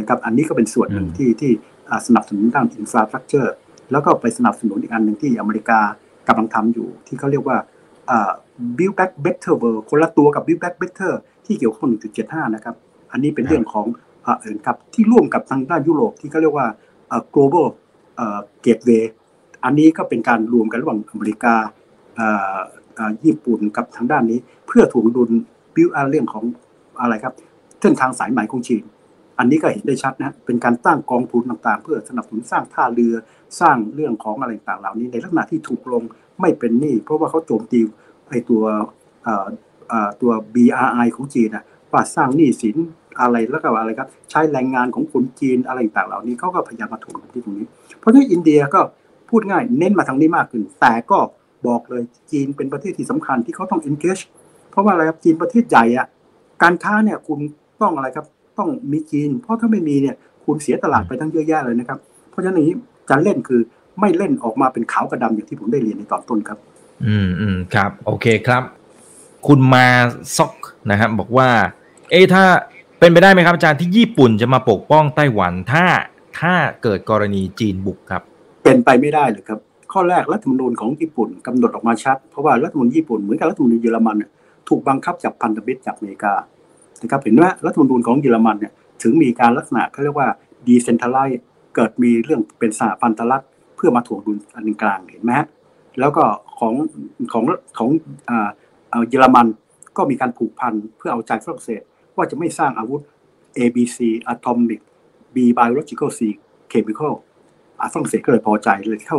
[0.00, 1.52] นะครับอันนี้ก็เป็นส่วนหนึ่งที่ที่
[2.06, 3.54] สนับสนุนด้านอินฟราสตรักเจอร์
[3.92, 5.80] แล้วก็ไปสนับสนุนอีกอันหนึ่งที่อเมริกา
[6.28, 7.56] กำลังทำอยู่ ที่เขาเรียกว่า
[8.76, 11.12] Build Back Better World คนละตัวกับ Build Back Better
[11.46, 11.88] ที่เกี่ยวข้อง
[12.22, 12.74] 1.75 นะครับ
[13.12, 16.66] อันนี้เป็นเรื่องของเอ่อครับที่ร่วมกับทางด้านยุโรปที่เขาเรียกว่า
[17.34, 17.66] global
[18.64, 19.04] gateway
[19.64, 21.54] อันนี้ก็เป็นการรวมกันระหว่างอเมริกา
[23.24, 25.30] ญี่ปุ่นกับทางด้านนี้ เพื่อถ่วงดุล
[25.74, 26.44] บิวเรื่องของ
[27.00, 27.34] อะไรครับ
[27.80, 28.84] เส้นทางสายไหม่ของจีน
[29.38, 33.14] อันนี้ก็เห็นได้ชัดนะเป็นการตั้งกองทุนต่างๆ เพื่อสนับสนุนสร้างท่าเรือ
[33.60, 36.02] สร้างเรื่องของอะไรต่างๆเหล่านี้ในลักษณะที่ถูกลง
[36.40, 37.80] ไม่เป็นหนี้เพราะว่าเขาโจมตี
[38.28, 38.62] ไอ้ตัว
[40.20, 42.76] ตัว BRI ของจีนนะว่าสร้างหนี้สิน
[43.20, 47.66] อะไรแล้วก็อะไรครับใช้แรงงานของคนจีนอะไรต่างเหล่านี้เขาก็พยายามมาถูกที่ตรงนี้
[47.98, 48.80] เพราะฉะนั้นอินเดียก็
[49.30, 51.18] พูดง่ายเน้นมาทางนี้มากขึ้น แต่ก็
[51.66, 54.22] บอกเลยจีนเป็นประเทศที่สำคัญที่เขาต้อง engage
[54.70, 56.06] เพราะว่าอะไรครับจีนประเทศใหญ่อะ
[56.62, 57.38] การค้าเนี่ยคุณ
[57.82, 58.26] ต้องอะไรครับ
[58.58, 61.98] ต้องมีจีน เพราะถ้าไม่มีเนี่ยคุณเสียตลาดไปทั้งเยอะแยะเลยนะครับ
[62.30, 62.76] เพราะฉะนั้นนี้
[63.10, 63.60] การเล่นคือ
[64.00, 66.58] ไม่เล่นออกมาเป็นขาวกระดำอย่างที่ผมได้เรียนในตอนต้นครับ
[67.06, 68.62] อืมอืมครับ โอเคครับ
[69.46, 69.86] คุณมา
[70.36, 70.54] ซอก
[70.90, 71.48] นะครับบอกว่า
[72.10, 72.44] เอ๊ถ้า
[73.00, 75.84] เป็นไปได้ไหมครับอาจารย์ที่ญี่ปุ่นจะมาปกป้องไต้หวันถ้า
[76.40, 78.22] ถ้าเกิดกรณีจีนบุกครับ
[78.64, 79.58] เป็นไปไม่ได้เลยครับ
[79.92, 84.16] ข้อแรกรัฐธรรมนูญของญี่ปุ่นกำหนดออกมาชัด เพราะว่ารัฐธรรมนูญญี่ปุ่นเหมือนกับรัฐธรรมนูญเยอรมัน
[84.68, 86.34] ถูกบังคับจากพันธมิตรจากอเมริกา
[87.02, 88.72] นะครับเห็นว่ารัฐธรรมนูญของเยอรมันเนี่ย
[89.02, 90.28] ถึงมีการลักษณะเขาเรียกว่า
[90.66, 91.18] ดีเซนทัลไล
[91.74, 93.44] เกิดมีเรื่องเป็นสหพันธรัฐ
[93.76, 95.46] เพื่อมาถ่วงดุลอันกลางเห็นไหมฮะ
[96.00, 96.24] แล้วก็
[96.58, 96.74] ของ
[97.32, 97.44] ของ
[97.78, 97.90] ของ
[99.08, 99.46] เยอรมัน
[99.96, 101.82] ก็มีการผูกพันเพื่อเอาใจฝรั่งเศส
[102.18, 103.02] ว่าจะไม่สร้างอาวุธ
[103.58, 103.98] ABC
[104.32, 104.80] Atomic
[105.34, 106.20] B Biological C
[106.72, 107.14] Chemical
[107.92, 109.18] ฝรั่งเศสก็เลยพอใจเลยเข้า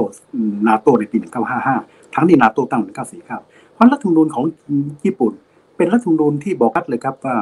[0.68, 1.18] นาโตในปี
[1.66, 4.46] 1955 ทั้งที่นาโตตั้ง 1949 เพราะรัฐธรรมนูญของ
[5.06, 5.34] ญี่ปุ่น
[5.78, 7.36] เป็นรัฐธรรมนูญที่บอกชัดเลยครับว่า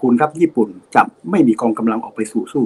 [0.00, 2.64] คุณครับญี่ปุ่นจะไม่มีกองกำลังออกไปสู่สู้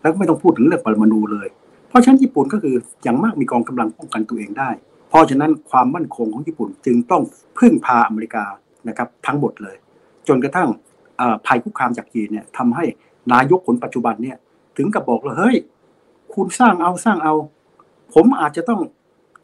[0.00, 1.48] แล้วก็ไม่ต้องพูดถึงเรื่องปรมาณูเลย
[1.88, 4.70] เพราะฉะนั้นญี่ปุ่นก็คืออย่างมากมีกองกำลังป้องกันตัวเองได้
[5.08, 7.22] เพราะฉะนั้นความมั่นคงของญี่ปุ่นจึงต้อง
[7.58, 8.44] พึ่งพาอเมริกา
[8.88, 9.76] นะครับทั้งหมดเลย
[10.28, 10.68] จนกระทั่ง
[11.46, 12.84] ภัยคุกคามจากจีนเนี่ยทำให้
[13.32, 14.36] นายกคนปัจจุบันเนี่ย
[14.76, 15.56] ถึงกับบอกเลยเฮ้ย
[16.34, 17.34] คุณสร้างเอาสร้างเอา
[18.14, 18.80] ผมอาจจะต้อง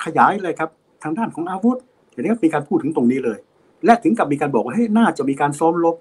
[0.05, 0.71] ขยายเลยครับ
[1.03, 1.79] ทางด้านของอาวุธ
[2.13, 3.39] เดี๋ยวนี้มีการพูดถึงตรงนี้เลย
[3.85, 5.97] และถึงกับมีการบอกว่าเฮ้ยน่าจะมีการซ้อมรบ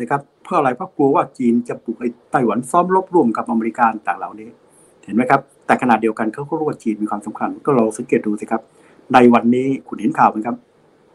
[0.00, 4.48] นะครับ เพื่ออะไรเพราะกลัวว่าจีนจะบุกไอ้ไต้หวันซ้อมรบร่วมกับอเมริกาต่างเหล่านี้
[5.04, 8.62] เห็นไหมครับ แต่ขณะเดียวกันเขาก็รู้ว่าจีนมีความสำคัญ ก็เราสังเกตดูสิครับ
[9.12, 10.56] ในวันนี้คุณเห็นข่าวไหมครับ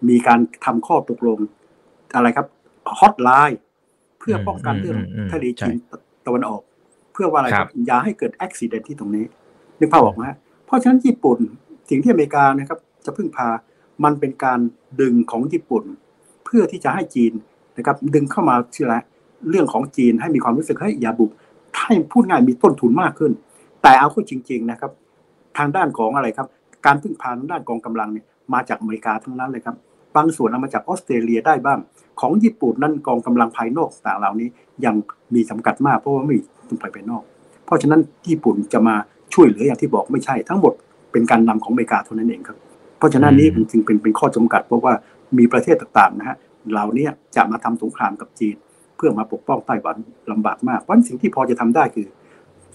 [0.10, 1.40] มีการทำข้อตกลง
[2.16, 2.48] อะไรครับ
[3.00, 3.60] ฮอตไลน์
[4.24, 4.98] เพื่อป้องกันเรื่อง
[5.32, 5.76] ทะเลจีน
[6.26, 6.62] ตะวันออก
[7.14, 9.26] เพื่อว่าอะไรครับอย่าให้เกิดอุบิเหตุที่ตรงนี้
[9.80, 10.24] นึกภาพออกไหม
[10.66, 11.38] เพราะฉะนั้นญี่ปุ่น
[11.90, 13.48] สิ่งที่อเมริกานะครับ จะพึ่งพา
[14.04, 14.60] มันเป็นการ
[15.02, 15.84] ดึงของญี่ปุ่น
[16.46, 17.34] เพื่อที่จะให้จีน
[17.78, 18.96] นะครับ ดึงเข้ามาชื่ออะไร
[19.50, 21.32] เรื่องของจีนให้มีความรู้สึกให้อย่าบุก
[21.80, 23.32] ให้พูดง่ายมีต้นทุนมากขึ้น
[23.82, 24.92] แต่เอาเข้าจริง ๆนะครับ
[25.58, 26.48] ทางด้านของอะไรครับ
[26.86, 29.76] การพึ่งพาด้านกองกำลังเนี่ยมาจากอเมริกาทั้งนั้นเลยครับ
[30.16, 31.80] บางส่วนเอามาจากออสเตรเลียได้บ้าง
[32.22, 34.48] ของญี่ปุ่นนั่นกองกำลังภายนอกต่างเหล่านี้
[34.86, 34.96] ยัง
[35.36, 36.38] มีจำกัดมากเพราะว่าไม่
[36.70, 37.24] ต้งไปภายนอก
[37.66, 38.96] เพราะฉะนั้นญี่ปุ่นจะมา
[39.34, 40.74] ช่วยเหลืออย่างที่บอกไม่ใช่ ทั้งหมด
[41.12, 42.58] เป็นการนำของอเมริกาเท่านั้นเองครับ
[42.98, 44.94] เพราะฉะนั้นนี้จึงเป็นเป็นข้อจำกัด เพราะว่า
[45.38, 46.38] มีประเทศต่างๆนะฮะ
[46.72, 48.56] เหล่านี้จะมาทำสงครามกับจีน
[48.98, 49.96] เพื่อมาปกป้องไต้หวัน
[50.32, 52.08] ลำบากมากเพราะสิ่งที่พอจะทำได้คือ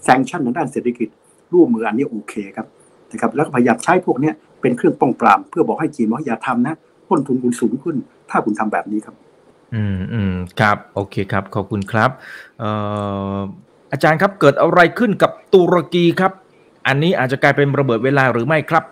[0.03, 1.09] แซงชั่นทางด้านเศรษฐกิจ
[1.53, 2.67] ร่วมมืออันนี้โอเคครับ
[3.11, 4.31] นะครับแล้วก็พยายามใช้พวกนี้
[4.61, 6.75] เป็นเครื่องป้องปราม เพื่อบอกให้จีนว่าอย่าทำนะ
[7.09, 7.95] ต้นทุนคุณสูงขึ้น
[8.29, 9.15] ถ้าคุณทำแบบนี้ครับ
[9.75, 12.09] อืมอืมครับ โอเคครับ ขอบคุณครับ
[12.59, 12.69] เอ่
[13.35, 13.37] อ
[13.91, 16.31] อาจารย์ครับเกิดอะไรขึ้นกับตุรกีครับ
[16.87, 18.83] อันนี้อาจจะกลายเป็นระเบิดเวลาหรือไม่ครับ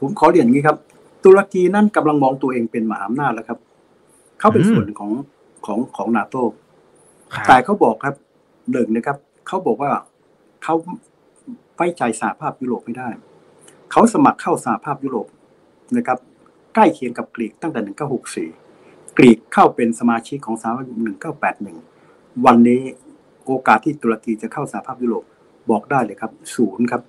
[0.00, 0.76] ผมขอเรียนอย่างนี้ครับ
[1.24, 3.58] ตุรกีนั่นกำลังมองตัวเองเป็นมหาอำนาจแล้วครับ
[4.38, 5.10] เขาเป็นส่วนของ
[5.66, 6.36] ของของนาโต
[7.48, 8.14] แต่เขาบอกครับ
[8.72, 9.16] หนึ่งนะครับ
[9.46, 9.90] เขาบอกว่า
[10.64, 10.74] เขา
[11.76, 13.08] ไว้ใจสหภาพยุโรปไม่ได้
[13.90, 15.26] เขาสมัครเข้าสหภาพยุโรป
[15.96, 16.18] นะครับ
[16.74, 18.67] ใกล้เคียงกับกรีกตั้งแต่ 1964
[19.18, 21.16] กรีกเข้าเป็นสมาชิกของสหภาพยุโรป
[21.80, 22.82] 1981 วันนี้
[23.46, 25.24] โอกาสที่ตุรกีจะเข้าสหภาพยุโรป
[25.70, 27.02] บอกได้เลยครับศูนย์ครับ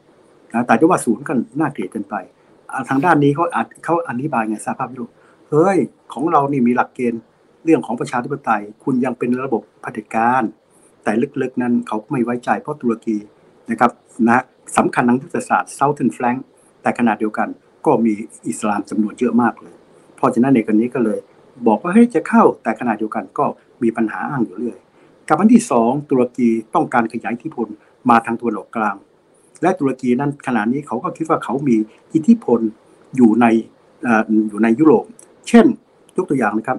[0.54, 2.16] นะแต่จะว่าศูนย์ก็น่าเกลียดกินไป
[2.90, 3.46] ทางด้านนี้เขา
[3.84, 5.12] เขาอธิบายไงสหภาพยุโรป
[5.50, 5.78] เฮ้ย
[6.14, 7.22] ของเรานี่มีหลักเกณฑ์
[7.64, 10.44] เรื่องของประชาธิปไตย คุณยังเป็นระบบเผด็จการ
[11.04, 13.18] แต่ลึกๆนั้นเขาไม่ไว้ใจเพราะตุรกี
[13.70, 13.92] นะครับ
[14.28, 14.44] นะ
[14.78, 16.40] สำคัญทางยุทธศาสตร์ Southern Flank
[16.82, 17.48] แต่ขนาดเดียวกัน
[17.86, 18.14] ก็มี
[18.48, 19.76] อิสลามจำนวนเยอะมากเลย
[20.16, 21.20] เพราะฉะนั้นในกรณีก็เลย
[21.68, 23.46] บอกว่าเฮ้ยจะเข้าแต่ขนาดเดียวกันก็
[23.84, 24.78] มีปัญหาอ้างอยู่เรื่อย
[25.30, 27.68] กับอันที่สองตุรกีต้องการขยายอิทธิพล
[28.10, 28.96] มาทางตะวันออกกลาง
[29.62, 31.76] และตุรกีนั้นขณะนี้เขาก็คิดว่าเขามี
[32.14, 32.60] อิทธิพล
[33.16, 33.46] อยู่ใน
[34.50, 35.06] อยู่ในยุโรป
[35.48, 35.66] เช่น
[36.18, 36.78] ยกตัวอย่างนะครับ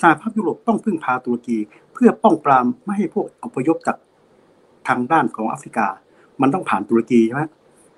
[0.00, 1.58] สหภาพยุโรปต้องพึ่งพาตุรกี
[1.92, 3.96] เพื่อป้องปรามไม่ให้พวกอพยพจาก
[4.88, 5.86] ทางด้านของแอฟริกา
[6.40, 7.42] มันต้องผ่านตุรกีใช่ไหม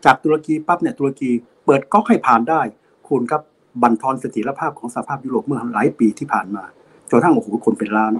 [0.04, 1.30] จากตุรกีปั๊บเนี่ยตุรกี
[1.64, 2.60] เปิดก๊อกให้ผ่านได้
[3.08, 3.42] คุณครับ
[3.82, 6.64] บันทอนเสถียรภาพของสหภาพยุโรปเมื่อหลายปีที่ผ่านมา
[7.10, 8.12] จนทั้งโอ้โหคนเป็นล้าน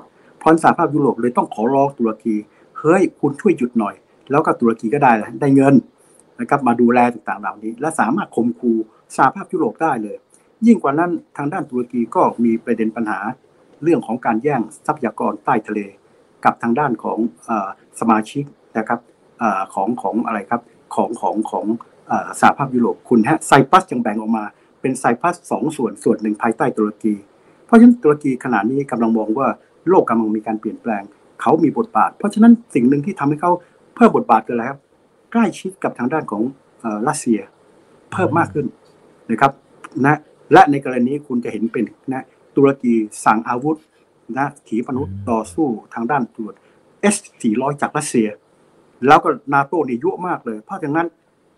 [0.42, 2.36] พรสหภาพยุโรปเลยต้องขอร้องตุรกี
[2.78, 3.94] เฮ้ยคุณช่วยหยุดหน่อย
[4.30, 5.74] แล้วก็ตุรกีก็ได้ได้เงิน
[6.40, 8.76] นะครับมาดูแลต่างๆเหล่านี้ และสามารถข่มขู่
[9.16, 10.16] สหภาพยุโรปได้เลย
[10.66, 13.20] ยิ่งกว่านั้นทางด้านตุรกีก็มีประเด็นปัญหา
[13.82, 15.80] เรื่องของการแย่งทรัพยากรใต้ทะเล
[16.44, 17.18] กับทางด้านของ
[18.00, 18.44] สมาชิก
[18.78, 19.00] นะครับ
[19.74, 20.62] ของของอะไรครับ
[20.94, 21.66] ของของของ
[22.40, 24.44] สหภาพยุโรปคุณฮะไซปรัสยังแบ่งออกมา
[24.80, 27.14] เป็นไซปรัสสองส่วนส่วนหนึ่งภายใต้ตุรกี
[27.66, 29.48] เพราะฉะนั้นตุรกีขณะนี้กำลังมองว่า
[29.88, 31.02] โลกกำลังมีการเปลี่ยนแปลง
[31.40, 33.52] เขามีบทบาท เพราะฉะนั้นสิ่งหนึ่งที่ทำให้เขา
[33.94, 34.80] เพิ่มบทบาทคืออะไรครับ
[35.32, 36.42] ใกล้ชิดกับทางด้านของ
[37.08, 37.40] รัสเซีย
[38.12, 38.66] เพิ่มมากขึ้น
[39.30, 39.52] นะครับ
[40.04, 40.18] นะ
[40.52, 42.24] และในกรณีคุณจะเห็นเป็นนะ
[42.56, 43.76] ตุรกีสั่งอาวุธ
[44.38, 46.54] นะขีปนาวุธต่อสู้ทางด้านตรวจ
[47.14, 48.28] S400 จากรัสเซีย
[49.06, 51.06] แล้วก็นาโต้นี่ยุ่มากเลย เพราะฉะนั้น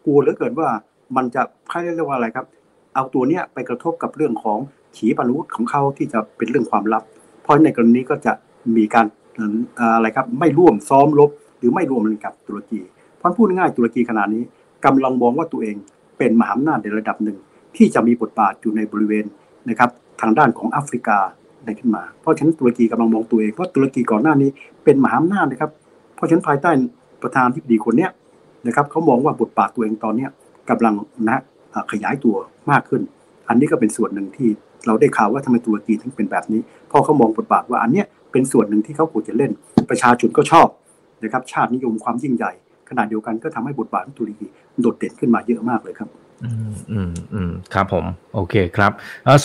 [0.05, 0.68] กลัวเหลือเกินว่า
[1.16, 2.47] มันจะค่ายเรียกว่าอะไรครับ
[2.95, 4.59] เอาตัวเนี้ยไปกระทบกับเรื่องของ
[4.97, 7.03] ขีปนาวุธของเขาที่จะเป็นเรื่องความลับ
[7.43, 8.32] เพราะในกรณีก็จะ
[8.76, 9.07] มีการ
[9.97, 12.80] อะไรครับไม่ร่วมซ้อมรบหรือไม่ร่วมกับตุรกี
[13.18, 14.43] เพราะพูดง่ายตุรกีขนาดนี้
[14.84, 15.76] กำลังมองว่าตัวเอง
[16.18, 17.36] เป็นมหาอำนาจในระดับหนึ่ง
[17.76, 19.24] ที่จะมีบทบาทอยู่ในบริเวณ
[19.68, 19.90] นะครับ
[20.20, 21.18] ทางด้านของแอฟริกา
[21.64, 24.51] ได้ขึ้นมา เพราะฉะนั้นตุรกีกำลังมองตัวเองเพราะตุรกีก่อนหน้านี้
[24.84, 25.70] เป็นมหาอำนาจนะครับ
[26.16, 26.70] เพราะฉะนั้นภายใต้
[27.22, 28.11] ประธานที่ดีคนเนี้ย
[28.66, 30.30] นะครับเขามองว่าบทบาทตัวเองตอนเนี้ย
[30.70, 30.95] กำลัง
[31.28, 31.38] นะ
[31.93, 32.37] ขยายตัว
[32.70, 33.03] มากขึ้น
[33.49, 34.49] อันนี้ก็เป็นส่วนหนึ่งที่
[34.87, 39.51] เราได้ข่าวว่าทำไมตุรกีถึงเป็นแบบนี้เพราะเขามองบทบาทว่าอันเนี้ยเป็นส่วนหนึ่งที่เขาควรจะเล่น
[39.91, 40.68] ประชาชนก็ชอบ
[41.23, 42.53] นะครับชาตินิยมความยิ่งใหญ่
[42.89, 44.47] ขนาดเดียวกันก็ทำให้บทบาทของตุรกี
[44.81, 46.09] โดดเด่นขึ้นมาเยอะมากเลยครับ
[46.45, 48.05] อืมอืมอืมครับผม
[48.35, 48.93] โอเคครับ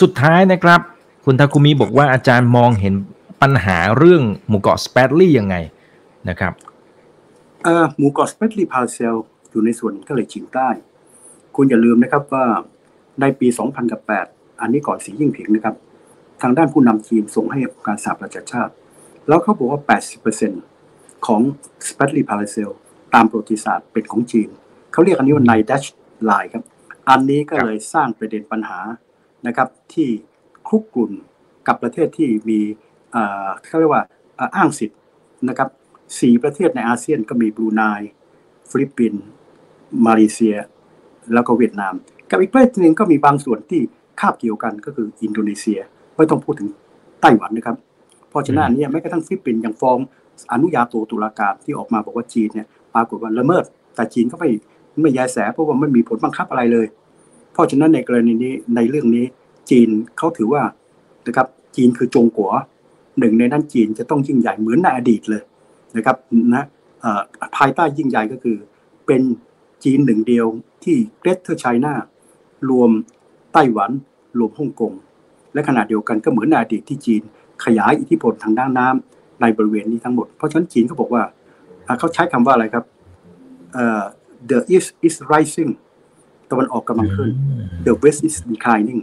[0.02, 0.80] สุดท้ายนะครับ
[1.24, 2.94] คุณทาคุมิบอกว่าอาจารย์มองเห็น
[3.42, 5.56] ปัญหาเรื่องหมู่เกาะสแปรตลีย์ยังไง
[6.28, 6.52] นะครับ
[7.64, 9.16] เอ่อหมู่เกาะสแปรตลีย์พาราเซล
[9.50, 10.68] อยู่ในส่วนทะเลจีนใต้
[11.60, 12.46] คุณอย่าลืมนะครับว่า
[13.20, 13.48] ในปี
[14.04, 15.74] 2008 อันนี้ก่อนสีจิ้นผิงนะครับ
[16.42, 18.72] ทางด้านผู้นำจีนส่งให้การสหประชาชาติ
[19.28, 19.80] แล้วเขาบอกว่า
[20.54, 21.40] 80%ของ
[21.88, 22.70] สแปรตลีย์พาราเซล
[23.14, 24.48] ตามประวัติศาสตร์เป็นของจีน
[24.92, 25.84] เขาเรียกอันนี้ว่า nine-dash
[26.24, 26.64] line ครับ
[27.08, 28.80] อันนี้ก็เลยสร้างประเด็นปัญหา
[29.46, 30.08] นะครับที่
[30.68, 31.12] คุกรุ่น
[31.66, 32.60] กับประเทศที่มี
[33.68, 34.04] เขาเรียกว่า
[34.56, 34.98] อ้างสิทธิ์
[35.48, 35.68] นะครับ
[36.20, 37.82] สี่ประเทศในอาเซียนก็มีบรูไน
[38.70, 39.22] ฟิลิปปินส์
[40.06, 40.56] มาเลเซีย
[41.34, 41.94] แล้วก็เวียดนาม
[42.30, 43.80] กับอีกประเทศหนึ่งก็มีบางส่วนที่
[44.20, 45.80] คาบเกี่ยวกันก็คืออินโดนีเซีย
[46.16, 46.68] ไม่ต้องพูดถึง
[47.20, 47.76] ไต้หวันนะครับ
[48.30, 49.98] เพราะฉะนั้นเนี่ยแม้กระทั่งฟิลิปปินส์ยังฟ้อง
[50.52, 53.64] อนุญาโตตุลาการที่ออกมาบอกว่าจีนเนี่ยปรากฏว่าละเมิด
[53.94, 54.50] แต่จีนก็ไม่
[55.02, 56.86] ไม่ยี่หระเพราะว่าไม่มีผลบังคับอะไรเลย
[57.52, 59.24] เพราะฉะนั้นในกรณีนี้ในเรื่องนี้
[59.70, 60.62] จีนเขาถือว่า
[61.26, 62.52] นะครับจีนคือจงกั๋ว
[63.18, 65.42] หนึ่งในนั้นจีนจะต้องยิ่งใหญ่เหมือนในอดีตเลย
[65.96, 66.16] นะครับ
[66.54, 66.64] นะ
[67.56, 68.56] ภายใต้ยิ่งใหญ่ก็คือ
[69.06, 69.22] เป็น
[69.84, 70.46] จีนหนึ่งเดียว
[70.84, 71.94] ที่ Greater China
[72.70, 72.90] รวม
[73.52, 73.90] ไต้หวัน
[74.38, 74.92] รวมฮ่องกง
[75.54, 77.22] และขณะเดียวกันก็เหมือนในอดีตที่จีน
[77.64, 81.22] ขยายอิทธิพลทางด้านน้ำในบริเวณนี้ทั้งหมด เพราะฉะนั้นจีนเขาบอกว่า
[81.98, 82.84] เขาใช้คำว่าอะไรครับ
[84.50, 85.70] the east is rising
[86.50, 87.30] ตะวันออกกำลังขึ้น
[87.86, 89.00] the west is declining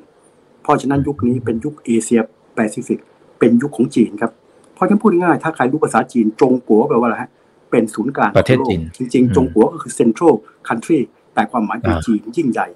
[0.61, 2.21] เพราะฉะนั้นยุคนี้เป็นยุคเอเชีย
[2.55, 2.99] แปซิฟิก
[3.39, 4.31] เป็นยุคของจีนครับ
[4.73, 7.29] เพราะฉะนั้นพูดง่ายถ้าใครรู้ภาษาจีนจงกัวแปลว่าอะไรฮะ
[7.75, 10.33] เป็นศูนย์กลางประเทศจีนจริงๆ จงกัวก็คือ central
[10.67, 10.99] country
[11.33, 12.67] แต่ความหมายคือจีนยิ่งใหญ่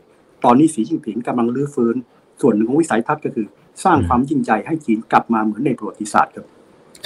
[0.45, 1.95] ตอนนี้สีจิ้งผิงกำลังรื้อฟื้น
[2.41, 3.47] ส่วนหนึ่งของวิสัยทัศน์ก็คือ
[3.83, 6.45] สร้างความยิ่งใหญ่ให้จีนกลับมาเหมือนในประวัติศาสตร์ครับ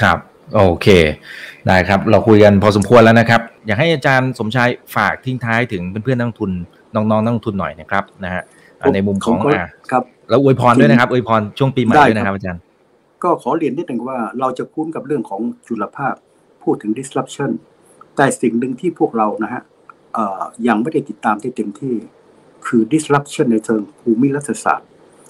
[0.01, 0.17] ครับ
[0.53, 0.87] โอเค
[1.67, 6.51] ได้ครับ เราคุยกันพอสมควรแล้วนะครับ อยากให้อาจารย์สมชายฝากทิ้งท้ายถึงเพื่อนๆนักทุน
[6.95, 8.43] น้องๆนักทุนหน่อยนะครับนะฮะ
[8.95, 9.37] ในมุมของ
[9.91, 12.61] ครับแล้วอวยพรด้วยนะครับอวยพรช่วงปีใหม่ด้วยนะครับอาจารย์
[13.23, 16.13] ก็ขอเรียนนิดหนึ่งว่าเราจะคุ้นกับเรื่องของจุลภาค
[16.63, 17.51] พูดถึง disruption
[18.15, 19.61] แต่สิ่งหนึ่งที่พวกเรานะฮะ
[20.67, 21.95] ยังไม่ได้ติดตามได้เต็มที่
[22.65, 24.87] คือ disruption ในเชิงภูมิรัฐศาสตร์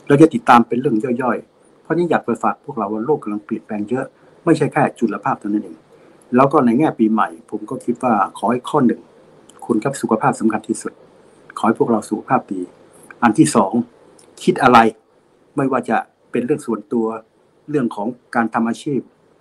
[0.07, 4.05] เราจะติดตามเป็นเรื่องย่อยๆ เพราะนี้อยากไปฝากพวกเราว่าโลกกำลังเปลี่ยนแปลงเยอะ
[4.45, 5.77] ไม่ใช่แค่จุลภาพเท่านั้นเอง
[6.35, 9.01] แล้วก็ในแง่ปีใหม่ ผมก็คิดว่าขอให้ข้อหนึ่ง
[9.65, 10.93] คุณครับสุขภาพสำคัญที่สุด
[11.57, 12.61] ขอให้พวกเราสุขภาพดี
[13.23, 13.73] อันที่สอง
[14.43, 14.77] คิดอะไร
[15.55, 15.97] ไม่ว่าจะ
[16.31, 17.05] เป็นเรื่องส่วนตัว
[17.69, 18.99] เรื่องของการทำอาชีพ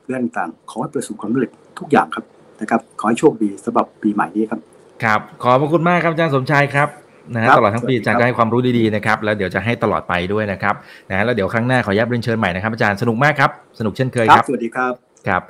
[0.09, 2.25] เรื่องต่าง ขอให้ประสบความสำเร็จทุกอย่างครับ
[2.63, 4.61] นะครับ ขอให้โชคดีสำหรับปีใหม่นี้ครับ
[5.05, 6.89] ครับ ขอบพระคุณมากครับอาจารย์สมชายครับ
[7.35, 10.75] นะฮะตลอดทั้งปีอาจารย์ก็ให้ความรู้ดีๆนะครับแล้วเดี๋ยวจะให้ตลอดไปด้วยนะครับ
[11.11, 14.93] นะแล้วเดี๋ยวครั้งหน้าขอยับเรียนเชิญใหม่นะครับอาจารย์สนุกมากครับสนุกเช่นเคยครับสวัสดีครับ
[15.29, 15.43] ครับ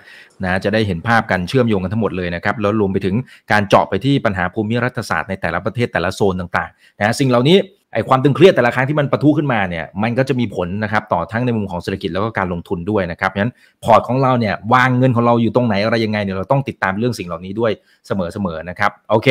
[0.45, 3.15] นะจะได้เห็นภาพกันเชื่อมโยงกันทั้งหมดเลยนะครับแล้วรวมไปถึง
[3.53, 7.57] การเจาะไปที่ปัญหาภูมิรัฐศาสตร์ในแต่ละประเทศแต่ละโซนต่างๆนะสิ่งเหล่านี้
[7.93, 17.73] ไอ้ความตึงเครียดแต่ละครั้งที่มันปะทุขึ้นมาเนี่ยมันก็จะมีผลนะครับต่อทั้งในมุมของเศรษฐกิจแล้วก็การลงทุนด้วยนะครับเพราะฉะนั้นพอร์ตของเราเนี่ยวางเงินของเราอยู่ตรงไหนอะไรยังไงเนี่ยเราต้องติดตามเรื่องสิ่งเหล่านี้ด้วย
[18.07, 19.29] เสมอๆนะครับโอเค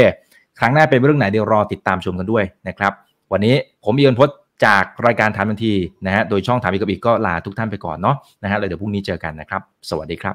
[0.59, 2.93] ครั้งหน้าเป็นเรื่องไหนเดี๋ยวรอติดตามชมกันด้วยนะครับ
[3.31, 4.35] วันนี้ผมมีเงินพจน์
[4.65, 5.73] จากรายการถามทันที
[6.05, 10.31] นะฮะโดยช่องถามอีกกับอีกก็ลาทุกท่านไปก่อนเนาะนะฮะแล้วเดี๋ยวพรุ่งนี้เจอกันนะครับ สวัสดีครั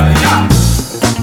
[0.00, 0.03] บ